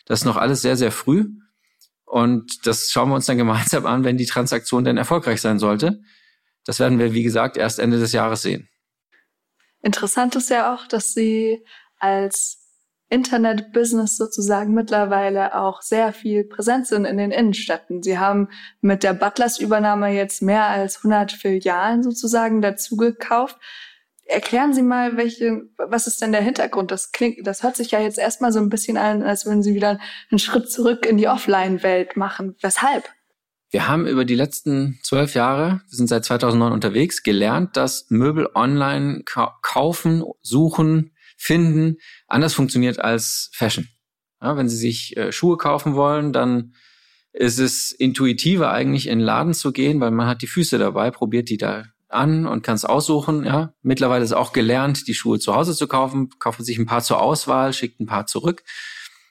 Das 0.06 0.20
ist 0.20 0.24
noch 0.24 0.38
alles 0.38 0.62
sehr, 0.62 0.76
sehr 0.76 0.90
früh. 0.90 1.26
Und 2.06 2.66
das 2.66 2.90
schauen 2.90 3.10
wir 3.10 3.14
uns 3.14 3.26
dann 3.26 3.38
gemeinsam 3.38 3.84
an, 3.84 4.04
wenn 4.04 4.16
die 4.16 4.26
Transaktion 4.26 4.84
denn 4.84 4.96
erfolgreich 4.96 5.40
sein 5.42 5.58
sollte. 5.58 6.00
Das 6.64 6.80
werden 6.80 6.98
wir, 6.98 7.12
wie 7.12 7.22
gesagt, 7.22 7.58
erst 7.58 7.78
Ende 7.78 7.98
des 7.98 8.12
Jahres 8.12 8.42
sehen. 8.42 8.68
Interessant 9.82 10.34
ist 10.36 10.48
ja 10.48 10.74
auch, 10.74 10.86
dass 10.86 11.12
Sie 11.12 11.64
als 11.98 12.61
Internet-Business 13.12 14.16
sozusagen 14.16 14.72
mittlerweile 14.72 15.54
auch 15.54 15.82
sehr 15.82 16.14
viel 16.14 16.44
präsent 16.44 16.86
sind 16.86 17.04
in 17.04 17.18
den 17.18 17.30
Innenstädten. 17.30 18.02
Sie 18.02 18.18
haben 18.18 18.48
mit 18.80 19.02
der 19.02 19.12
Butlers-Übernahme 19.12 20.08
jetzt 20.08 20.40
mehr 20.40 20.66
als 20.66 20.96
100 20.96 21.32
Filialen 21.32 22.02
sozusagen 22.02 22.62
dazu 22.62 22.96
gekauft. 22.96 23.58
Erklären 24.24 24.72
Sie 24.72 24.82
mal, 24.82 25.18
welche, 25.18 25.64
was 25.76 26.06
ist 26.06 26.22
denn 26.22 26.32
der 26.32 26.40
Hintergrund? 26.40 26.90
Das 26.90 27.12
klingt, 27.12 27.46
das 27.46 27.62
hört 27.62 27.76
sich 27.76 27.90
ja 27.90 28.00
jetzt 28.00 28.18
erstmal 28.18 28.50
so 28.50 28.60
ein 28.60 28.70
bisschen 28.70 28.96
an, 28.96 29.22
als 29.22 29.44
würden 29.44 29.62
Sie 29.62 29.74
wieder 29.74 30.00
einen 30.30 30.38
Schritt 30.38 30.70
zurück 30.70 31.04
in 31.04 31.18
die 31.18 31.28
Offline-Welt 31.28 32.16
machen. 32.16 32.56
Weshalb? 32.62 33.04
Wir 33.70 33.88
haben 33.88 34.06
über 34.06 34.24
die 34.24 34.34
letzten 34.34 34.98
zwölf 35.02 35.34
Jahre, 35.34 35.82
wir 35.88 35.96
sind 35.96 36.08
seit 36.08 36.24
2009 36.24 36.72
unterwegs, 36.72 37.22
gelernt, 37.22 37.76
dass 37.76 38.06
Möbel 38.08 38.48
online 38.54 39.22
kaufen, 39.24 40.24
suchen, 40.40 41.11
finden 41.42 41.96
anders 42.28 42.54
funktioniert 42.54 43.00
als 43.00 43.50
Fashion. 43.52 43.88
Ja, 44.40 44.56
wenn 44.56 44.68
Sie 44.68 44.76
sich 44.76 45.16
äh, 45.16 45.32
Schuhe 45.32 45.56
kaufen 45.56 45.94
wollen, 45.94 46.32
dann 46.32 46.74
ist 47.32 47.58
es 47.58 47.90
intuitiver 47.90 48.70
eigentlich 48.70 49.08
in 49.08 49.18
den 49.18 49.24
Laden 49.24 49.54
zu 49.54 49.72
gehen, 49.72 50.00
weil 50.00 50.12
man 50.12 50.26
hat 50.26 50.42
die 50.42 50.46
Füße 50.46 50.78
dabei, 50.78 51.10
probiert 51.10 51.48
die 51.48 51.56
da 51.56 51.84
an 52.08 52.46
und 52.46 52.62
kann 52.62 52.76
es 52.76 52.84
aussuchen. 52.84 53.44
Ja, 53.44 53.72
mittlerweile 53.82 54.24
ist 54.24 54.34
auch 54.34 54.52
gelernt, 54.52 55.08
die 55.08 55.14
Schuhe 55.14 55.40
zu 55.40 55.54
Hause 55.54 55.74
zu 55.74 55.88
kaufen, 55.88 56.28
kaufen 56.38 56.64
sich 56.64 56.78
ein 56.78 56.86
paar 56.86 57.02
zur 57.02 57.20
Auswahl, 57.20 57.72
schickt 57.72 58.00
ein 58.00 58.06
paar 58.06 58.26
zurück. 58.26 58.62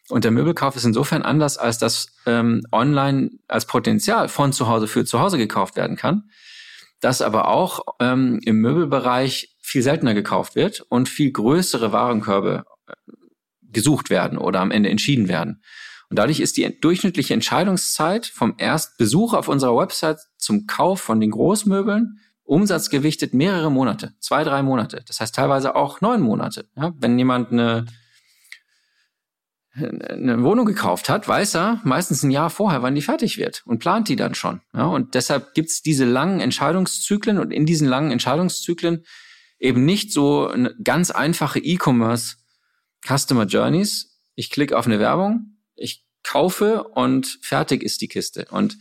Und 0.10 0.26
der 0.26 0.32
Möbelkauf 0.32 0.76
ist 0.76 0.84
insofern 0.84 1.22
anders, 1.22 1.58
als 1.58 1.78
dass 1.78 2.08
ähm, 2.26 2.64
online 2.74 3.30
als 3.48 3.66
Potenzial 3.66 4.28
von 4.28 4.52
zu 4.52 4.68
Hause 4.68 4.88
für 4.88 5.06
zu 5.06 5.22
Hause 5.22 5.38
gekauft 5.38 5.78
werden 5.78 5.96
kann. 5.96 6.30
Das 7.00 7.22
aber 7.22 7.48
auch 7.48 7.82
ähm, 8.00 8.40
im 8.44 8.58
Möbelbereich 8.58 9.56
viel 9.72 9.82
seltener 9.82 10.14
gekauft 10.14 10.56
wird 10.56 10.82
und 10.90 11.10
viel 11.10 11.32
größere 11.32 11.92
Warenkörbe 11.92 12.66
äh, 12.88 12.94
gesucht 13.62 14.10
werden 14.10 14.38
oder 14.38 14.60
am 14.60 14.72
Ende 14.72 14.90
entschieden 14.90 15.28
werden. 15.28 15.62
Und 16.10 16.20
dadurch 16.20 16.42
ist 16.42 16.58
die 16.58 16.80
durchschnittliche 16.80 17.34
Entscheidungszeit 17.34 18.26
vom 18.26 18.56
Erstbesuch 18.58 19.34
auf 19.34 19.48
unserer 19.48 19.78
Website 19.78 20.20
zum 20.38 20.68
Kauf 20.68 21.00
von 21.00 21.22
den 21.22 21.32
Großmöbeln 21.32 22.20
umsatzgewichtet 22.44 23.34
mehrere 23.34 23.72
Monate, 23.72 24.14
zwei, 24.20 24.44
drei 24.44 24.62
Monate. 24.62 25.04
Das 25.08 25.22
heißt 25.22 25.34
teilweise 25.34 25.74
auch 25.74 26.02
neun 26.02 26.22
Monate. 26.22 26.68
Ja, 26.76 26.92
wenn 26.98 27.18
jemand 27.18 27.54
eine 27.54 27.86
eine 29.74 30.44
Wohnung 30.44 30.66
gekauft 30.66 31.08
hat, 31.08 31.28
weiß 31.28 31.56
er 31.56 31.80
meistens 31.86 32.24
ein 32.24 32.32
Jahr 32.32 32.50
vorher, 32.50 32.82
wann 32.82 32.96
die 32.96 33.02
fertig 33.02 33.38
wird 33.38 33.64
und 33.66 33.80
plant 33.80 34.10
die 34.10 34.18
dann 34.18 34.36
schon. 34.36 34.60
Ja, 34.74 34.88
und 34.88 35.16
deshalb 35.16 35.54
gibt's 35.54 35.82
diese 35.82 36.04
langen 36.04 36.42
Entscheidungszyklen 36.42 37.38
und 37.38 37.52
in 37.52 37.66
diesen 37.66 37.88
langen 37.88 38.12
Entscheidungszyklen 38.12 39.06
eben 39.62 39.86
nicht 39.86 40.12
so 40.12 40.48
eine 40.48 40.76
ganz 40.84 41.12
einfache 41.12 41.60
E-Commerce 41.60 42.36
Customer 43.08 43.46
Journeys. 43.46 44.20
Ich 44.36 44.50
klicke 44.50 44.78
auf 44.78 44.88
eine 44.88 45.00
Werbung, 45.00 45.58
ich 45.76 46.04
kaufe 46.24 46.84
und 46.84 47.40
fertig 47.42 47.84
ist 47.84 48.02
die 48.02 48.08
Kiste. 48.08 48.48
Und 48.50 48.78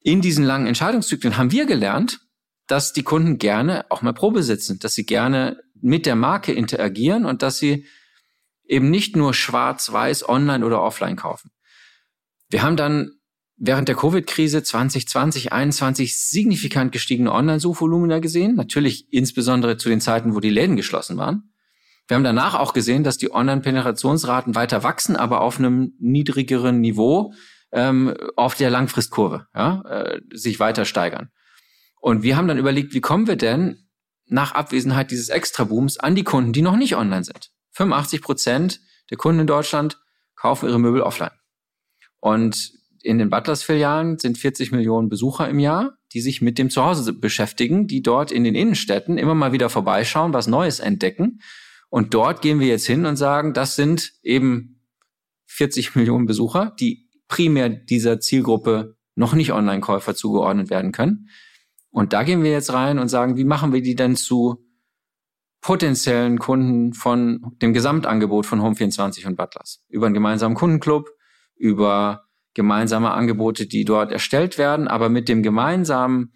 in 0.00 0.20
diesen 0.20 0.44
langen 0.44 0.66
Entscheidungszyklen 0.66 1.36
haben 1.36 1.50
wir 1.50 1.66
gelernt, 1.66 2.20
dass 2.66 2.92
die 2.92 3.02
Kunden 3.02 3.38
gerne 3.38 3.90
auch 3.90 4.02
mal 4.02 4.14
Probe 4.14 4.42
sitzen, 4.42 4.78
dass 4.78 4.94
sie 4.94 5.04
gerne 5.04 5.60
mit 5.80 6.06
der 6.06 6.16
Marke 6.16 6.52
interagieren 6.52 7.26
und 7.26 7.42
dass 7.42 7.58
sie 7.58 7.86
eben 8.66 8.90
nicht 8.90 9.16
nur 9.16 9.34
schwarz-weiß 9.34 10.28
online 10.28 10.64
oder 10.64 10.80
offline 10.80 11.16
kaufen. 11.16 11.50
Wir 12.48 12.62
haben 12.62 12.76
dann 12.76 13.18
während 13.56 13.88
der 13.88 13.96
Covid-Krise 13.96 14.62
2020, 14.62 15.08
2021 15.08 16.18
signifikant 16.18 16.92
gestiegene 16.92 17.32
Online-Suchvolumina 17.32 18.18
gesehen. 18.18 18.56
Natürlich 18.56 19.12
insbesondere 19.12 19.76
zu 19.76 19.88
den 19.88 20.00
Zeiten, 20.00 20.34
wo 20.34 20.40
die 20.40 20.50
Läden 20.50 20.76
geschlossen 20.76 21.16
waren. 21.16 21.52
Wir 22.06 22.16
haben 22.16 22.24
danach 22.24 22.54
auch 22.54 22.74
gesehen, 22.74 23.04
dass 23.04 23.16
die 23.16 23.32
Online-Penetrationsraten 23.32 24.54
weiter 24.54 24.82
wachsen, 24.82 25.16
aber 25.16 25.40
auf 25.40 25.58
einem 25.58 25.94
niedrigeren 25.98 26.80
Niveau 26.80 27.32
ähm, 27.72 28.14
auf 28.36 28.54
der 28.54 28.70
Langfristkurve 28.70 29.46
ja, 29.54 29.82
äh, 29.82 30.20
sich 30.32 30.60
weiter 30.60 30.84
steigern. 30.84 31.30
Und 32.00 32.22
wir 32.22 32.36
haben 32.36 32.48
dann 32.48 32.58
überlegt, 32.58 32.92
wie 32.92 33.00
kommen 33.00 33.26
wir 33.26 33.36
denn 33.36 33.88
nach 34.26 34.52
Abwesenheit 34.52 35.10
dieses 35.10 35.30
Extrabooms 35.30 35.98
an 35.98 36.14
die 36.14 36.24
Kunden, 36.24 36.52
die 36.52 36.62
noch 36.62 36.76
nicht 36.76 36.96
online 36.96 37.24
sind? 37.24 37.50
85 37.72 38.20
Prozent 38.20 38.80
der 39.10 39.16
Kunden 39.16 39.40
in 39.40 39.46
Deutschland 39.46 39.98
kaufen 40.36 40.68
ihre 40.68 40.78
Möbel 40.78 41.00
offline. 41.00 41.32
Und 42.20 42.72
in 43.04 43.18
den 43.18 43.28
Butlers-Filialen 43.28 44.18
sind 44.18 44.38
40 44.38 44.72
Millionen 44.72 45.10
Besucher 45.10 45.46
im 45.48 45.58
Jahr, 45.58 45.98
die 46.14 46.22
sich 46.22 46.40
mit 46.40 46.56
dem 46.56 46.70
Zuhause 46.70 47.12
beschäftigen, 47.12 47.86
die 47.86 48.02
dort 48.02 48.32
in 48.32 48.44
den 48.44 48.54
Innenstädten 48.54 49.18
immer 49.18 49.34
mal 49.34 49.52
wieder 49.52 49.68
vorbeischauen, 49.68 50.32
was 50.32 50.46
Neues 50.46 50.80
entdecken. 50.80 51.40
Und 51.90 52.14
dort 52.14 52.40
gehen 52.40 52.60
wir 52.60 52.66
jetzt 52.66 52.86
hin 52.86 53.04
und 53.04 53.16
sagen, 53.16 53.52
das 53.52 53.76
sind 53.76 54.14
eben 54.22 54.80
40 55.46 55.94
Millionen 55.96 56.24
Besucher, 56.24 56.74
die 56.80 57.10
primär 57.28 57.68
dieser 57.68 58.20
Zielgruppe 58.20 58.96
noch 59.14 59.34
nicht 59.34 59.52
Online-Käufer 59.52 60.14
zugeordnet 60.14 60.70
werden 60.70 60.90
können. 60.90 61.28
Und 61.90 62.14
da 62.14 62.22
gehen 62.22 62.42
wir 62.42 62.52
jetzt 62.52 62.72
rein 62.72 62.98
und 62.98 63.08
sagen, 63.08 63.36
wie 63.36 63.44
machen 63.44 63.74
wir 63.74 63.82
die 63.82 63.94
denn 63.94 64.16
zu 64.16 64.64
potenziellen 65.60 66.38
Kunden 66.38 66.94
von 66.94 67.54
dem 67.60 67.74
Gesamtangebot 67.74 68.46
von 68.46 68.60
Home24 68.60 69.26
und 69.26 69.36
Butlers. 69.36 69.84
Über 69.88 70.06
einen 70.06 70.14
gemeinsamen 70.14 70.54
Kundenclub, 70.54 71.10
über 71.54 72.23
gemeinsame 72.54 73.12
Angebote, 73.12 73.66
die 73.66 73.84
dort 73.84 74.12
erstellt 74.12 74.58
werden, 74.58 74.88
aber 74.88 75.08
mit 75.08 75.28
dem 75.28 75.42
gemeinsamen 75.42 76.32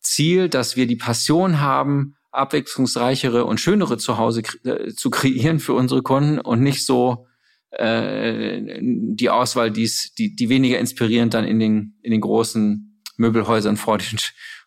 Ziel, 0.00 0.48
dass 0.48 0.76
wir 0.76 0.86
die 0.86 0.96
Passion 0.96 1.60
haben, 1.60 2.14
abwechslungsreichere 2.32 3.44
und 3.44 3.60
schönere 3.60 3.98
Zuhause 3.98 4.42
äh, 4.64 4.92
zu 4.92 5.10
kreieren 5.10 5.58
für 5.58 5.74
unsere 5.74 6.02
Kunden 6.02 6.38
und 6.38 6.62
nicht 6.62 6.86
so 6.86 7.26
äh, 7.70 8.78
die 8.80 9.30
Auswahl, 9.30 9.70
die's, 9.70 10.14
die, 10.14 10.34
die 10.34 10.48
weniger 10.48 10.78
inspirierend 10.78 11.34
dann 11.34 11.44
in 11.44 11.58
den, 11.58 11.98
in 12.02 12.12
den 12.12 12.20
großen 12.20 13.02
Möbelhäusern 13.16 13.76
vor 13.76 13.98
den, 13.98 14.18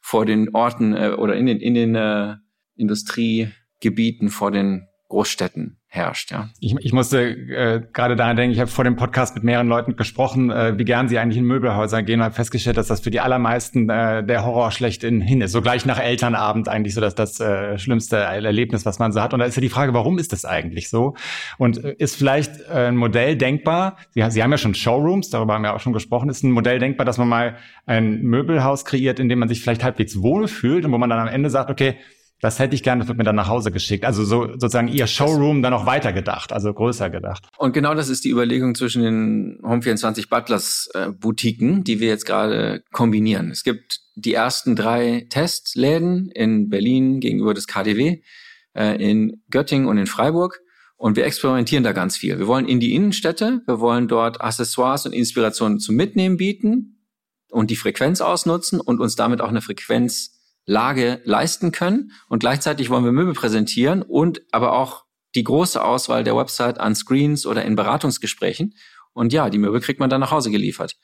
vor 0.01 0.25
den 0.25 0.53
Orten 0.53 0.93
äh, 0.93 1.15
oder 1.17 1.35
in 1.35 1.45
den, 1.45 1.59
in 1.59 1.73
den 1.73 1.95
äh, 1.95 2.35
Industrie 2.75 3.49
Gebieten 3.79 4.29
vor 4.29 4.51
den 4.51 4.87
Großstädten 5.09 5.79
herrscht. 5.93 6.31
Ja. 6.31 6.49
Ich, 6.59 6.75
ich 6.79 6.91
musste 6.91 7.21
äh, 7.21 7.83
gerade 7.93 8.15
daran 8.15 8.35
denken, 8.35 8.51
ich 8.51 8.59
habe 8.59 8.69
vor 8.69 8.83
dem 8.83 8.95
Podcast 8.95 9.35
mit 9.35 9.43
mehreren 9.43 9.67
Leuten 9.67 9.95
gesprochen, 9.95 10.49
äh, 10.49 10.75
wie 10.75 10.85
gern 10.85 11.07
sie 11.07 11.19
eigentlich 11.19 11.37
in 11.37 11.45
Möbelhäuser 11.45 12.01
gehen 12.01 12.19
und 12.19 12.25
habe 12.25 12.33
festgestellt, 12.33 12.77
dass 12.77 12.87
das 12.87 13.01
für 13.01 13.11
die 13.11 13.19
allermeisten 13.19 13.87
äh, 13.91 14.23
der 14.23 14.43
Horror 14.43 14.71
schlechthin 14.71 15.21
hin 15.21 15.41
ist. 15.41 15.51
So 15.51 15.61
gleich 15.61 15.85
nach 15.85 15.99
Elternabend 15.99 16.67
eigentlich 16.67 16.95
so 16.95 17.01
dass 17.01 17.13
das 17.13 17.39
äh, 17.39 17.77
schlimmste 17.77 18.17
Erlebnis, 18.17 18.87
was 18.87 18.97
man 18.97 19.11
so 19.11 19.21
hat. 19.21 19.35
Und 19.35 19.39
da 19.39 19.45
ist 19.45 19.55
ja 19.55 19.61
die 19.61 19.69
Frage, 19.69 19.93
warum 19.93 20.17
ist 20.17 20.33
das 20.33 20.45
eigentlich 20.45 20.89
so? 20.89 21.13
Und 21.59 21.83
äh, 21.83 21.93
ist 21.99 22.15
vielleicht 22.15 22.61
äh, 22.61 22.87
ein 22.87 22.97
Modell 22.97 23.37
denkbar, 23.37 23.97
sie, 24.15 24.25
sie 24.31 24.41
haben 24.41 24.49
ja 24.49 24.57
schon 24.57 24.73
Showrooms, 24.73 25.29
darüber 25.29 25.53
haben 25.53 25.61
wir 25.61 25.75
auch 25.75 25.79
schon 25.79 25.93
gesprochen, 25.93 26.27
ist 26.27 26.43
ein 26.43 26.49
Modell 26.49 26.79
denkbar, 26.79 27.05
dass 27.05 27.19
man 27.19 27.27
mal 27.27 27.57
ein 27.85 28.23
Möbelhaus 28.23 28.83
kreiert, 28.83 29.19
in 29.19 29.29
dem 29.29 29.37
man 29.37 29.47
sich 29.47 29.61
vielleicht 29.61 29.83
halbwegs 29.83 30.23
wohl 30.23 30.47
fühlt 30.47 30.85
und 30.85 30.91
wo 30.91 30.97
man 30.97 31.11
dann 31.11 31.19
am 31.19 31.27
Ende 31.27 31.51
sagt, 31.51 31.69
okay, 31.69 31.97
das 32.43 32.59
hätte 32.59 32.75
ich 32.75 32.83
gerne, 32.83 32.99
das 32.99 33.07
wird 33.07 33.17
mir 33.17 33.23
dann 33.23 33.37
nach 33.37 33.47
Hause 33.47 33.71
geschickt. 33.71 34.03
Also 34.03 34.25
so 34.25 34.47
sozusagen 34.47 34.89
ihr 34.89 35.07
Showroom 35.07 35.61
dann 35.61 35.71
auch 35.71 35.85
weiter 35.85 36.11
gedacht, 36.11 36.51
also 36.51 36.73
größer 36.73 37.09
gedacht. 37.09 37.47
Und 37.57 37.71
genau 37.71 37.95
das 37.95 38.09
ist 38.09 38.25
die 38.25 38.31
Überlegung 38.31 38.75
zwischen 38.75 39.01
den 39.01 39.61
Home24 39.61 40.29
Butlers 40.29 40.89
äh, 40.93 41.09
Boutiquen, 41.11 41.85
die 41.85 42.01
wir 42.01 42.09
jetzt 42.09 42.25
gerade 42.25 42.83
kombinieren. 42.91 43.49
Es 43.49 43.63
gibt 43.63 44.01
die 44.15 44.33
ersten 44.33 44.75
drei 44.75 45.25
Testläden 45.29 46.29
in 46.31 46.67
Berlin 46.67 47.21
gegenüber 47.21 47.53
des 47.53 47.65
KDW, 47.65 48.21
äh, 48.73 49.01
in 49.01 49.41
Göttingen 49.49 49.87
und 49.87 49.97
in 49.97 50.07
Freiburg. 50.07 50.59
Und 50.97 51.15
wir 51.15 51.25
experimentieren 51.25 51.85
da 51.85 51.93
ganz 51.93 52.17
viel. 52.17 52.39
Wir 52.39 52.47
wollen 52.47 52.67
in 52.67 52.81
die 52.81 52.93
Innenstädte, 52.93 53.61
wir 53.65 53.79
wollen 53.79 54.09
dort 54.09 54.41
Accessoires 54.41 55.05
und 55.05 55.13
Inspirationen 55.13 55.79
zum 55.79 55.95
Mitnehmen 55.95 56.35
bieten 56.35 57.07
und 57.49 57.71
die 57.71 57.77
Frequenz 57.77 58.19
ausnutzen 58.19 58.81
und 58.81 58.99
uns 58.99 59.15
damit 59.15 59.39
auch 59.39 59.49
eine 59.49 59.61
Frequenz 59.61 60.42
Lage 60.65 61.21
leisten 61.23 61.71
können. 61.71 62.11
Und 62.27 62.39
gleichzeitig 62.39 62.89
wollen 62.89 63.05
wir 63.05 63.11
Möbel 63.11 63.33
präsentieren 63.33 64.01
und 64.01 64.41
aber 64.51 64.73
auch 64.73 65.05
die 65.35 65.43
große 65.43 65.83
Auswahl 65.83 66.23
der 66.23 66.35
Website 66.35 66.79
an 66.79 66.95
Screens 66.95 67.45
oder 67.45 67.65
in 67.65 67.75
Beratungsgesprächen. 67.75 68.75
Und 69.13 69.33
ja, 69.33 69.49
die 69.49 69.57
Möbel 69.57 69.81
kriegt 69.81 69.99
man 69.99 70.09
dann 70.09 70.21
nach 70.21 70.31
Hause 70.31 70.51
geliefert. 70.51 70.95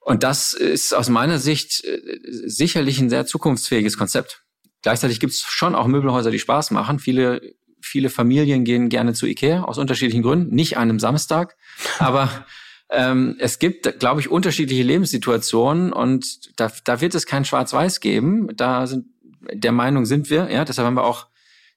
Und 0.00 0.22
das 0.22 0.52
ist 0.52 0.92
aus 0.92 1.08
meiner 1.08 1.38
Sicht 1.38 1.82
äh, 1.84 1.98
sicherlich 2.46 3.00
ein 3.00 3.08
sehr 3.08 3.26
zukunftsfähiges 3.26 3.96
Konzept. 3.96 4.44
Gleichzeitig 4.82 5.18
gibt 5.18 5.32
es 5.32 5.40
schon 5.40 5.74
auch 5.74 5.86
Möbelhäuser, 5.86 6.30
die 6.30 6.38
Spaß 6.38 6.70
machen. 6.72 6.98
Viele, 6.98 7.40
viele 7.80 8.10
Familien 8.10 8.64
gehen 8.64 8.90
gerne 8.90 9.14
zu 9.14 9.26
Ikea 9.26 9.62
aus 9.62 9.78
unterschiedlichen 9.78 10.22
Gründen. 10.22 10.54
Nicht 10.54 10.76
an 10.76 10.90
einem 10.90 11.00
Samstag, 11.00 11.56
aber 11.98 12.46
ähm, 12.94 13.36
es 13.38 13.58
gibt, 13.58 13.98
glaube 13.98 14.20
ich, 14.20 14.30
unterschiedliche 14.30 14.82
Lebenssituationen 14.82 15.92
und 15.92 16.58
da, 16.58 16.70
da 16.84 17.00
wird 17.00 17.14
es 17.14 17.26
kein 17.26 17.44
Schwarz-Weiß 17.44 18.00
geben. 18.00 18.48
Da 18.56 18.86
sind 18.86 19.06
der 19.52 19.72
Meinung 19.72 20.06
sind 20.06 20.30
wir, 20.30 20.50
ja, 20.50 20.64
deshalb 20.64 20.86
haben 20.86 20.94
wir 20.94 21.04
auch 21.04 21.26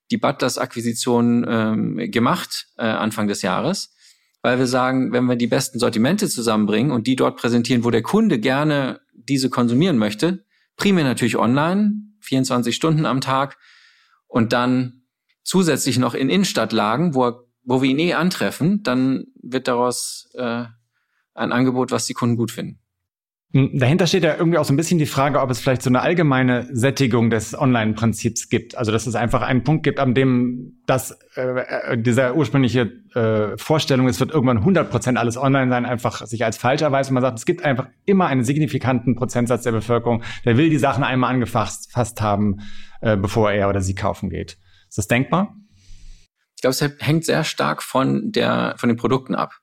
die 0.09 0.17
Butlers-Akquisition 0.17 1.45
ähm, 1.47 2.11
gemacht 2.11 2.67
äh, 2.77 2.83
Anfang 2.83 3.27
des 3.27 3.41
Jahres, 3.41 3.93
weil 4.41 4.57
wir 4.57 4.67
sagen, 4.67 5.11
wenn 5.11 5.25
wir 5.25 5.35
die 5.35 5.47
besten 5.47 5.79
Sortimente 5.79 6.29
zusammenbringen 6.29 6.91
und 6.91 7.07
die 7.07 7.15
dort 7.15 7.37
präsentieren, 7.37 7.83
wo 7.83 7.91
der 7.91 8.03
Kunde 8.03 8.39
gerne 8.39 9.01
diese 9.13 9.49
konsumieren 9.49 9.97
möchte, 9.97 10.45
primär 10.77 11.03
natürlich 11.03 11.37
online, 11.37 12.03
24 12.21 12.75
Stunden 12.75 13.05
am 13.05 13.21
Tag 13.21 13.57
und 14.27 14.53
dann 14.53 15.03
zusätzlich 15.43 15.97
noch 15.97 16.13
in 16.13 16.29
Innenstadtlagen, 16.29 17.15
wo, 17.15 17.33
wo 17.63 17.81
wir 17.81 17.89
ihn 17.89 17.99
eh 17.99 18.13
antreffen, 18.13 18.83
dann 18.83 19.25
wird 19.41 19.67
daraus 19.67 20.29
äh, 20.35 20.65
ein 21.37 21.51
Angebot, 21.51 21.91
was 21.91 22.05
die 22.05 22.13
Kunden 22.13 22.35
gut 22.35 22.51
finden. 22.51 22.79
Hm, 23.53 23.79
dahinter 23.79 24.07
steht 24.07 24.23
ja 24.23 24.35
irgendwie 24.35 24.57
auch 24.57 24.65
so 24.65 24.73
ein 24.73 24.77
bisschen 24.77 24.99
die 24.99 25.05
Frage, 25.05 25.39
ob 25.39 25.49
es 25.49 25.61
vielleicht 25.61 25.81
so 25.81 25.89
eine 25.89 26.01
allgemeine 26.01 26.67
Sättigung 26.73 27.29
des 27.29 27.57
Online-Prinzips 27.57 28.49
gibt. 28.49 28.77
Also 28.77 28.91
dass 28.91 29.07
es 29.07 29.15
einfach 29.15 29.41
einen 29.41 29.63
Punkt 29.63 29.83
gibt, 29.83 29.99
an 29.99 30.13
dem 30.13 30.81
das 30.85 31.17
äh, 31.35 31.61
äh 31.91 31.97
dieser 31.97 32.35
ursprüngliche 32.35 32.91
äh, 33.15 33.57
Vorstellung, 33.57 34.07
es 34.09 34.19
wird 34.19 34.31
irgendwann 34.31 34.57
100 34.57 34.89
Prozent 34.89 35.17
alles 35.17 35.37
online 35.37 35.71
sein, 35.71 35.85
einfach 35.85 36.25
sich 36.25 36.43
als 36.43 36.57
falsch 36.57 36.81
erweist. 36.81 37.09
Und 37.09 37.13
man 37.13 37.23
sagt, 37.23 37.39
es 37.39 37.45
gibt 37.45 37.63
einfach 37.63 37.87
immer 38.05 38.27
einen 38.27 38.43
signifikanten 38.43 39.15
Prozentsatz 39.15 39.63
der 39.63 39.71
Bevölkerung, 39.71 40.23
der 40.43 40.57
will 40.57 40.69
die 40.69 40.77
Sachen 40.77 41.05
einmal 41.05 41.33
angefasst 41.33 42.21
haben, 42.21 42.57
äh, 42.99 43.15
bevor 43.15 43.51
er 43.51 43.69
oder 43.69 43.79
sie 43.79 43.95
kaufen 43.95 44.29
geht. 44.29 44.57
Ist 44.89 44.97
das 44.97 45.07
denkbar? 45.07 45.55
Ich 46.55 46.61
glaube, 46.61 46.71
es 46.71 46.81
hängt 46.99 47.23
sehr 47.23 47.45
stark 47.45 47.81
von 47.81 48.31
der 48.31 48.73
von 48.77 48.89
den 48.89 48.97
Produkten 48.97 49.35
ab. 49.35 49.53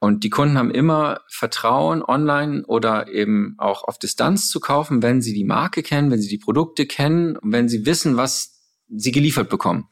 Und 0.00 0.22
die 0.22 0.30
Kunden 0.30 0.56
haben 0.56 0.70
immer 0.70 1.22
Vertrauen, 1.28 2.02
online 2.04 2.64
oder 2.66 3.08
eben 3.08 3.54
auch 3.58 3.84
auf 3.84 3.98
Distanz 3.98 4.48
zu 4.48 4.60
kaufen, 4.60 5.02
wenn 5.02 5.22
sie 5.22 5.34
die 5.34 5.44
Marke 5.44 5.82
kennen, 5.82 6.10
wenn 6.10 6.20
sie 6.20 6.28
die 6.28 6.38
Produkte 6.38 6.86
kennen 6.86 7.36
und 7.36 7.52
wenn 7.52 7.68
sie 7.68 7.84
wissen, 7.84 8.16
was 8.16 8.60
sie 8.88 9.10
geliefert 9.10 9.48
bekommen. 9.48 9.88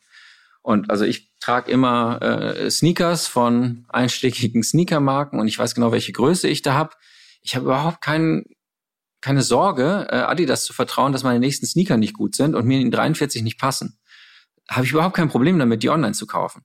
Und 0.62 0.90
also 0.90 1.04
ich 1.04 1.32
trage 1.40 1.70
immer 1.70 2.20
äh, 2.22 2.70
Sneakers 2.70 3.26
von 3.26 3.84
einstickigen 3.88 4.62
Sneakermarken 4.62 5.40
und 5.40 5.48
ich 5.48 5.58
weiß 5.58 5.74
genau, 5.74 5.92
welche 5.92 6.12
Größe 6.12 6.48
ich 6.48 6.62
da 6.62 6.74
habe. 6.74 6.94
Ich 7.42 7.54
habe 7.54 7.66
überhaupt 7.66 8.00
kein, 8.00 8.44
keine 9.20 9.42
Sorge, 9.42 10.06
äh, 10.10 10.16
Adidas 10.16 10.64
zu 10.64 10.72
vertrauen, 10.72 11.12
dass 11.12 11.24
meine 11.24 11.40
nächsten 11.40 11.66
Sneaker 11.66 11.96
nicht 11.96 12.14
gut 12.14 12.34
sind 12.36 12.54
und 12.54 12.66
mir 12.66 12.80
in 12.80 12.90
43 12.90 13.42
nicht 13.42 13.60
passen. 13.60 13.98
Habe 14.68 14.86
ich 14.86 14.92
überhaupt 14.92 15.16
kein 15.16 15.28
Problem 15.28 15.58
damit, 15.58 15.82
die 15.82 15.90
online 15.90 16.14
zu 16.14 16.26
kaufen. 16.26 16.64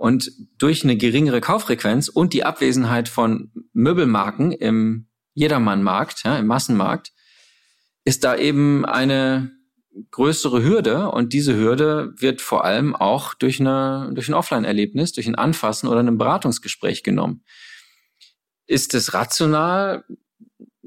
Und 0.00 0.32
durch 0.56 0.82
eine 0.82 0.96
geringere 0.96 1.42
Kauffrequenz 1.42 2.08
und 2.08 2.32
die 2.32 2.42
Abwesenheit 2.42 3.06
von 3.10 3.52
Möbelmarken 3.74 4.50
im 4.50 5.10
Jedermannmarkt, 5.34 6.24
ja, 6.24 6.38
im 6.38 6.46
Massenmarkt, 6.46 7.12
ist 8.06 8.24
da 8.24 8.34
eben 8.34 8.86
eine 8.86 9.50
größere 10.10 10.62
Hürde 10.62 11.10
und 11.10 11.34
diese 11.34 11.54
Hürde 11.54 12.14
wird 12.16 12.40
vor 12.40 12.64
allem 12.64 12.96
auch 12.96 13.34
durch, 13.34 13.60
eine, 13.60 14.10
durch 14.14 14.30
ein 14.30 14.34
Offline-Erlebnis, 14.34 15.12
durch 15.12 15.26
ein 15.26 15.34
Anfassen 15.34 15.86
oder 15.86 16.00
ein 16.00 16.16
Beratungsgespräch 16.16 17.02
genommen. 17.02 17.44
Ist 18.66 18.94
es 18.94 19.12
rational? 19.12 20.04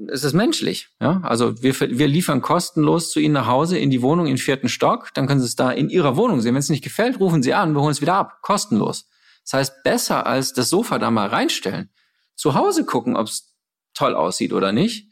Ist 0.08 0.24
es 0.24 0.32
menschlich? 0.32 0.88
Ja? 1.00 1.20
Also 1.22 1.62
wir, 1.62 1.78
wir 1.78 2.08
liefern 2.08 2.42
kostenlos 2.42 3.10
zu 3.10 3.20
Ihnen 3.20 3.34
nach 3.34 3.46
Hause 3.46 3.78
in 3.78 3.90
die 3.90 4.02
Wohnung 4.02 4.26
im 4.26 4.38
vierten 4.38 4.68
Stock, 4.68 5.10
dann 5.14 5.26
können 5.26 5.40
Sie 5.40 5.46
es 5.46 5.56
da 5.56 5.70
in 5.70 5.88
Ihrer 5.88 6.16
Wohnung 6.16 6.40
sehen. 6.40 6.54
Wenn 6.54 6.60
es 6.60 6.70
nicht 6.70 6.84
gefällt, 6.84 7.20
rufen 7.20 7.42
Sie 7.42 7.54
an, 7.54 7.74
wir 7.74 7.80
holen 7.80 7.92
es 7.92 8.00
wieder 8.00 8.14
ab, 8.14 8.38
kostenlos. 8.42 9.08
Das 9.44 9.52
heißt, 9.54 9.82
besser 9.84 10.26
als 10.26 10.52
das 10.52 10.70
Sofa 10.70 10.98
da 10.98 11.10
mal 11.10 11.28
reinstellen, 11.28 11.90
zu 12.34 12.54
Hause 12.54 12.84
gucken, 12.84 13.16
ob 13.16 13.26
es 13.26 13.54
toll 13.94 14.14
aussieht 14.14 14.52
oder 14.52 14.72
nicht 14.72 15.08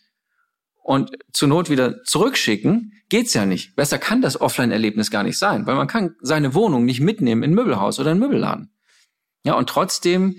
und 0.83 1.11
zur 1.33 1.49
Not 1.49 1.71
wieder 1.71 2.03
zurückschicken, 2.05 2.93
geht's 3.09 3.35
ja 3.35 3.47
nicht. 3.47 3.77
Besser 3.77 3.99
kann 3.99 4.23
das 4.23 4.41
Offline-Erlebnis 4.41 5.11
gar 5.11 5.23
nicht 5.23 5.39
sein, 5.39 5.67
weil 5.67 5.77
man 5.77 5.87
kann 5.87 6.17
seine 6.21 6.55
Wohnung 6.55 6.85
nicht 6.85 7.01
mitnehmen 7.01 7.43
in 7.43 7.53
ein 7.53 7.55
Möbelhaus 7.55 8.01
oder 8.01 8.11
ein 8.11 8.19
Möbelladen. 8.19 8.73
Ja, 9.45 9.55
und 9.55 9.69
trotzdem 9.69 10.37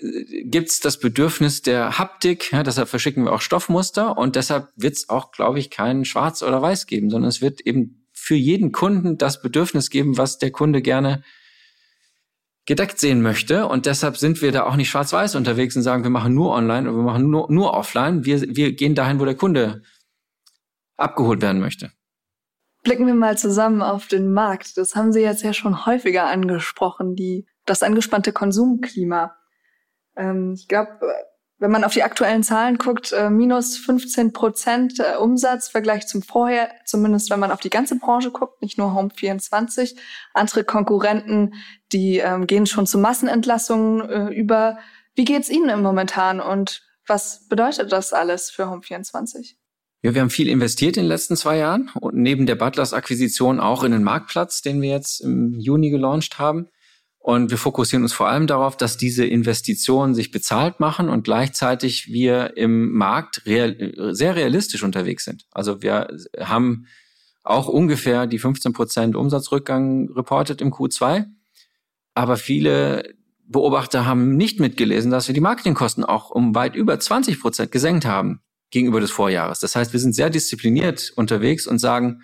äh, 0.00 0.44
gibt's 0.44 0.80
das 0.80 0.98
Bedürfnis 0.98 1.62
der 1.62 1.98
Haptik, 1.98 2.52
ja, 2.52 2.62
deshalb 2.62 2.88
verschicken 2.88 3.24
wir 3.24 3.32
auch 3.32 3.40
Stoffmuster 3.40 4.16
und 4.16 4.36
deshalb 4.36 4.68
wird's 4.76 5.08
auch, 5.08 5.32
glaube 5.32 5.58
ich, 5.58 5.70
kein 5.70 6.04
Schwarz 6.04 6.42
oder 6.42 6.62
Weiß 6.62 6.86
geben, 6.86 7.10
sondern 7.10 7.28
es 7.28 7.40
wird 7.40 7.60
eben 7.60 8.06
für 8.12 8.34
jeden 8.34 8.72
Kunden 8.72 9.18
das 9.18 9.42
Bedürfnis 9.42 9.90
geben, 9.90 10.18
was 10.18 10.38
der 10.38 10.50
Kunde 10.50 10.82
gerne 10.82 11.22
gedeckt 12.66 12.98
sehen 12.98 13.22
möchte. 13.22 13.66
Und 13.66 13.86
deshalb 13.86 14.16
sind 14.16 14.42
wir 14.42 14.52
da 14.52 14.64
auch 14.64 14.76
nicht 14.76 14.90
schwarz-weiß 14.90 15.36
unterwegs 15.36 15.76
und 15.76 15.82
sagen, 15.82 16.02
wir 16.02 16.10
machen 16.10 16.34
nur 16.34 16.50
online 16.50 16.88
oder 16.88 16.98
wir 16.98 17.04
machen 17.04 17.30
nur, 17.30 17.50
nur 17.50 17.72
offline. 17.74 18.24
Wir, 18.24 18.42
wir 18.56 18.72
gehen 18.72 18.94
dahin, 18.94 19.20
wo 19.20 19.24
der 19.24 19.36
Kunde 19.36 19.82
abgeholt 20.96 21.40
werden 21.40 21.60
möchte. 21.60 21.92
Blicken 22.82 23.06
wir 23.06 23.14
mal 23.14 23.38
zusammen 23.38 23.82
auf 23.82 24.06
den 24.06 24.32
Markt. 24.32 24.76
Das 24.76 24.94
haben 24.94 25.12
Sie 25.12 25.20
jetzt 25.20 25.42
ja 25.42 25.52
schon 25.52 25.86
häufiger 25.86 26.26
angesprochen, 26.26 27.16
die, 27.16 27.46
das 27.64 27.82
angespannte 27.82 28.32
Konsumklima. 28.32 29.36
Ähm, 30.16 30.54
ich 30.54 30.68
glaube, 30.68 30.98
wenn 31.58 31.70
man 31.70 31.84
auf 31.84 31.94
die 31.94 32.02
aktuellen 32.02 32.42
Zahlen 32.42 32.76
guckt, 32.76 33.12
äh, 33.12 33.30
minus 33.30 33.78
15 33.78 34.32
Prozent 34.32 35.00
äh, 35.00 35.16
Umsatz 35.16 35.68
Vergleich 35.68 36.06
zum 36.06 36.22
Vorher, 36.22 36.70
zumindest 36.84 37.30
wenn 37.30 37.40
man 37.40 37.50
auf 37.50 37.60
die 37.60 37.70
ganze 37.70 37.98
Branche 37.98 38.30
guckt, 38.30 38.60
nicht 38.60 38.76
nur 38.76 38.94
Home 38.94 39.10
24. 39.14 39.96
Andere 40.34 40.64
Konkurrenten, 40.64 41.54
die 41.92 42.18
ähm, 42.18 42.46
gehen 42.46 42.66
schon 42.66 42.86
zu 42.86 42.98
Massenentlassungen 42.98 44.08
äh, 44.08 44.34
über. 44.34 44.78
Wie 45.14 45.24
geht's 45.24 45.48
Ihnen 45.48 45.70
im 45.70 45.82
Momentan 45.82 46.40
und 46.40 46.82
was 47.06 47.48
bedeutet 47.48 47.90
das 47.90 48.12
alles 48.12 48.50
für 48.50 48.68
Home 48.68 48.82
24? 48.82 49.56
Ja, 50.02 50.14
wir 50.14 50.20
haben 50.20 50.30
viel 50.30 50.48
investiert 50.48 50.98
in 50.98 51.04
den 51.04 51.08
letzten 51.08 51.36
zwei 51.36 51.56
Jahren 51.56 51.90
und 52.00 52.16
neben 52.16 52.44
der 52.44 52.56
Butlers 52.56 52.92
Akquisition 52.92 53.60
auch 53.60 53.82
in 53.82 53.92
den 53.92 54.02
Marktplatz, 54.02 54.60
den 54.60 54.82
wir 54.82 54.90
jetzt 54.90 55.20
im 55.20 55.58
Juni 55.58 55.90
gelauncht 55.90 56.38
haben. 56.38 56.68
Und 57.26 57.50
wir 57.50 57.58
fokussieren 57.58 58.04
uns 58.04 58.12
vor 58.12 58.28
allem 58.28 58.46
darauf, 58.46 58.76
dass 58.76 58.98
diese 58.98 59.26
Investitionen 59.26 60.14
sich 60.14 60.30
bezahlt 60.30 60.78
machen 60.78 61.08
und 61.08 61.24
gleichzeitig 61.24 62.06
wir 62.06 62.56
im 62.56 62.92
Markt 62.92 63.44
real, 63.46 64.14
sehr 64.14 64.36
realistisch 64.36 64.84
unterwegs 64.84 65.24
sind. 65.24 65.44
Also 65.50 65.82
wir 65.82 66.06
haben 66.38 66.86
auch 67.42 67.66
ungefähr 67.66 68.28
die 68.28 68.38
15 68.38 68.72
Prozent 68.72 69.16
Umsatzrückgang 69.16 70.08
reportet 70.12 70.60
im 70.60 70.72
Q2. 70.72 71.24
Aber 72.14 72.36
viele 72.36 73.16
Beobachter 73.44 74.06
haben 74.06 74.36
nicht 74.36 74.60
mitgelesen, 74.60 75.10
dass 75.10 75.26
wir 75.26 75.34
die 75.34 75.40
Marketingkosten 75.40 76.04
auch 76.04 76.30
um 76.30 76.54
weit 76.54 76.76
über 76.76 76.96
20 76.96 77.40
Prozent 77.40 77.72
gesenkt 77.72 78.04
haben 78.04 78.40
gegenüber 78.70 79.00
des 79.00 79.10
Vorjahres. 79.10 79.58
Das 79.58 79.74
heißt, 79.74 79.92
wir 79.92 79.98
sind 79.98 80.14
sehr 80.14 80.30
diszipliniert 80.30 81.12
unterwegs 81.16 81.66
und 81.66 81.80
sagen, 81.80 82.22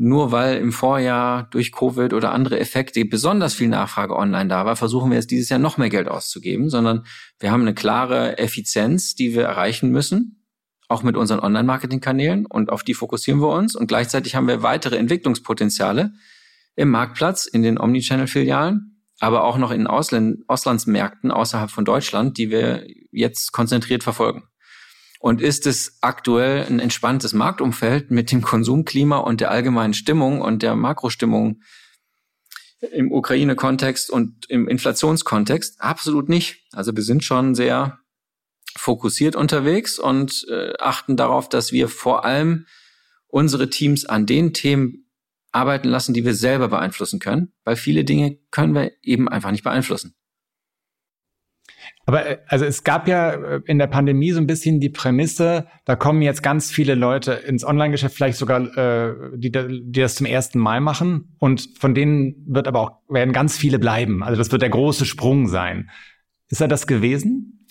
nur 0.00 0.30
weil 0.30 0.58
im 0.58 0.70
Vorjahr 0.70 1.48
durch 1.50 1.72
Covid 1.72 2.12
oder 2.12 2.32
andere 2.32 2.60
Effekte 2.60 3.04
besonders 3.04 3.54
viel 3.54 3.66
Nachfrage 3.66 4.16
online 4.16 4.48
da 4.48 4.64
war, 4.64 4.76
versuchen 4.76 5.10
wir 5.10 5.16
jetzt 5.16 5.32
dieses 5.32 5.48
Jahr 5.48 5.58
noch 5.58 5.76
mehr 5.76 5.90
Geld 5.90 6.06
auszugeben, 6.06 6.70
sondern 6.70 7.04
wir 7.40 7.50
haben 7.50 7.62
eine 7.62 7.74
klare 7.74 8.38
Effizienz, 8.38 9.16
die 9.16 9.34
wir 9.34 9.42
erreichen 9.42 9.90
müssen, 9.90 10.46
auch 10.86 11.02
mit 11.02 11.16
unseren 11.16 11.40
Online-Marketing-Kanälen 11.40 12.46
und 12.46 12.70
auf 12.70 12.84
die 12.84 12.94
fokussieren 12.94 13.40
wir 13.40 13.48
uns 13.48 13.74
und 13.74 13.88
gleichzeitig 13.88 14.36
haben 14.36 14.46
wir 14.46 14.62
weitere 14.62 14.96
Entwicklungspotenziale 14.96 16.12
im 16.76 16.90
Marktplatz, 16.90 17.46
in 17.46 17.64
den 17.64 17.80
Omnichannel-Filialen, 17.80 19.02
aber 19.18 19.42
auch 19.42 19.58
noch 19.58 19.72
in 19.72 19.88
Ausland 19.88 20.44
Auslandsmärkten 20.46 21.32
außerhalb 21.32 21.72
von 21.72 21.84
Deutschland, 21.84 22.38
die 22.38 22.50
wir 22.50 22.86
jetzt 23.10 23.50
konzentriert 23.50 24.04
verfolgen. 24.04 24.44
Und 25.18 25.40
ist 25.40 25.66
es 25.66 25.98
aktuell 26.00 26.64
ein 26.66 26.78
entspanntes 26.78 27.32
Marktumfeld 27.32 28.10
mit 28.10 28.30
dem 28.30 28.42
Konsumklima 28.42 29.18
und 29.18 29.40
der 29.40 29.50
allgemeinen 29.50 29.94
Stimmung 29.94 30.40
und 30.40 30.62
der 30.62 30.76
Makrostimmung 30.76 31.60
im 32.92 33.10
Ukraine-Kontext 33.10 34.10
und 34.10 34.48
im 34.48 34.68
Inflationskontext? 34.68 35.80
Absolut 35.80 36.28
nicht. 36.28 36.66
Also 36.72 36.94
wir 36.94 37.02
sind 37.02 37.24
schon 37.24 37.56
sehr 37.56 37.98
fokussiert 38.76 39.34
unterwegs 39.34 39.98
und 39.98 40.46
äh, 40.48 40.74
achten 40.78 41.16
darauf, 41.16 41.48
dass 41.48 41.72
wir 41.72 41.88
vor 41.88 42.24
allem 42.24 42.66
unsere 43.26 43.70
Teams 43.70 44.04
an 44.06 44.24
den 44.24 44.54
Themen 44.54 45.08
arbeiten 45.50 45.88
lassen, 45.88 46.14
die 46.14 46.24
wir 46.24 46.34
selber 46.34 46.68
beeinflussen 46.68 47.18
können, 47.18 47.52
weil 47.64 47.76
viele 47.76 48.04
Dinge 48.04 48.38
können 48.50 48.74
wir 48.74 48.92
eben 49.02 49.28
einfach 49.28 49.50
nicht 49.50 49.64
beeinflussen. 49.64 50.14
Aber 52.08 52.26
äh, 52.26 52.38
also 52.46 52.64
es 52.64 52.84
gab 52.84 53.06
ja 53.06 53.32
äh, 53.32 53.60
in 53.66 53.78
der 53.78 53.86
Pandemie 53.86 54.32
so 54.32 54.40
ein 54.40 54.46
bisschen 54.46 54.80
die 54.80 54.88
Prämisse, 54.88 55.66
da 55.84 55.94
kommen 55.94 56.22
jetzt 56.22 56.42
ganz 56.42 56.70
viele 56.70 56.94
Leute 56.94 57.32
ins 57.32 57.64
Online-Geschäft, 57.64 58.16
vielleicht 58.16 58.38
sogar 58.38 58.62
äh, 58.78 59.14
die, 59.36 59.52
die 59.52 60.00
das 60.00 60.14
zum 60.14 60.24
ersten 60.24 60.58
Mal 60.58 60.80
machen. 60.80 61.36
Und 61.38 61.68
von 61.78 61.94
denen 61.94 62.46
wird 62.46 62.66
aber 62.66 62.80
auch 62.80 62.90
werden 63.10 63.34
ganz 63.34 63.58
viele 63.58 63.78
bleiben. 63.78 64.22
Also 64.22 64.38
das 64.38 64.50
wird 64.50 64.62
der 64.62 64.70
große 64.70 65.04
Sprung 65.04 65.48
sein. 65.48 65.90
Ist 66.48 66.62
er 66.62 66.68
das 66.68 66.86
gewesen? 66.86 67.66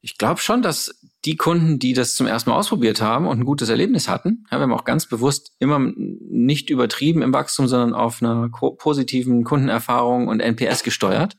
Ich 0.00 0.18
glaube 0.18 0.40
schon, 0.40 0.60
dass 0.60 1.00
die 1.24 1.36
Kunden, 1.36 1.78
die 1.78 1.92
das 1.92 2.16
zum 2.16 2.26
ersten 2.26 2.50
Mal 2.50 2.56
ausprobiert 2.56 3.00
haben 3.00 3.28
und 3.28 3.38
ein 3.38 3.44
gutes 3.44 3.68
Erlebnis 3.68 4.08
hatten, 4.08 4.44
ja, 4.50 4.58
wir 4.58 4.62
haben 4.62 4.72
auch 4.72 4.84
ganz 4.84 5.06
bewusst 5.06 5.52
immer 5.60 5.78
nicht 5.78 6.68
übertrieben 6.68 7.22
im 7.22 7.32
Wachstum, 7.32 7.68
sondern 7.68 7.94
auf 7.94 8.22
einer 8.22 8.48
positiven 8.48 9.44
Kundenerfahrung 9.44 10.26
und 10.26 10.40
NPS 10.40 10.82
gesteuert 10.82 11.36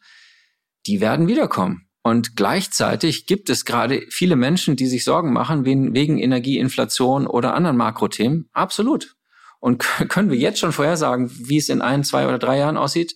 die 0.85 1.01
werden 1.01 1.27
wiederkommen. 1.27 1.87
Und 2.03 2.35
gleichzeitig 2.35 3.27
gibt 3.27 3.49
es 3.49 3.63
gerade 3.65 4.03
viele 4.09 4.35
Menschen, 4.35 4.75
die 4.75 4.87
sich 4.87 5.03
Sorgen 5.03 5.33
machen 5.33 5.65
wegen 5.65 6.17
Energieinflation 6.17 7.27
oder 7.27 7.53
anderen 7.53 7.77
Makrothemen. 7.77 8.49
Absolut. 8.53 9.15
Und 9.59 9.79
können 10.09 10.31
wir 10.31 10.37
jetzt 10.37 10.59
schon 10.59 10.71
vorhersagen, 10.71 11.31
wie 11.47 11.57
es 11.57 11.69
in 11.69 11.81
ein, 11.81 12.03
zwei 12.03 12.27
oder 12.27 12.39
drei 12.39 12.57
Jahren 12.57 12.77
aussieht? 12.77 13.15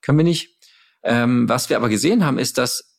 Können 0.00 0.18
wir 0.18 0.24
nicht. 0.24 0.56
Ähm, 1.02 1.48
was 1.48 1.68
wir 1.68 1.76
aber 1.76 1.88
gesehen 1.88 2.24
haben, 2.24 2.38
ist, 2.38 2.58
dass 2.58 2.98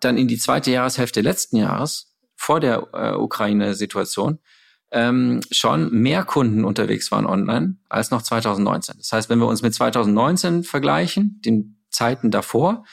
dann 0.00 0.18
in 0.18 0.28
die 0.28 0.38
zweite 0.38 0.70
Jahreshälfte 0.70 1.20
letzten 1.20 1.56
Jahres, 1.56 2.14
vor 2.36 2.60
der 2.60 2.88
äh, 2.92 3.14
Ukraine-Situation, 3.14 4.38
ähm, 4.92 5.40
schon 5.50 5.90
mehr 5.90 6.24
Kunden 6.24 6.64
unterwegs 6.64 7.10
waren 7.10 7.26
online 7.26 7.78
als 7.88 8.10
noch 8.10 8.22
2019. 8.22 8.96
Das 8.98 9.12
heißt, 9.12 9.30
wenn 9.30 9.38
wir 9.38 9.46
uns 9.46 9.62
mit 9.62 9.74
2019 9.74 10.62
vergleichen, 10.62 11.40
den 11.44 11.82
Zeiten 11.90 12.30
davor, 12.30 12.84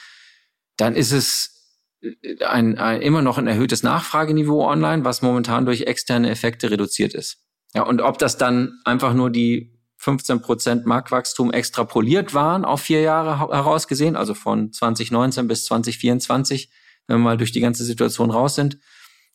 dann 0.82 0.96
ist 0.96 1.12
es 1.12 1.78
äh, 2.02 2.44
ein, 2.44 2.76
ein, 2.78 3.00
immer 3.00 3.22
noch 3.22 3.38
ein 3.38 3.46
erhöhtes 3.46 3.82
Nachfrageniveau 3.82 4.66
online, 4.66 5.04
was 5.04 5.22
momentan 5.22 5.64
durch 5.64 5.82
externe 5.82 6.30
Effekte 6.30 6.70
reduziert 6.70 7.14
ist. 7.14 7.38
Ja, 7.74 7.84
und 7.84 8.00
ob 8.02 8.18
das 8.18 8.36
dann 8.36 8.80
einfach 8.84 9.14
nur 9.14 9.30
die 9.30 9.78
15 9.98 10.42
Prozent 10.42 10.84
Marktwachstum 10.84 11.52
extrapoliert 11.52 12.34
waren 12.34 12.64
auf 12.64 12.82
vier 12.82 13.00
Jahre 13.00 13.38
herausgesehen, 13.38 14.16
also 14.16 14.34
von 14.34 14.72
2019 14.72 15.46
bis 15.46 15.64
2024, 15.66 16.70
wenn 17.06 17.18
wir 17.18 17.24
mal 17.24 17.36
durch 17.36 17.52
die 17.52 17.60
ganze 17.60 17.84
Situation 17.84 18.32
raus 18.32 18.56
sind, 18.56 18.78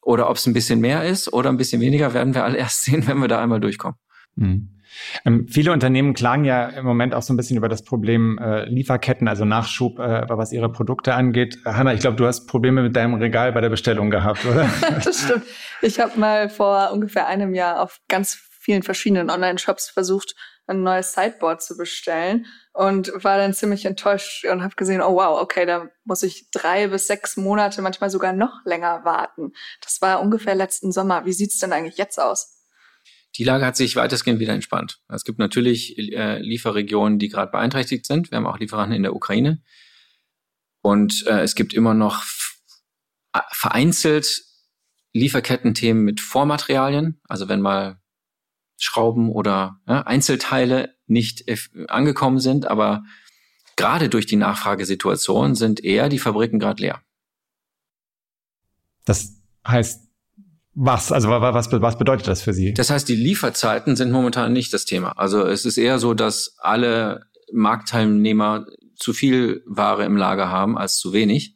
oder 0.01 0.29
ob 0.29 0.35
es 0.35 0.45
ein 0.45 0.53
bisschen 0.53 0.81
mehr 0.81 1.05
ist 1.05 1.31
oder 1.31 1.49
ein 1.49 1.57
bisschen 1.57 1.81
weniger, 1.81 2.13
werden 2.13 2.35
wir 2.35 2.43
alle 2.43 2.57
erst 2.65 2.83
sehen, 2.83 3.07
wenn 3.07 3.19
wir 3.19 3.29
da 3.29 3.41
einmal 3.41 3.61
durchkommen. 3.61 3.97
Mhm. 4.35 4.76
Ähm, 5.25 5.47
viele 5.47 5.71
Unternehmen 5.71 6.13
klagen 6.13 6.45
ja 6.45 6.67
im 6.67 6.85
Moment 6.85 7.13
auch 7.13 7.21
so 7.21 7.33
ein 7.33 7.37
bisschen 7.37 7.57
über 7.57 7.69
das 7.69 7.83
Problem 7.83 8.37
äh, 8.37 8.65
Lieferketten, 8.65 9.27
also 9.27 9.45
Nachschub, 9.45 9.99
äh, 9.99 10.25
was 10.29 10.51
ihre 10.51 10.71
Produkte 10.71 11.13
angeht. 11.13 11.57
Hanna, 11.65 11.93
ich 11.93 12.01
glaube, 12.01 12.17
du 12.17 12.25
hast 12.25 12.47
Probleme 12.47 12.83
mit 12.83 12.95
deinem 12.95 13.15
Regal 13.15 13.51
bei 13.53 13.61
der 13.61 13.69
Bestellung 13.69 14.09
gehabt, 14.09 14.45
oder? 14.45 14.69
das 15.03 15.23
stimmt. 15.23 15.43
Ich 15.81 15.99
habe 15.99 16.19
mal 16.19 16.49
vor 16.49 16.91
ungefähr 16.91 17.27
einem 17.27 17.53
Jahr 17.53 17.81
auf 17.81 17.99
ganz 18.07 18.33
vielen 18.67 18.83
verschiedenen 18.83 19.29
Online-Shops 19.29 19.89
versucht, 19.89 20.35
ein 20.67 20.83
neues 20.83 21.13
Sideboard 21.13 21.61
zu 21.61 21.77
bestellen 21.77 22.45
und 22.73 23.11
war 23.23 23.37
dann 23.37 23.53
ziemlich 23.53 23.85
enttäuscht 23.85 24.45
und 24.45 24.61
habe 24.61 24.75
gesehen, 24.75 25.01
oh 25.01 25.15
wow, 25.15 25.41
okay, 25.41 25.65
da 25.65 25.87
muss 26.03 26.23
ich 26.23 26.49
drei 26.51 26.87
bis 26.87 27.07
sechs 27.07 27.37
Monate, 27.37 27.81
manchmal 27.81 28.09
sogar 28.09 28.33
noch 28.33 28.65
länger 28.65 29.05
warten. 29.05 29.53
Das 29.81 30.01
war 30.01 30.21
ungefähr 30.21 30.55
letzten 30.55 30.91
Sommer. 30.91 31.25
Wie 31.25 31.31
sieht's 31.31 31.59
denn 31.59 31.71
eigentlich 31.71 31.97
jetzt 31.97 32.19
aus? 32.19 32.56
Die 33.37 33.43
Lage 33.43 33.65
hat 33.65 33.77
sich 33.77 33.95
weitestgehend 33.95 34.39
wieder 34.39 34.53
entspannt. 34.53 34.99
Es 35.07 35.23
gibt 35.23 35.37
natürlich 35.37 35.97
äh, 35.97 36.39
Lieferregionen, 36.39 37.19
die 37.19 37.29
gerade 37.29 37.51
beeinträchtigt 37.51 38.05
sind. 38.05 38.31
Wir 38.31 38.37
haben 38.37 38.47
auch 38.47 38.59
Lieferanten 38.59 38.95
in 38.95 39.03
der 39.03 39.15
Ukraine. 39.15 39.61
Und 40.81 41.25
äh, 41.27 41.41
es 41.41 41.53
gibt 41.55 41.73
immer 41.73 41.93
noch 41.93 42.23
vereinzelt 43.51 44.43
Lieferkettenthemen 45.13 46.03
mit 46.03 46.19
Vormaterialien. 46.19 47.21
Also 47.27 47.47
wenn 47.47 47.61
mal 47.61 48.01
Schrauben 48.77 49.31
oder 49.31 49.79
ja, 49.87 50.01
Einzelteile 50.01 50.95
nicht 51.05 51.45
angekommen 51.89 52.39
sind, 52.39 52.67
aber 52.67 53.03
gerade 53.75 54.09
durch 54.09 54.25
die 54.25 54.35
Nachfragesituation 54.35 55.55
sind 55.55 55.83
eher 55.83 56.09
die 56.09 56.19
Fabriken 56.19 56.59
gerade 56.59 56.81
leer. 56.81 57.03
Das 59.05 59.41
heißt, 59.65 60.06
was? 60.79 61.11
Also 61.11 61.29
was, 61.29 61.71
was 61.71 61.97
bedeutet 61.97 62.27
das 62.27 62.43
für 62.43 62.53
Sie? 62.53 62.73
Das 62.73 62.91
heißt, 62.91 63.09
die 63.09 63.15
Lieferzeiten 63.15 63.95
sind 63.95 64.11
momentan 64.11 64.53
nicht 64.53 64.71
das 64.73 64.85
Thema. 64.85 65.13
Also 65.17 65.43
es 65.43 65.65
ist 65.65 65.77
eher 65.77 65.97
so, 65.97 66.13
dass 66.13 66.55
alle 66.59 67.25
Marktteilnehmer 67.51 68.67
zu 68.95 69.13
viel 69.13 69.63
Ware 69.65 70.05
im 70.05 70.15
Lager 70.15 70.49
haben 70.49 70.77
als 70.77 70.97
zu 70.97 71.13
wenig 71.13 71.55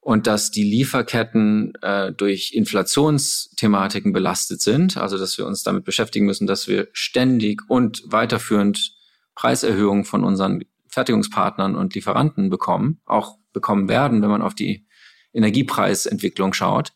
und 0.00 0.26
dass 0.26 0.50
die 0.50 0.64
Lieferketten 0.64 1.72
äh, 1.80 2.12
durch 2.12 2.52
Inflationsthematiken 2.52 4.12
belastet 4.12 4.60
sind, 4.60 4.98
also 4.98 5.16
dass 5.16 5.38
wir 5.38 5.46
uns 5.46 5.62
damit 5.62 5.84
beschäftigen 5.84 6.26
müssen, 6.26 6.46
dass 6.46 6.68
wir 6.68 6.88
ständig 6.92 7.62
und 7.68 8.02
weiterführend 8.04 8.92
Preiserhöhungen 9.34 10.04
von 10.04 10.24
unseren 10.24 10.62
Fertigungspartnern 10.88 11.74
und 11.74 11.94
Lieferanten 11.94 12.50
bekommen, 12.50 13.00
auch 13.06 13.38
bekommen 13.54 13.88
werden, 13.88 14.20
wenn 14.20 14.30
man 14.30 14.42
auf 14.42 14.54
die 14.54 14.86
Energiepreisentwicklung 15.32 16.52
schaut 16.52 16.92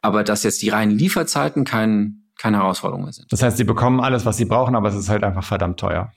aber 0.00 0.24
dass 0.24 0.42
jetzt 0.42 0.62
die 0.62 0.70
reinen 0.70 0.96
Lieferzeiten 0.96 1.64
kein, 1.64 2.30
keine 2.38 2.58
Herausforderung 2.58 3.04
mehr 3.04 3.12
sind. 3.12 3.32
Das 3.32 3.42
heißt, 3.42 3.56
sie 3.56 3.64
bekommen 3.64 4.00
alles, 4.00 4.24
was 4.24 4.36
sie 4.36 4.44
brauchen, 4.44 4.74
aber 4.74 4.88
es 4.88 4.94
ist 4.94 5.08
halt 5.08 5.24
einfach 5.24 5.44
verdammt 5.44 5.78
teuer. 5.78 6.12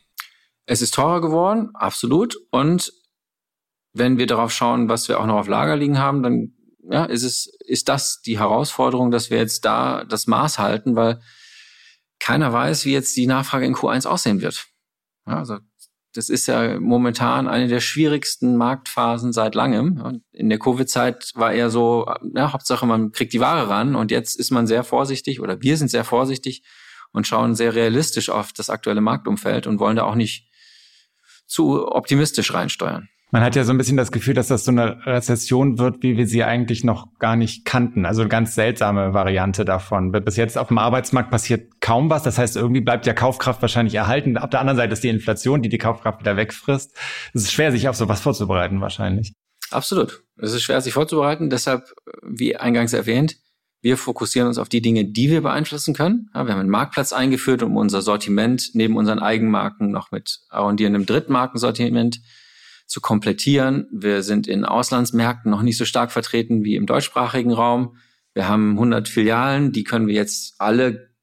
Es 0.66 0.82
ist 0.82 0.94
teurer 0.94 1.22
geworden, 1.22 1.72
absolut. 1.74 2.36
Und 2.52 2.94
wenn 3.94 4.18
wir 4.18 4.28
darauf 4.28 4.52
schauen, 4.52 4.90
was 4.90 5.08
wir 5.08 5.20
auch 5.20 5.26
noch 5.26 5.36
auf 5.36 5.48
Lager 5.48 5.76
liegen 5.76 6.00
haben, 6.00 6.24
dann 6.24 6.54
ja, 6.90 7.06
ist 7.06 7.24
es, 7.24 7.48
ist 7.66 7.90
das 7.90 8.22
die 8.22 8.40
Herausforderung, 8.40 9.12
dass 9.12 9.30
wir 9.30 9.38
jetzt 9.38 9.66
da 9.66 10.04
das 10.06 10.28
Maß 10.28 10.60
halten, 10.60 10.96
weil 10.96 11.22
keiner 12.20 12.52
weiß, 12.52 12.86
wie 12.86 12.94
jetzt 12.94 13.16
die 13.16 13.28
Nachfrage 13.28 13.66
in 13.66 13.76
Q1 13.76 14.08
aussehen 14.08 14.42
wird. 14.42 14.68
Ja, 15.28 15.38
also 15.40 15.60
das 16.14 16.30
ist 16.30 16.48
ja 16.48 16.80
momentan 16.80 17.48
eine 17.48 17.68
der 17.68 17.80
schwierigsten 17.80 18.56
Marktphasen 18.56 19.34
seit 19.34 19.56
langem. 19.56 20.02
Und 20.02 20.24
in 20.32 20.50
der 20.50 20.60
Covid-Zeit 20.60 21.32
war 21.36 21.52
eher 21.52 21.70
so, 21.70 22.06
ja, 22.36 22.54
Hauptsache 22.54 22.86
man 22.86 23.12
kriegt 23.12 23.34
die 23.34 23.40
Ware 23.40 23.70
ran 23.70 23.96
und 23.96 24.12
jetzt 24.12 24.40
ist 24.40 24.52
man 24.52 24.68
sehr 24.68 24.84
vorsichtig 24.84 25.42
oder 25.42 25.62
wir 25.62 25.78
sind 25.78 25.90
sehr 25.90 26.04
vorsichtig 26.04 26.64
und 27.12 27.28
schauen 27.28 27.56
sehr 27.56 27.76
realistisch 27.76 28.30
auf 28.30 28.54
das 28.54 28.70
aktuelle 28.70 29.02
Marktumfeld 29.02 29.68
und 29.68 29.80
wollen 29.80 29.96
da 29.96 30.04
auch 30.04 30.16
nicht 30.16 30.50
zu 31.48 31.88
optimistisch 31.88 32.54
reinsteuern. 32.54 33.10
Man 33.34 33.42
hat 33.42 33.56
ja 33.56 33.64
so 33.64 33.72
ein 33.72 33.80
bisschen 33.80 33.98
das 33.98 34.12
Gefühl, 34.12 34.36
dass 34.36 34.50
das 34.50 34.64
so 34.64 34.70
eine 34.70 35.08
Rezession 35.08 35.80
wird, 35.80 36.04
wie 36.04 36.18
wir 36.18 36.28
sie 36.28 36.44
eigentlich 36.44 36.84
noch 36.84 37.18
gar 37.18 37.36
nicht 37.36 37.66
kannten. 37.66 38.06
Also 38.06 38.22
eine 38.22 38.30
ganz 38.30 38.54
seltsame 38.54 39.16
Variante 39.16 39.66
davon. 39.66 40.12
Bis 40.12 40.38
jetzt 40.38 40.56
auf 40.56 40.68
dem 40.68 40.78
Arbeitsmarkt 40.78 41.32
passiert 41.32 41.82
kaum 41.82 42.12
was. 42.12 42.22
Das 42.22 42.38
heißt, 42.38 42.56
irgendwie 42.56 42.82
bleibt 42.82 43.08
ja 43.08 43.14
Kaufkraft 43.14 43.60
wahrscheinlich 43.64 43.96
erhalten. 43.96 44.38
Auf 44.38 44.52
der 44.52 44.60
anderen 44.60 44.78
Seite 44.78 44.94
ist 44.94 45.04
die 45.04 45.10
Inflation, 45.10 45.64
die 45.64 45.70
die 45.70 45.80
Kaufkraft 45.80 46.20
wieder 46.20 46.38
wegfrisst. 46.38 46.96
Es 47.34 47.42
ist 47.42 47.52
schwer, 47.52 47.72
sich 47.72 47.90
auf 47.90 47.96
sowas 47.96 48.22
vorzubereiten 48.22 48.82
wahrscheinlich. 48.82 49.34
Absolut. 49.72 50.22
Es 50.38 50.54
ist 50.54 50.62
schwer, 50.62 50.80
sich 50.82 50.94
vorzubereiten. 50.94 51.50
Deshalb, 51.50 51.86
wie 52.22 52.56
eingangs 52.56 52.94
erwähnt, 52.94 53.38
wir 53.82 53.98
fokussieren 53.98 54.48
uns 54.48 54.60
auf 54.60 54.70
die 54.70 54.84
Dinge, 54.84 55.06
die 55.06 55.32
wir 55.32 55.42
beeinflussen 55.42 55.96
können. 55.96 56.30
Ja, 56.36 56.46
wir 56.46 56.54
haben 56.54 56.60
einen 56.60 56.70
Marktplatz 56.70 57.12
eingeführt, 57.14 57.64
um 57.64 57.78
unser 57.78 58.04
Sortiment 58.04 58.70
neben 58.74 58.96
unseren 58.96 59.18
Eigenmarken 59.18 59.90
noch 59.90 60.12
mit 60.12 60.42
arrondierendem 60.50 61.08
Drittmarkensortiment 61.08 62.20
zu 62.86 63.02
komplettieren. 63.02 63.88
Wir 63.92 64.24
sind 64.24 64.48
in 64.48 64.66
Auslandsmärkten 64.66 65.50
noch 65.50 65.62
nicht 65.62 65.78
so 65.78 65.86
stark 65.86 66.12
vertreten 66.12 66.64
wie 66.64 66.76
im 66.76 66.86
deutschsprachigen 66.86 67.52
Raum. 67.52 67.98
Wir 68.34 68.48
haben 68.48 68.72
100 68.72 69.08
Filialen, 69.08 69.72
die 69.72 69.84
können 69.84 70.08
wir 70.08 70.16
jetzt 70.16 70.56
alle 70.60 71.14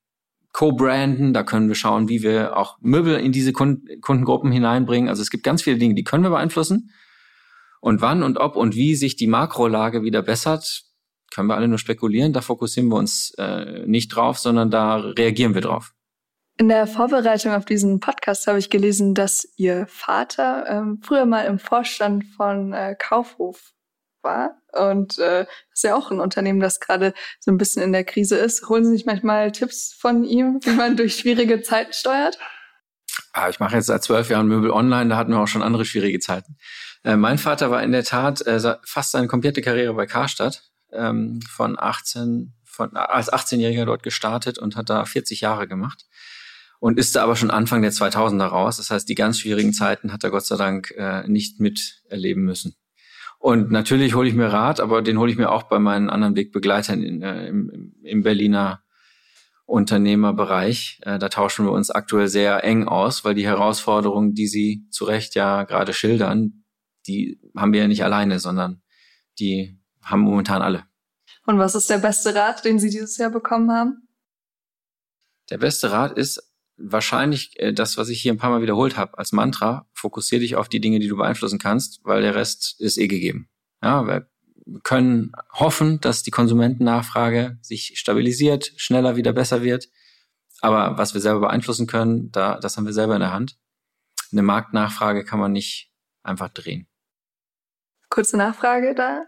co-branden. 0.52 1.32
Da 1.32 1.42
können 1.42 1.68
wir 1.68 1.74
schauen, 1.74 2.08
wie 2.08 2.22
wir 2.22 2.56
auch 2.56 2.78
Möbel 2.80 3.16
in 3.16 3.32
diese 3.32 3.52
Kundengruppen 3.52 4.52
hineinbringen. 4.52 5.08
Also 5.08 5.22
es 5.22 5.30
gibt 5.30 5.44
ganz 5.44 5.62
viele 5.62 5.78
Dinge, 5.78 5.94
die 5.94 6.04
können 6.04 6.24
wir 6.24 6.30
beeinflussen. 6.30 6.90
Und 7.80 8.00
wann 8.00 8.22
und 8.22 8.38
ob 8.38 8.56
und 8.56 8.74
wie 8.74 8.94
sich 8.94 9.16
die 9.16 9.26
Makrolage 9.26 10.02
wieder 10.02 10.22
bessert, 10.22 10.82
können 11.30 11.48
wir 11.48 11.56
alle 11.56 11.68
nur 11.68 11.78
spekulieren. 11.78 12.32
Da 12.32 12.40
fokussieren 12.40 12.88
wir 12.90 12.96
uns 12.96 13.32
äh, 13.38 13.86
nicht 13.86 14.08
drauf, 14.08 14.38
sondern 14.38 14.70
da 14.70 14.96
reagieren 14.96 15.54
wir 15.54 15.62
drauf. 15.62 15.94
In 16.60 16.68
der 16.68 16.86
Vorbereitung 16.86 17.54
auf 17.54 17.64
diesen 17.64 18.00
Podcast 18.00 18.46
habe 18.46 18.58
ich 18.58 18.68
gelesen, 18.68 19.14
dass 19.14 19.48
Ihr 19.56 19.86
Vater 19.86 20.66
ähm, 20.68 21.00
früher 21.02 21.24
mal 21.24 21.46
im 21.46 21.58
Vorstand 21.58 22.26
von 22.36 22.74
äh, 22.74 22.94
Kaufhof 22.98 23.72
war. 24.20 24.60
Und 24.72 25.18
äh, 25.18 25.46
das 25.46 25.76
ist 25.76 25.84
ja 25.84 25.96
auch 25.96 26.10
ein 26.10 26.20
Unternehmen, 26.20 26.60
das 26.60 26.78
gerade 26.78 27.14
so 27.38 27.50
ein 27.50 27.56
bisschen 27.56 27.82
in 27.82 27.92
der 27.92 28.04
Krise 28.04 28.36
ist. 28.36 28.68
Holen 28.68 28.84
Sie 28.84 28.90
sich 28.90 29.06
manchmal 29.06 29.52
Tipps 29.52 29.94
von 29.98 30.22
ihm, 30.22 30.60
wie 30.62 30.72
man 30.72 30.98
durch 30.98 31.16
schwierige 31.16 31.62
Zeiten 31.62 31.94
steuert? 31.94 32.38
Ah, 33.32 33.48
ich 33.48 33.58
mache 33.58 33.76
jetzt 33.76 33.86
seit 33.86 34.02
zwölf 34.02 34.28
Jahren 34.28 34.46
Möbel 34.46 34.70
online, 34.70 35.08
da 35.08 35.16
hatten 35.16 35.32
wir 35.32 35.40
auch 35.40 35.48
schon 35.48 35.62
andere 35.62 35.86
schwierige 35.86 36.18
Zeiten. 36.18 36.58
Äh, 37.04 37.16
mein 37.16 37.38
Vater 37.38 37.70
war 37.70 37.82
in 37.82 37.92
der 37.92 38.04
Tat 38.04 38.42
äh, 38.42 38.60
fast 38.84 39.12
seine 39.12 39.28
komplette 39.28 39.62
Karriere 39.62 39.94
bei 39.94 40.04
Karstadt, 40.04 40.70
ähm, 40.92 41.40
von 41.48 41.78
18, 41.78 42.52
von, 42.64 42.94
als 42.94 43.32
18-Jähriger 43.32 43.86
dort 43.86 44.02
gestartet 44.02 44.58
und 44.58 44.76
hat 44.76 44.90
da 44.90 45.06
40 45.06 45.40
Jahre 45.40 45.66
gemacht 45.66 46.04
und 46.80 46.98
ist 46.98 47.14
da 47.14 47.22
aber 47.22 47.36
schon 47.36 47.50
Anfang 47.50 47.82
der 47.82 47.92
2000er 47.92 48.46
raus. 48.46 48.78
Das 48.78 48.90
heißt, 48.90 49.08
die 49.08 49.14
ganz 49.14 49.38
schwierigen 49.38 49.72
Zeiten 49.72 50.12
hat 50.12 50.24
er 50.24 50.30
Gott 50.30 50.46
sei 50.46 50.56
Dank 50.56 50.90
äh, 50.96 51.28
nicht 51.28 51.60
miterleben 51.60 52.42
müssen. 52.42 52.74
Und 53.38 53.70
natürlich 53.70 54.14
hole 54.14 54.28
ich 54.28 54.34
mir 54.34 54.48
Rat, 54.48 54.80
aber 54.80 55.00
den 55.00 55.18
hole 55.18 55.30
ich 55.30 55.38
mir 55.38 55.50
auch 55.50 55.64
bei 55.64 55.78
meinen 55.78 56.10
anderen 56.10 56.36
Wegbegleitern 56.36 57.02
in, 57.02 57.22
äh, 57.22 57.48
im, 57.48 57.94
im 58.02 58.22
Berliner 58.22 58.82
Unternehmerbereich. 59.66 61.00
Äh, 61.02 61.18
da 61.18 61.28
tauschen 61.28 61.64
wir 61.64 61.72
uns 61.72 61.90
aktuell 61.90 62.28
sehr 62.28 62.64
eng 62.64 62.88
aus, 62.88 63.24
weil 63.24 63.34
die 63.34 63.46
Herausforderungen, 63.46 64.34
die 64.34 64.48
Sie 64.48 64.86
zu 64.90 65.04
Recht 65.04 65.34
ja 65.34 65.62
gerade 65.62 65.92
schildern, 65.92 66.64
die 67.06 67.40
haben 67.56 67.72
wir 67.72 67.80
ja 67.80 67.88
nicht 67.88 68.04
alleine, 68.04 68.40
sondern 68.40 68.82
die 69.38 69.78
haben 70.02 70.20
momentan 70.20 70.60
alle. 70.60 70.84
Und 71.46 71.58
was 71.58 71.74
ist 71.74 71.88
der 71.88 71.98
beste 71.98 72.34
Rat, 72.34 72.64
den 72.64 72.78
Sie 72.78 72.90
dieses 72.90 73.16
Jahr 73.16 73.30
bekommen 73.30 73.70
haben? 73.70 74.08
Der 75.50 75.58
beste 75.58 75.90
Rat 75.90 76.16
ist, 76.16 76.49
wahrscheinlich 76.80 77.58
äh, 77.58 77.72
das, 77.72 77.96
was 77.96 78.08
ich 78.08 78.20
hier 78.20 78.32
ein 78.32 78.38
paar 78.38 78.50
Mal 78.50 78.62
wiederholt 78.62 78.96
habe, 78.96 79.18
als 79.18 79.32
Mantra, 79.32 79.88
fokussier 79.92 80.38
dich 80.38 80.56
auf 80.56 80.68
die 80.68 80.80
Dinge, 80.80 80.98
die 80.98 81.08
du 81.08 81.16
beeinflussen 81.16 81.58
kannst, 81.58 82.00
weil 82.04 82.22
der 82.22 82.34
Rest 82.34 82.80
ist 82.80 82.98
eh 82.98 83.06
gegeben. 83.06 83.48
Ja, 83.82 84.06
weil 84.06 84.28
können 84.82 85.32
hoffen, 85.52 86.00
dass 86.00 86.22
die 86.22 86.30
Konsumentennachfrage 86.30 87.58
sich 87.60 87.98
stabilisiert, 87.98 88.72
schneller 88.76 89.16
wieder 89.16 89.32
besser 89.32 89.62
wird. 89.62 89.88
Aber 90.60 90.98
was 90.98 91.14
wir 91.14 91.20
selber 91.20 91.40
beeinflussen 91.40 91.86
können, 91.86 92.30
da, 92.30 92.58
das 92.58 92.76
haben 92.76 92.86
wir 92.86 92.92
selber 92.92 93.14
in 93.14 93.20
der 93.20 93.32
Hand. 93.32 93.58
Eine 94.32 94.42
Marktnachfrage 94.42 95.24
kann 95.24 95.40
man 95.40 95.52
nicht 95.52 95.92
einfach 96.22 96.50
drehen. 96.50 96.86
Kurze 98.10 98.36
Nachfrage 98.36 98.94
da. 98.94 99.24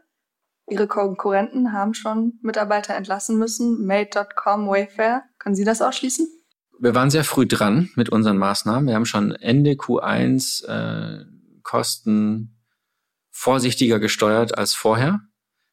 Ihre 0.68 0.86
Konkurrenten 0.86 1.72
haben 1.72 1.94
schon 1.94 2.38
Mitarbeiter 2.42 2.94
entlassen 2.94 3.38
müssen. 3.38 3.84
Made.com, 3.86 4.68
Wayfair. 4.68 5.24
Können 5.38 5.55
Sie 5.55 5.64
das 5.64 5.82
ausschließen? 5.82 6.28
Wir 6.80 6.94
waren 6.94 7.10
sehr 7.10 7.24
früh 7.24 7.46
dran 7.46 7.90
mit 7.94 8.08
unseren 8.08 8.38
Maßnahmen. 8.38 8.88
Wir 8.88 8.94
haben 8.94 9.06
schon 9.06 9.32
Ende 9.32 9.72
Q1 9.72 10.66
äh, 10.66 11.24
Kosten 11.62 12.58
vorsichtiger 13.30 13.98
gesteuert 13.98 14.58
als 14.58 14.74
vorher. 14.74 15.20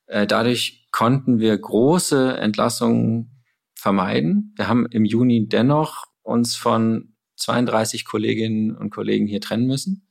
Äh, 0.05 0.27
dadurch 0.27 0.87
konnten 0.91 1.39
wir 1.39 1.57
große 1.57 2.37
Entlassungen 2.37 3.43
vermeiden. 3.75 4.53
Wir 4.55 4.67
haben 4.67 4.85
im 4.87 5.05
Juni 5.05 5.47
dennoch 5.47 6.05
uns 6.21 6.55
von 6.55 7.15
32 7.37 8.05
Kolleginnen 8.05 8.75
und 8.75 8.89
Kollegen 8.89 9.27
hier 9.27 9.41
trennen 9.41 9.67
müssen. 9.67 10.08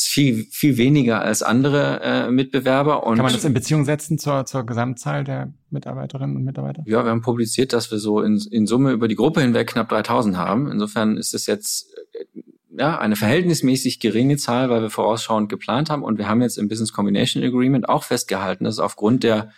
Das 0.00 0.08
viel, 0.08 0.46
viel 0.50 0.78
weniger 0.78 1.20
als 1.20 1.42
andere 1.42 2.00
äh, 2.00 2.30
Mitbewerber. 2.30 3.06
Und 3.06 3.16
Kann 3.16 3.26
man 3.26 3.34
das 3.34 3.44
in 3.44 3.52
Beziehung 3.52 3.84
setzen 3.84 4.18
zur, 4.18 4.46
zur 4.46 4.64
Gesamtzahl 4.64 5.24
der 5.24 5.52
Mitarbeiterinnen 5.68 6.36
und 6.36 6.44
Mitarbeiter? 6.44 6.82
Ja, 6.86 7.04
wir 7.04 7.10
haben 7.10 7.20
publiziert, 7.20 7.74
dass 7.74 7.90
wir 7.90 7.98
so 7.98 8.22
in, 8.22 8.40
in 8.50 8.66
Summe 8.66 8.92
über 8.92 9.08
die 9.08 9.14
Gruppe 9.14 9.42
hinweg 9.42 9.68
knapp 9.68 9.90
3000 9.90 10.38
haben. 10.38 10.72
Insofern 10.72 11.18
ist 11.18 11.34
es 11.34 11.44
jetzt 11.44 11.94
äh, 12.12 12.40
ja, 12.78 12.98
eine 12.98 13.14
verhältnismäßig 13.14 14.00
geringe 14.00 14.38
Zahl, 14.38 14.70
weil 14.70 14.80
wir 14.80 14.88
vorausschauend 14.88 15.50
geplant 15.50 15.90
haben. 15.90 16.02
Und 16.02 16.16
wir 16.16 16.28
haben 16.28 16.40
jetzt 16.40 16.56
im 16.56 16.68
Business 16.68 16.94
Combination 16.94 17.42
Agreement 17.42 17.86
auch 17.86 18.04
festgehalten, 18.04 18.64
dass 18.64 18.78
aufgrund 18.78 19.22
der 19.22 19.50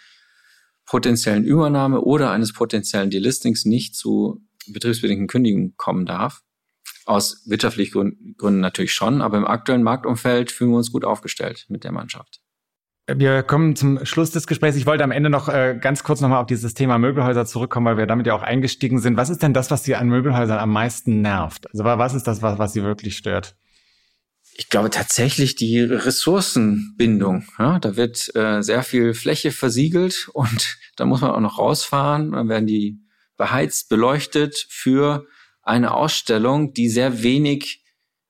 potenziellen 0.86 1.44
Übernahme 1.44 2.00
oder 2.00 2.32
eines 2.32 2.52
potenziellen 2.52 3.10
Delistings 3.10 3.64
nicht 3.64 3.94
zu 3.94 4.42
betriebsbedingten 4.66 5.28
Kündigungen 5.28 5.76
kommen 5.76 6.04
darf. 6.04 6.42
Aus 7.04 7.42
wirtschaftlichen 7.46 8.34
Gründen 8.38 8.60
natürlich 8.60 8.92
schon, 8.92 9.22
aber 9.22 9.38
im 9.38 9.46
aktuellen 9.46 9.82
Marktumfeld 9.82 10.52
fühlen 10.52 10.70
wir 10.70 10.78
uns 10.78 10.92
gut 10.92 11.04
aufgestellt 11.04 11.66
mit 11.68 11.84
der 11.84 11.92
Mannschaft. 11.92 12.40
Wir 13.08 13.42
kommen 13.42 13.74
zum 13.74 14.04
Schluss 14.06 14.30
des 14.30 14.46
Gesprächs. 14.46 14.76
Ich 14.76 14.86
wollte 14.86 15.02
am 15.02 15.10
Ende 15.10 15.28
noch 15.28 15.48
äh, 15.48 15.76
ganz 15.80 16.04
kurz 16.04 16.20
nochmal 16.20 16.40
auf 16.40 16.46
dieses 16.46 16.74
Thema 16.74 16.98
Möbelhäuser 16.98 17.44
zurückkommen, 17.46 17.86
weil 17.86 17.96
wir 17.96 18.06
damit 18.06 18.28
ja 18.28 18.34
auch 18.34 18.42
eingestiegen 18.42 19.00
sind. 19.00 19.16
Was 19.16 19.28
ist 19.28 19.42
denn 19.42 19.52
das, 19.52 19.72
was 19.72 19.82
Sie 19.82 19.96
an 19.96 20.08
Möbelhäusern 20.08 20.58
am 20.58 20.70
meisten 20.70 21.20
nervt? 21.20 21.68
Also 21.72 21.84
was 21.84 22.14
ist 22.14 22.28
das, 22.28 22.42
was, 22.42 22.58
was 22.58 22.72
Sie 22.72 22.84
wirklich 22.84 23.16
stört? 23.16 23.56
Ich 24.54 24.68
glaube 24.68 24.90
tatsächlich 24.90 25.56
die 25.56 25.80
Ressourcenbindung. 25.80 27.44
Ja, 27.58 27.80
da 27.80 27.96
wird 27.96 28.34
äh, 28.36 28.62
sehr 28.62 28.82
viel 28.84 29.14
Fläche 29.14 29.50
versiegelt 29.50 30.28
und 30.32 30.78
da 30.96 31.04
muss 31.04 31.22
man 31.22 31.32
auch 31.32 31.40
noch 31.40 31.58
rausfahren. 31.58 32.32
Dann 32.32 32.48
werden 32.48 32.66
die 32.66 33.00
beheizt, 33.36 33.88
beleuchtet 33.88 34.66
für 34.68 35.26
eine 35.62 35.94
Ausstellung, 35.94 36.74
die 36.74 36.88
sehr 36.88 37.22
wenig 37.22 37.82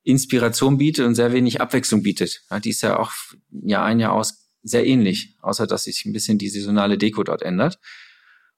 Inspiration 0.04 0.78
bietet 0.78 1.06
und 1.06 1.14
sehr 1.14 1.32
wenig 1.32 1.60
Abwechslung 1.60 2.02
bietet. 2.02 2.42
Ja, 2.50 2.58
die 2.60 2.70
ist 2.70 2.82
ja 2.82 2.98
auch 2.98 3.12
Jahr 3.50 3.84
ein 3.84 4.00
Jahr 4.00 4.12
aus 4.12 4.48
sehr 4.62 4.86
ähnlich, 4.86 5.36
außer 5.40 5.66
dass 5.66 5.84
sich 5.84 6.04
ein 6.04 6.12
bisschen 6.12 6.36
die 6.38 6.48
saisonale 6.48 6.98
Deko 6.98 7.22
dort 7.24 7.42
ändert. 7.42 7.80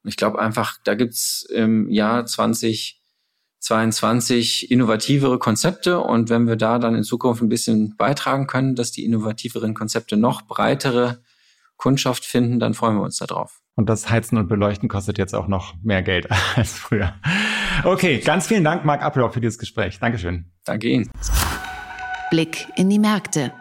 Und 0.03 0.11
ich 0.11 0.17
glaube 0.17 0.39
einfach, 0.39 0.79
da 0.85 0.95
gibt's 0.95 1.47
im 1.51 1.91
Jahr 1.91 2.27
2022 2.27 4.71
innovativere 4.71 5.39
Konzepte 5.39 6.01
und 6.01 6.29
wenn 6.29 6.47
wir 6.47 6.57
da 6.57 6.79
dann 6.79 6.95
in 6.95 7.05
Zukunft 7.05 7.41
ein 7.43 7.49
bisschen 7.49 7.97
beitragen 7.97 8.47
können, 8.47 8.75
dass 8.75 8.93
die 8.93 9.05
innovativeren 9.05 9.73
Konzepte 9.75 10.19
noch 10.19 10.43
breitere 10.43 11.23
Kundschaft 11.77 12.27
finden, 12.27 12.61
dann 12.61 12.75
freuen 12.75 12.97
wir 12.97 13.03
uns 13.03 13.17
darauf. 13.17 13.64
Und 13.77 13.89
das 13.89 14.09
Heizen 14.09 14.39
und 14.39 14.49
Beleuchten 14.49 14.89
kostet 14.89 15.19
jetzt 15.19 15.35
auch 15.35 15.49
noch 15.49 15.75
mehr 15.83 16.03
Geld 16.03 16.29
als 16.57 16.75
früher. 16.75 17.15
Okay, 17.83 18.19
ganz 18.19 18.47
vielen 18.47 18.65
Dank, 18.65 18.85
Marc 18.85 19.03
Appelhoff, 19.03 19.35
für 19.35 19.41
dieses 19.41 19.59
Gespräch. 19.59 19.99
Dankeschön. 19.99 20.47
Danke 20.65 20.89
Ihnen. 20.89 21.11
Blick 22.31 22.67
in 22.77 22.89
die 22.89 22.99
Märkte. 22.99 23.53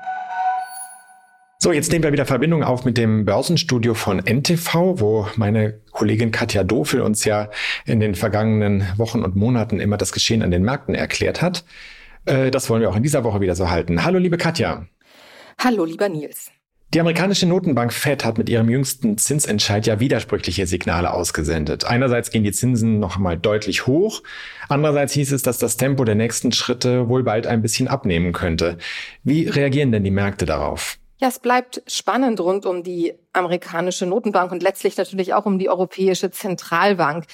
So, 1.60 1.72
jetzt 1.72 1.92
nehmen 1.92 2.04
wir 2.04 2.12
wieder 2.12 2.26
Verbindung 2.26 2.62
auf 2.62 2.84
mit 2.84 2.98
dem 2.98 3.24
Börsenstudio 3.24 3.94
von 3.94 4.20
NTV, 4.20 5.00
wo 5.00 5.28
meine 5.38 5.80
Kollegin 5.92 6.32
Katja 6.32 6.64
Dofel 6.64 7.02
uns 7.02 7.24
ja 7.24 7.50
in 7.86 8.02
den 8.02 8.16
vergangenen 8.16 8.86
Wochen 8.98 9.24
und 9.24 9.36
Monaten 9.36 9.80
immer 9.80 9.98
das 9.98 10.12
Geschehen 10.12 10.44
an 10.44 10.52
den 10.52 10.64
Märkten 10.64 10.94
erklärt 10.94 11.42
hat. 11.42 11.64
Äh, 12.26 12.52
das 12.52 12.70
wollen 12.70 12.82
wir 12.82 12.90
auch 12.90 12.98
in 12.98 13.04
dieser 13.04 13.24
Woche 13.24 13.40
wieder 13.40 13.56
so 13.56 13.70
halten. 13.70 14.04
Hallo, 14.04 14.20
liebe 14.20 14.38
Katja. 14.38 14.86
Hallo, 15.58 15.86
lieber 15.86 16.10
Nils. 16.10 16.52
Die 16.94 17.00
amerikanische 17.00 17.48
Notenbank 17.48 17.92
Fed 17.92 18.24
hat 18.24 18.38
mit 18.38 18.50
ihrem 18.50 18.70
jüngsten 18.70 19.18
Zinsentscheid 19.18 19.88
ja 19.88 20.00
widersprüchliche 20.00 20.68
Signale 20.68 21.12
ausgesendet. 21.12 21.86
Einerseits 21.86 22.30
gehen 22.30 22.44
die 22.44 22.52
Zinsen 22.52 23.00
noch 23.00 23.16
einmal 23.16 23.36
deutlich 23.36 23.88
hoch, 23.88 24.22
andererseits 24.70 25.14
hieß 25.14 25.32
es, 25.32 25.42
dass 25.42 25.58
das 25.58 25.76
Tempo 25.76 26.04
der 26.04 26.14
nächsten 26.14 26.52
Schritte 26.52 27.10
wohl 27.10 27.24
bald 27.24 27.48
ein 27.48 27.64
bisschen 27.64 27.88
abnehmen 27.88 28.32
könnte. 28.32 28.78
Wie 29.24 29.48
reagieren 29.48 29.92
denn 29.92 30.04
die 30.04 30.12
Märkte 30.12 30.46
darauf? 30.46 31.00
Ja, 31.18 31.30
es 31.30 31.40
bleibt 31.40 31.82
spannend 31.88 32.40
rund 32.42 32.68
um 32.68 32.84
die 32.84 33.14
amerikanische 33.32 34.06
Notenbank 34.06 34.52
und 34.52 34.62
letztlich 34.62 34.96
natürlich 34.96 35.34
auch 35.34 35.48
um 35.48 35.58
die 35.58 35.70
Europäische 35.70 36.30
Zentralbank. 36.30 37.26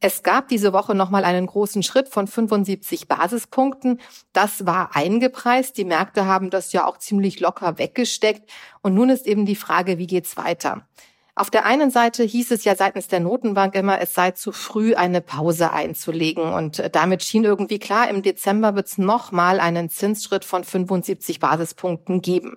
Es 0.00 0.22
gab 0.22 0.46
diese 0.46 0.72
Woche 0.72 0.94
nochmal 0.94 1.24
einen 1.24 1.46
großen 1.46 1.82
Schritt 1.82 2.08
von 2.08 2.28
75 2.28 3.08
Basispunkten. 3.08 4.00
Das 4.32 4.64
war 4.64 4.94
eingepreist. 4.94 5.76
Die 5.76 5.84
Märkte 5.84 6.26
haben 6.26 6.50
das 6.50 6.72
ja 6.72 6.86
auch 6.86 6.98
ziemlich 6.98 7.40
locker 7.40 7.78
weggesteckt. 7.78 8.48
Und 8.80 8.94
nun 8.94 9.10
ist 9.10 9.26
eben 9.26 9.44
die 9.44 9.56
Frage, 9.56 9.98
wie 9.98 10.06
geht's 10.06 10.36
weiter? 10.36 10.86
Auf 11.34 11.50
der 11.50 11.66
einen 11.66 11.90
Seite 11.90 12.22
hieß 12.22 12.52
es 12.52 12.64
ja 12.64 12.76
seitens 12.76 13.08
der 13.08 13.20
Notenbank 13.20 13.74
immer, 13.74 14.00
es 14.00 14.14
sei 14.14 14.32
zu 14.32 14.52
früh, 14.52 14.94
eine 14.94 15.20
Pause 15.20 15.72
einzulegen. 15.72 16.52
Und 16.52 16.90
damit 16.92 17.24
schien 17.24 17.44
irgendwie 17.44 17.80
klar, 17.80 18.08
im 18.08 18.22
Dezember 18.22 18.76
wird 18.76 18.86
es 18.86 18.98
nochmal 18.98 19.58
einen 19.58 19.88
Zinsschritt 19.88 20.44
von 20.44 20.62
75 20.62 21.40
Basispunkten 21.40 22.22
geben. 22.22 22.56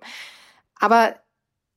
Aber 0.80 1.16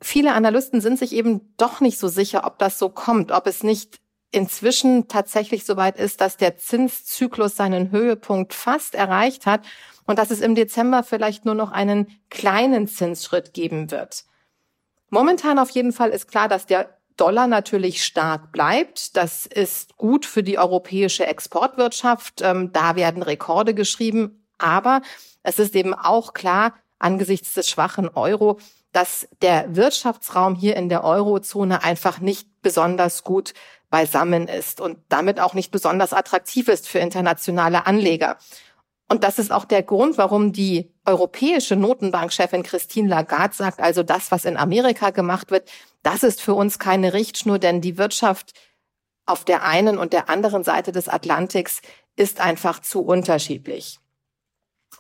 viele 0.02 0.34
Analysten 0.34 0.82
sind 0.82 0.98
sich 0.98 1.14
eben 1.14 1.54
doch 1.56 1.80
nicht 1.80 1.98
so 1.98 2.08
sicher, 2.08 2.46
ob 2.46 2.58
das 2.58 2.78
so 2.78 2.90
kommt, 2.90 3.32
ob 3.32 3.46
es 3.46 3.62
nicht 3.62 4.00
inzwischen 4.34 5.08
tatsächlich 5.08 5.64
soweit 5.64 5.96
ist, 5.96 6.20
dass 6.20 6.36
der 6.36 6.56
Zinszyklus 6.56 7.56
seinen 7.56 7.90
Höhepunkt 7.90 8.52
fast 8.52 8.94
erreicht 8.94 9.46
hat 9.46 9.62
und 10.06 10.18
dass 10.18 10.30
es 10.30 10.40
im 10.40 10.54
Dezember 10.54 11.02
vielleicht 11.02 11.44
nur 11.44 11.54
noch 11.54 11.70
einen 11.70 12.08
kleinen 12.30 12.88
Zinsschritt 12.88 13.54
geben 13.54 13.90
wird. 13.90 14.24
Momentan 15.08 15.58
auf 15.58 15.70
jeden 15.70 15.92
Fall 15.92 16.10
ist 16.10 16.28
klar, 16.28 16.48
dass 16.48 16.66
der 16.66 16.98
Dollar 17.16 17.46
natürlich 17.46 18.04
stark 18.04 18.50
bleibt. 18.50 19.16
Das 19.16 19.46
ist 19.46 19.96
gut 19.96 20.26
für 20.26 20.42
die 20.42 20.58
europäische 20.58 21.26
Exportwirtschaft. 21.26 22.42
Ähm, 22.42 22.72
da 22.72 22.96
werden 22.96 23.22
Rekorde 23.22 23.72
geschrieben. 23.72 24.44
Aber 24.58 25.00
es 25.44 25.60
ist 25.60 25.76
eben 25.76 25.94
auch 25.94 26.32
klar, 26.32 26.74
angesichts 26.98 27.54
des 27.54 27.68
schwachen 27.68 28.08
Euro, 28.08 28.58
dass 28.90 29.28
der 29.42 29.76
Wirtschaftsraum 29.76 30.56
hier 30.56 30.74
in 30.74 30.88
der 30.88 31.04
Eurozone 31.04 31.84
einfach 31.84 32.18
nicht 32.18 32.48
besonders 32.62 33.22
gut 33.22 33.54
beisammen 33.94 34.48
ist 34.48 34.80
und 34.80 34.98
damit 35.08 35.38
auch 35.38 35.54
nicht 35.54 35.70
besonders 35.70 36.12
attraktiv 36.12 36.66
ist 36.66 36.88
für 36.88 36.98
internationale 36.98 37.86
Anleger. 37.86 38.38
Und 39.08 39.22
das 39.22 39.38
ist 39.38 39.52
auch 39.52 39.64
der 39.64 39.84
Grund, 39.84 40.18
warum 40.18 40.52
die 40.52 40.92
europäische 41.06 41.76
Notenbankchefin 41.76 42.64
Christine 42.64 43.08
Lagarde 43.08 43.54
sagt, 43.54 43.78
also 43.78 44.02
das, 44.02 44.32
was 44.32 44.46
in 44.46 44.56
Amerika 44.56 45.10
gemacht 45.10 45.52
wird, 45.52 45.70
das 46.02 46.24
ist 46.24 46.40
für 46.40 46.54
uns 46.54 46.80
keine 46.80 47.12
Richtschnur, 47.12 47.60
denn 47.60 47.80
die 47.80 47.96
Wirtschaft 47.96 48.52
auf 49.26 49.44
der 49.44 49.62
einen 49.62 49.96
und 49.96 50.12
der 50.12 50.28
anderen 50.28 50.64
Seite 50.64 50.90
des 50.90 51.08
Atlantiks 51.08 51.80
ist 52.16 52.40
einfach 52.40 52.80
zu 52.80 53.00
unterschiedlich. 53.02 54.00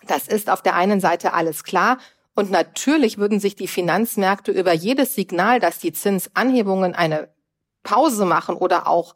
Das 0.06 0.28
ist 0.28 0.48
auf 0.48 0.62
der 0.62 0.76
einen 0.76 1.00
Seite 1.00 1.32
alles 1.32 1.64
klar. 1.64 1.98
Und 2.36 2.52
natürlich 2.52 3.18
würden 3.18 3.40
sich 3.40 3.56
die 3.56 3.66
Finanzmärkte 3.66 4.52
über 4.52 4.72
jedes 4.72 5.16
Signal, 5.16 5.58
dass 5.58 5.80
die 5.80 5.92
Zinsanhebungen 5.92 6.94
eine 6.94 7.33
Pause 7.84 8.24
machen 8.24 8.56
oder 8.56 8.88
auch 8.88 9.14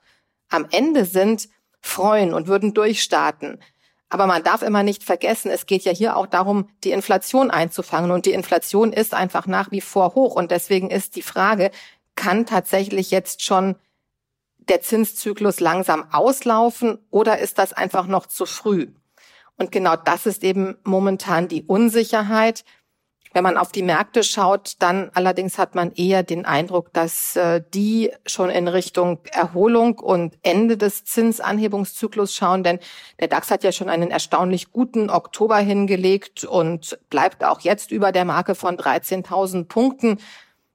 am 0.49 0.67
Ende 0.71 1.05
sind, 1.05 1.49
freuen 1.81 2.33
und 2.33 2.47
würden 2.47 2.73
durchstarten. 2.73 3.61
Aber 4.11 4.27
man 4.27 4.43
darf 4.43 4.63
immer 4.63 4.83
nicht 4.83 5.05
vergessen, 5.05 5.51
es 5.51 5.67
geht 5.67 5.83
ja 5.83 5.93
hier 5.93 6.17
auch 6.17 6.27
darum, 6.27 6.71
die 6.85 6.93
Inflation 6.93 7.51
einzufangen. 7.51 8.11
Und 8.11 8.25
die 8.25 8.33
Inflation 8.33 8.93
ist 8.93 9.13
einfach 9.13 9.47
nach 9.47 9.71
wie 9.71 9.83
vor 9.83 10.15
hoch. 10.15 10.35
Und 10.35 10.51
deswegen 10.51 10.91
ist 10.91 11.17
die 11.17 11.23
Frage, 11.23 11.71
kann 12.15 12.47
tatsächlich 12.47 13.11
jetzt 13.11 13.43
schon 13.43 13.77
der 14.59 14.81
Zinszyklus 14.81 15.61
langsam 15.61 16.07
auslaufen 16.13 16.99
oder 17.11 17.39
ist 17.39 17.59
das 17.59 17.73
einfach 17.73 18.07
noch 18.07 18.27
zu 18.27 18.47
früh? 18.47 18.89
Und 19.57 19.73
genau 19.73 19.97
das 19.97 20.27
ist 20.27 20.45
eben 20.45 20.77
momentan 20.85 21.49
die 21.49 21.65
Unsicherheit. 21.65 22.65
Wenn 23.33 23.45
man 23.45 23.57
auf 23.57 23.73
die 23.73 23.83
Märkte 23.83 24.23
schaut, 24.23 24.73
dann 24.79 25.11
allerdings 25.15 25.59
hat 25.59 25.75
man 25.75 25.93
eher 25.93 26.23
den 26.23 26.45
Eindruck, 26.45 26.93
dass 26.93 27.37
äh, 27.37 27.63
die 27.75 28.11
schon 28.27 28.51
in 28.51 28.69
Richtung 28.69 29.21
Erholung 29.31 29.99
und 29.99 30.39
Ende 30.43 30.77
des 30.77 31.05
Zinsanhebungszyklus 31.05 32.35
schauen, 32.35 32.63
denn 32.63 32.79
der 33.21 33.29
DAX 33.29 33.51
hat 33.51 33.65
ja 33.65 33.73
schon 33.73 33.89
einen 33.89 34.11
erstaunlich 34.11 34.73
guten 34.73 35.11
Oktober 35.11 35.59
hingelegt 35.59 36.45
und 36.45 36.99
bleibt 37.11 37.45
auch 37.45 37.61
jetzt 37.61 37.91
über 37.91 38.13
der 38.13 38.25
Marke 38.25 38.55
von 38.55 38.77
13.000 38.77 39.65
Punkten. 39.65 40.19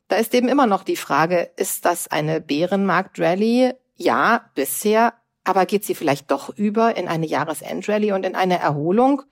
Da 0.07 0.17
ist 0.17 0.33
eben 0.33 0.47
immer 0.47 0.67
noch 0.67 0.83
die 0.83 0.95
Frage, 0.95 1.49
ist 1.55 1.85
das 1.85 2.07
eine 2.07 2.41
Bärenmarkt-Rallye? 2.41 3.73
Ja, 3.95 4.49
bisher. 4.53 5.13
Aber 5.43 5.65
geht 5.65 5.83
sie 5.83 5.95
vielleicht 5.95 6.31
doch 6.31 6.49
über 6.55 6.95
in 6.95 7.07
eine 7.07 7.25
Jahresendrallye 7.25 8.13
und 8.13 8.25
in 8.25 8.35
eine 8.35 8.59
Erholung? 8.59 9.23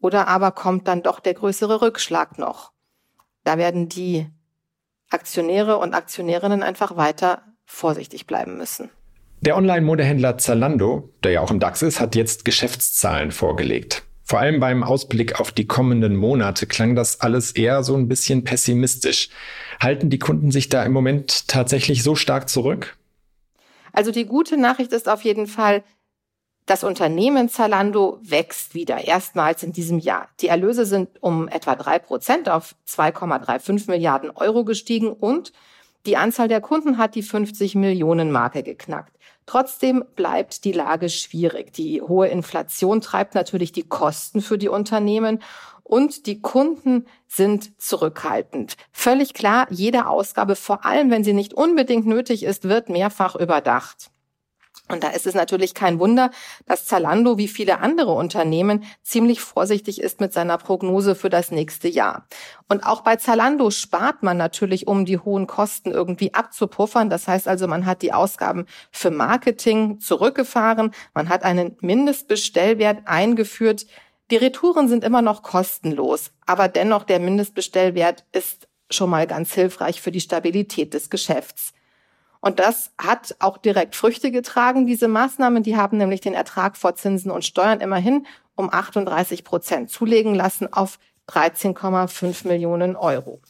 Oder 0.00 0.28
aber 0.28 0.52
kommt 0.52 0.88
dann 0.88 1.02
doch 1.02 1.20
der 1.20 1.34
größere 1.34 1.82
Rückschlag 1.82 2.38
noch? 2.38 2.72
Da 3.44 3.58
werden 3.58 3.88
die 3.88 4.26
Aktionäre 5.10 5.78
und 5.78 5.94
Aktionärinnen 5.94 6.62
einfach 6.62 6.96
weiter 6.96 7.42
vorsichtig 7.66 8.26
bleiben 8.26 8.56
müssen. 8.56 8.90
Der 9.42 9.56
Online-Modehändler 9.56 10.38
Zalando, 10.38 11.14
der 11.24 11.32
ja 11.32 11.40
auch 11.40 11.50
im 11.50 11.60
DAX 11.60 11.82
ist, 11.82 12.00
hat 12.00 12.14
jetzt 12.14 12.44
Geschäftszahlen 12.44 13.32
vorgelegt. 13.32 14.02
Vor 14.22 14.38
allem 14.38 14.60
beim 14.60 14.84
Ausblick 14.84 15.40
auf 15.40 15.50
die 15.50 15.66
kommenden 15.66 16.14
Monate 16.14 16.66
klang 16.66 16.94
das 16.94 17.20
alles 17.20 17.52
eher 17.52 17.82
so 17.82 17.96
ein 17.96 18.06
bisschen 18.06 18.44
pessimistisch. 18.44 19.28
Halten 19.80 20.10
die 20.10 20.18
Kunden 20.18 20.52
sich 20.52 20.68
da 20.68 20.84
im 20.84 20.92
Moment 20.92 21.48
tatsächlich 21.48 22.02
so 22.02 22.14
stark 22.14 22.48
zurück? 22.48 22.96
Also 23.92 24.12
die 24.12 24.26
gute 24.26 24.56
Nachricht 24.56 24.92
ist 24.92 25.08
auf 25.08 25.22
jeden 25.22 25.46
Fall, 25.46 25.82
das 26.66 26.84
Unternehmen 26.84 27.48
Zalando 27.48 28.18
wächst 28.22 28.74
wieder, 28.74 29.04
erstmals 29.04 29.62
in 29.62 29.72
diesem 29.72 29.98
Jahr. 29.98 30.28
Die 30.40 30.48
Erlöse 30.48 30.86
sind 30.86 31.08
um 31.20 31.48
etwa 31.48 31.74
drei 31.74 31.98
Prozent 31.98 32.48
auf 32.48 32.76
2,35 32.88 33.90
Milliarden 33.90 34.30
Euro 34.30 34.64
gestiegen 34.64 35.12
und 35.12 35.52
die 36.06 36.16
Anzahl 36.16 36.48
der 36.48 36.60
Kunden 36.60 36.96
hat 36.96 37.14
die 37.14 37.22
50 37.22 37.74
Millionen 37.74 38.30
Marke 38.30 38.62
geknackt. 38.62 39.14
Trotzdem 39.44 40.04
bleibt 40.14 40.64
die 40.64 40.72
Lage 40.72 41.08
schwierig. 41.10 41.72
Die 41.72 42.00
hohe 42.00 42.28
Inflation 42.28 43.00
treibt 43.00 43.34
natürlich 43.34 43.72
die 43.72 43.86
Kosten 43.86 44.40
für 44.40 44.56
die 44.56 44.68
Unternehmen 44.68 45.42
und 45.82 46.26
die 46.26 46.40
Kunden 46.40 47.06
sind 47.26 47.78
zurückhaltend. 47.80 48.76
Völlig 48.92 49.34
klar, 49.34 49.66
jede 49.70 50.06
Ausgabe, 50.06 50.54
vor 50.54 50.86
allem 50.86 51.10
wenn 51.10 51.24
sie 51.24 51.32
nicht 51.32 51.52
unbedingt 51.52 52.06
nötig 52.06 52.44
ist, 52.44 52.68
wird 52.68 52.88
mehrfach 52.88 53.34
überdacht. 53.34 54.10
Und 54.90 55.04
da 55.04 55.08
ist 55.10 55.26
es 55.26 55.34
natürlich 55.34 55.74
kein 55.74 55.98
Wunder, 55.98 56.30
dass 56.66 56.86
Zalando 56.86 57.38
wie 57.38 57.48
viele 57.48 57.80
andere 57.80 58.12
Unternehmen 58.12 58.84
ziemlich 59.02 59.40
vorsichtig 59.40 60.00
ist 60.00 60.20
mit 60.20 60.32
seiner 60.32 60.58
Prognose 60.58 61.14
für 61.14 61.30
das 61.30 61.50
nächste 61.50 61.88
Jahr. 61.88 62.26
Und 62.68 62.84
auch 62.84 63.02
bei 63.02 63.16
Zalando 63.16 63.70
spart 63.70 64.22
man 64.22 64.36
natürlich, 64.36 64.86
um 64.86 65.04
die 65.04 65.18
hohen 65.18 65.46
Kosten 65.46 65.90
irgendwie 65.90 66.34
abzupuffern. 66.34 67.10
Das 67.10 67.28
heißt 67.28 67.48
also, 67.48 67.66
man 67.66 67.86
hat 67.86 68.02
die 68.02 68.12
Ausgaben 68.12 68.66
für 68.90 69.10
Marketing 69.10 70.00
zurückgefahren, 70.00 70.92
man 71.14 71.28
hat 71.28 71.44
einen 71.44 71.76
Mindestbestellwert 71.80 73.06
eingeführt. 73.06 73.86
Die 74.30 74.36
Retouren 74.36 74.88
sind 74.88 75.04
immer 75.04 75.22
noch 75.22 75.42
kostenlos, 75.42 76.30
aber 76.46 76.68
dennoch 76.68 77.04
der 77.04 77.18
Mindestbestellwert 77.18 78.24
ist 78.32 78.68
schon 78.90 79.10
mal 79.10 79.26
ganz 79.26 79.54
hilfreich 79.54 80.00
für 80.00 80.12
die 80.12 80.20
Stabilität 80.20 80.94
des 80.94 81.10
Geschäfts. 81.10 81.72
Und 82.40 82.58
das 82.58 82.92
hat 82.98 83.36
auch 83.38 83.58
direkt 83.58 83.94
Früchte 83.94 84.30
getragen, 84.30 84.86
diese 84.86 85.08
Maßnahmen. 85.08 85.62
Die 85.62 85.76
haben 85.76 85.98
nämlich 85.98 86.20
den 86.20 86.34
Ertrag 86.34 86.76
vor 86.76 86.94
Zinsen 86.94 87.30
und 87.30 87.44
Steuern 87.44 87.80
immerhin 87.80 88.26
um 88.54 88.72
38 88.72 89.44
Prozent 89.44 89.90
zulegen 89.90 90.34
lassen 90.34 90.72
auf 90.72 90.98
13,5 91.28 92.46
Millionen 92.46 92.96
Euro. 92.96 93.40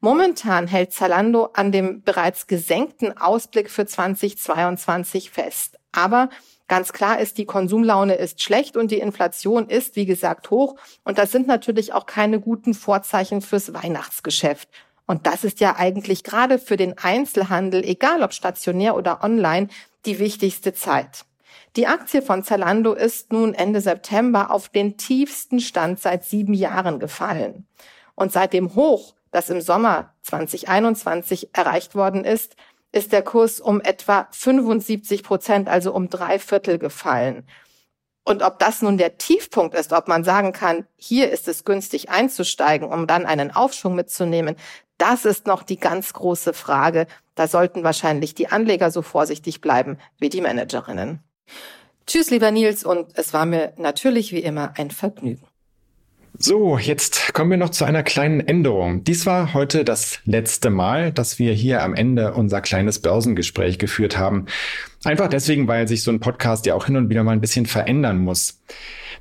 Momentan 0.00 0.66
hält 0.66 0.92
Zalando 0.92 1.50
an 1.54 1.72
dem 1.72 2.02
bereits 2.02 2.46
gesenkten 2.46 3.16
Ausblick 3.16 3.70
für 3.70 3.86
2022 3.86 5.30
fest. 5.30 5.78
Aber 5.92 6.28
ganz 6.68 6.92
klar 6.92 7.18
ist, 7.18 7.38
die 7.38 7.46
Konsumlaune 7.46 8.14
ist 8.14 8.42
schlecht 8.42 8.76
und 8.76 8.90
die 8.90 8.98
Inflation 8.98 9.68
ist, 9.68 9.96
wie 9.96 10.06
gesagt, 10.06 10.50
hoch. 10.50 10.76
Und 11.04 11.18
das 11.18 11.32
sind 11.32 11.46
natürlich 11.46 11.94
auch 11.94 12.06
keine 12.06 12.40
guten 12.40 12.74
Vorzeichen 12.74 13.40
fürs 13.40 13.72
Weihnachtsgeschäft. 13.72 14.68
Und 15.06 15.26
das 15.26 15.44
ist 15.44 15.60
ja 15.60 15.76
eigentlich 15.76 16.24
gerade 16.24 16.58
für 16.58 16.76
den 16.76 16.98
Einzelhandel, 16.98 17.84
egal 17.84 18.22
ob 18.22 18.32
stationär 18.32 18.96
oder 18.96 19.22
online, 19.22 19.68
die 20.04 20.18
wichtigste 20.18 20.74
Zeit. 20.74 21.24
Die 21.76 21.86
Aktie 21.86 22.22
von 22.22 22.42
Zalando 22.42 22.94
ist 22.94 23.32
nun 23.32 23.54
Ende 23.54 23.80
September 23.80 24.50
auf 24.50 24.68
den 24.68 24.96
tiefsten 24.96 25.60
Stand 25.60 26.00
seit 26.00 26.24
sieben 26.24 26.54
Jahren 26.54 26.98
gefallen. 26.98 27.66
Und 28.14 28.32
seit 28.32 28.52
dem 28.52 28.74
Hoch, 28.74 29.14
das 29.30 29.50
im 29.50 29.60
Sommer 29.60 30.14
2021 30.22 31.50
erreicht 31.52 31.94
worden 31.94 32.24
ist, 32.24 32.56
ist 32.92 33.12
der 33.12 33.22
Kurs 33.22 33.60
um 33.60 33.80
etwa 33.82 34.26
75 34.30 35.22
Prozent, 35.22 35.68
also 35.68 35.92
um 35.92 36.08
drei 36.08 36.38
Viertel 36.38 36.78
gefallen. 36.78 37.46
Und 38.28 38.42
ob 38.42 38.58
das 38.58 38.82
nun 38.82 38.98
der 38.98 39.18
Tiefpunkt 39.18 39.76
ist, 39.76 39.92
ob 39.92 40.08
man 40.08 40.24
sagen 40.24 40.52
kann, 40.52 40.84
hier 40.96 41.30
ist 41.30 41.46
es 41.46 41.64
günstig 41.64 42.10
einzusteigen, 42.10 42.88
um 42.88 43.06
dann 43.06 43.24
einen 43.24 43.54
Aufschwung 43.54 43.94
mitzunehmen, 43.94 44.56
das 44.98 45.24
ist 45.24 45.46
noch 45.46 45.62
die 45.62 45.78
ganz 45.78 46.12
große 46.12 46.52
Frage. 46.52 47.06
Da 47.36 47.46
sollten 47.46 47.84
wahrscheinlich 47.84 48.34
die 48.34 48.48
Anleger 48.48 48.90
so 48.90 49.02
vorsichtig 49.02 49.60
bleiben 49.60 49.98
wie 50.18 50.28
die 50.28 50.40
Managerinnen. 50.40 51.20
Tschüss, 52.08 52.30
lieber 52.30 52.50
Nils, 52.50 52.82
und 52.82 53.06
es 53.14 53.32
war 53.32 53.46
mir 53.46 53.72
natürlich 53.76 54.32
wie 54.32 54.40
immer 54.40 54.72
ein 54.76 54.90
Vergnügen. 54.90 55.46
So, 56.38 56.76
jetzt 56.76 57.32
kommen 57.32 57.50
wir 57.50 57.56
noch 57.56 57.70
zu 57.70 57.86
einer 57.86 58.02
kleinen 58.02 58.40
Änderung. 58.40 59.04
Dies 59.04 59.24
war 59.24 59.54
heute 59.54 59.84
das 59.84 60.18
letzte 60.26 60.68
Mal, 60.68 61.10
dass 61.10 61.38
wir 61.38 61.54
hier 61.54 61.82
am 61.82 61.94
Ende 61.94 62.34
unser 62.34 62.60
kleines 62.60 63.00
Börsengespräch 63.00 63.78
geführt 63.78 64.18
haben. 64.18 64.44
Einfach 65.06 65.28
deswegen, 65.28 65.68
weil 65.68 65.86
sich 65.86 66.02
so 66.02 66.10
ein 66.10 66.18
Podcast 66.18 66.66
ja 66.66 66.74
auch 66.74 66.86
hin 66.86 66.96
und 66.96 67.08
wieder 67.08 67.22
mal 67.22 67.30
ein 67.30 67.40
bisschen 67.40 67.66
verändern 67.66 68.18
muss. 68.18 68.60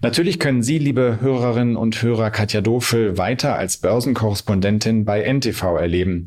Natürlich 0.02 0.40
können 0.40 0.64
Sie, 0.64 0.80
liebe 0.80 1.20
Hörerinnen 1.22 1.76
und 1.76 2.02
Hörer, 2.02 2.32
Katja 2.32 2.62
Dofel 2.62 3.20
weiter 3.20 3.56
als 3.56 3.78
Börsenkorrespondentin 3.78 5.06
bei 5.06 5.22
NTV 5.22 5.78
erleben. 5.78 6.26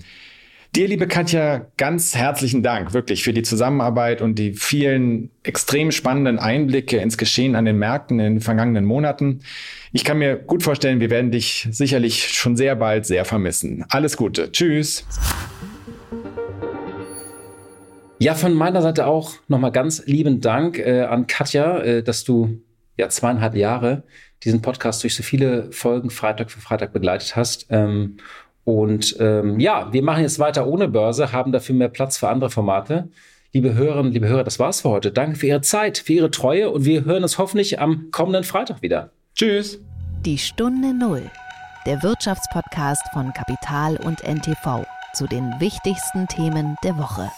Dir, 0.77 0.87
liebe 0.87 1.09
Katja, 1.09 1.67
ganz 1.77 2.15
herzlichen 2.15 2.63
Dank 2.63 2.93
wirklich 2.93 3.25
für 3.25 3.33
die 3.33 3.43
Zusammenarbeit 3.43 4.23
und 4.23 4.39
die 4.39 4.53
vielen 4.53 5.31
extrem 5.43 5.91
spannenden 5.91 6.39
Einblicke 6.39 6.99
ins 6.99 7.19
Geschehen 7.19 7.57
an 7.57 7.65
den 7.65 7.79
Märkten 7.79 8.21
in 8.21 8.35
den 8.35 8.41
vergangenen 8.41 8.85
Monaten. 8.85 9.41
Ich 9.93 10.05
kann 10.05 10.19
mir 10.19 10.37
gut 10.37 10.63
vorstellen, 10.63 11.01
wir 11.01 11.11
werden 11.11 11.33
dich 11.33 11.67
sicherlich 11.73 12.29
schon 12.29 12.57
sehr 12.57 12.77
bald 12.77 13.07
sehr 13.07 13.25
vermissen. 13.25 13.85
Alles 13.89 14.17
Gute. 14.17 14.53
Tschüss. 14.53 15.05
Ja, 18.21 18.35
von 18.35 18.53
meiner 18.53 18.83
Seite 18.83 19.07
auch 19.07 19.35
nochmal 19.47 19.71
ganz 19.71 20.05
lieben 20.07 20.41
Dank 20.41 20.79
äh, 20.79 21.03
an 21.03 21.29
Katja, 21.29 21.79
äh, 21.79 22.03
dass 22.03 22.25
du 22.25 22.61
ja 22.97 23.09
zweieinhalb 23.09 23.55
Jahre 23.55 24.03
diesen 24.43 24.61
Podcast 24.61 25.05
durch 25.05 25.15
so 25.15 25.23
viele 25.23 25.71
Folgen 25.71 26.11
Freitag 26.11 26.51
für 26.51 26.61
Freitag 26.61 26.93
begleitet 26.93 27.37
hast. 27.37 27.67
Ähm, 27.71 28.17
und 28.65 29.17
ähm, 29.21 29.61
ja, 29.61 29.93
wir 29.93 30.03
machen 30.03 30.23
jetzt 30.23 30.41
weiter 30.41 30.67
ohne 30.67 30.89
Börse, 30.89 31.33
haben 31.33 31.53
dafür 31.53 31.77
mehr 31.77 31.89
Platz 31.89 32.19
für 32.19 32.29
andere 32.29 32.51
Formate. 32.51 33.09
Liebe 33.53 33.75
Hörerinnen, 33.75 34.13
liebe 34.13 34.29
Hörer, 34.29 34.45
das 34.45 34.59
war's 34.59 34.83
für 34.83 34.91
heute. 34.91 35.13
Danke 35.13 35.37
für 35.39 35.47
Ihre 35.47 35.61
Zeit, 35.61 35.99
für 35.99 36.13
Ihre 36.13 36.31
Treue 36.31 36.71
und 36.71 36.85
wir 36.85 37.05
hören 37.05 37.23
uns 37.23 37.39
hoffentlich 37.39 37.81
am 37.81 38.11
kommenden 38.11 38.45
Freitag 38.45 38.83
wieder. 38.83 39.11
Tschüss. 39.37 39.81
Die 40.27 40.39
Stunde 40.39 40.93
Null, 40.93 41.23
der 41.87 42.03
Wirtschaftspodcast 42.03 43.05
von 43.13 43.33
Kapital 43.33 43.97
und 43.97 44.23
NTV 44.25 44.85
zu 45.15 45.27
den 45.27 45.55
wichtigsten 45.61 46.27
Themen 46.27 46.77
der 46.83 46.99
Woche. 46.99 47.31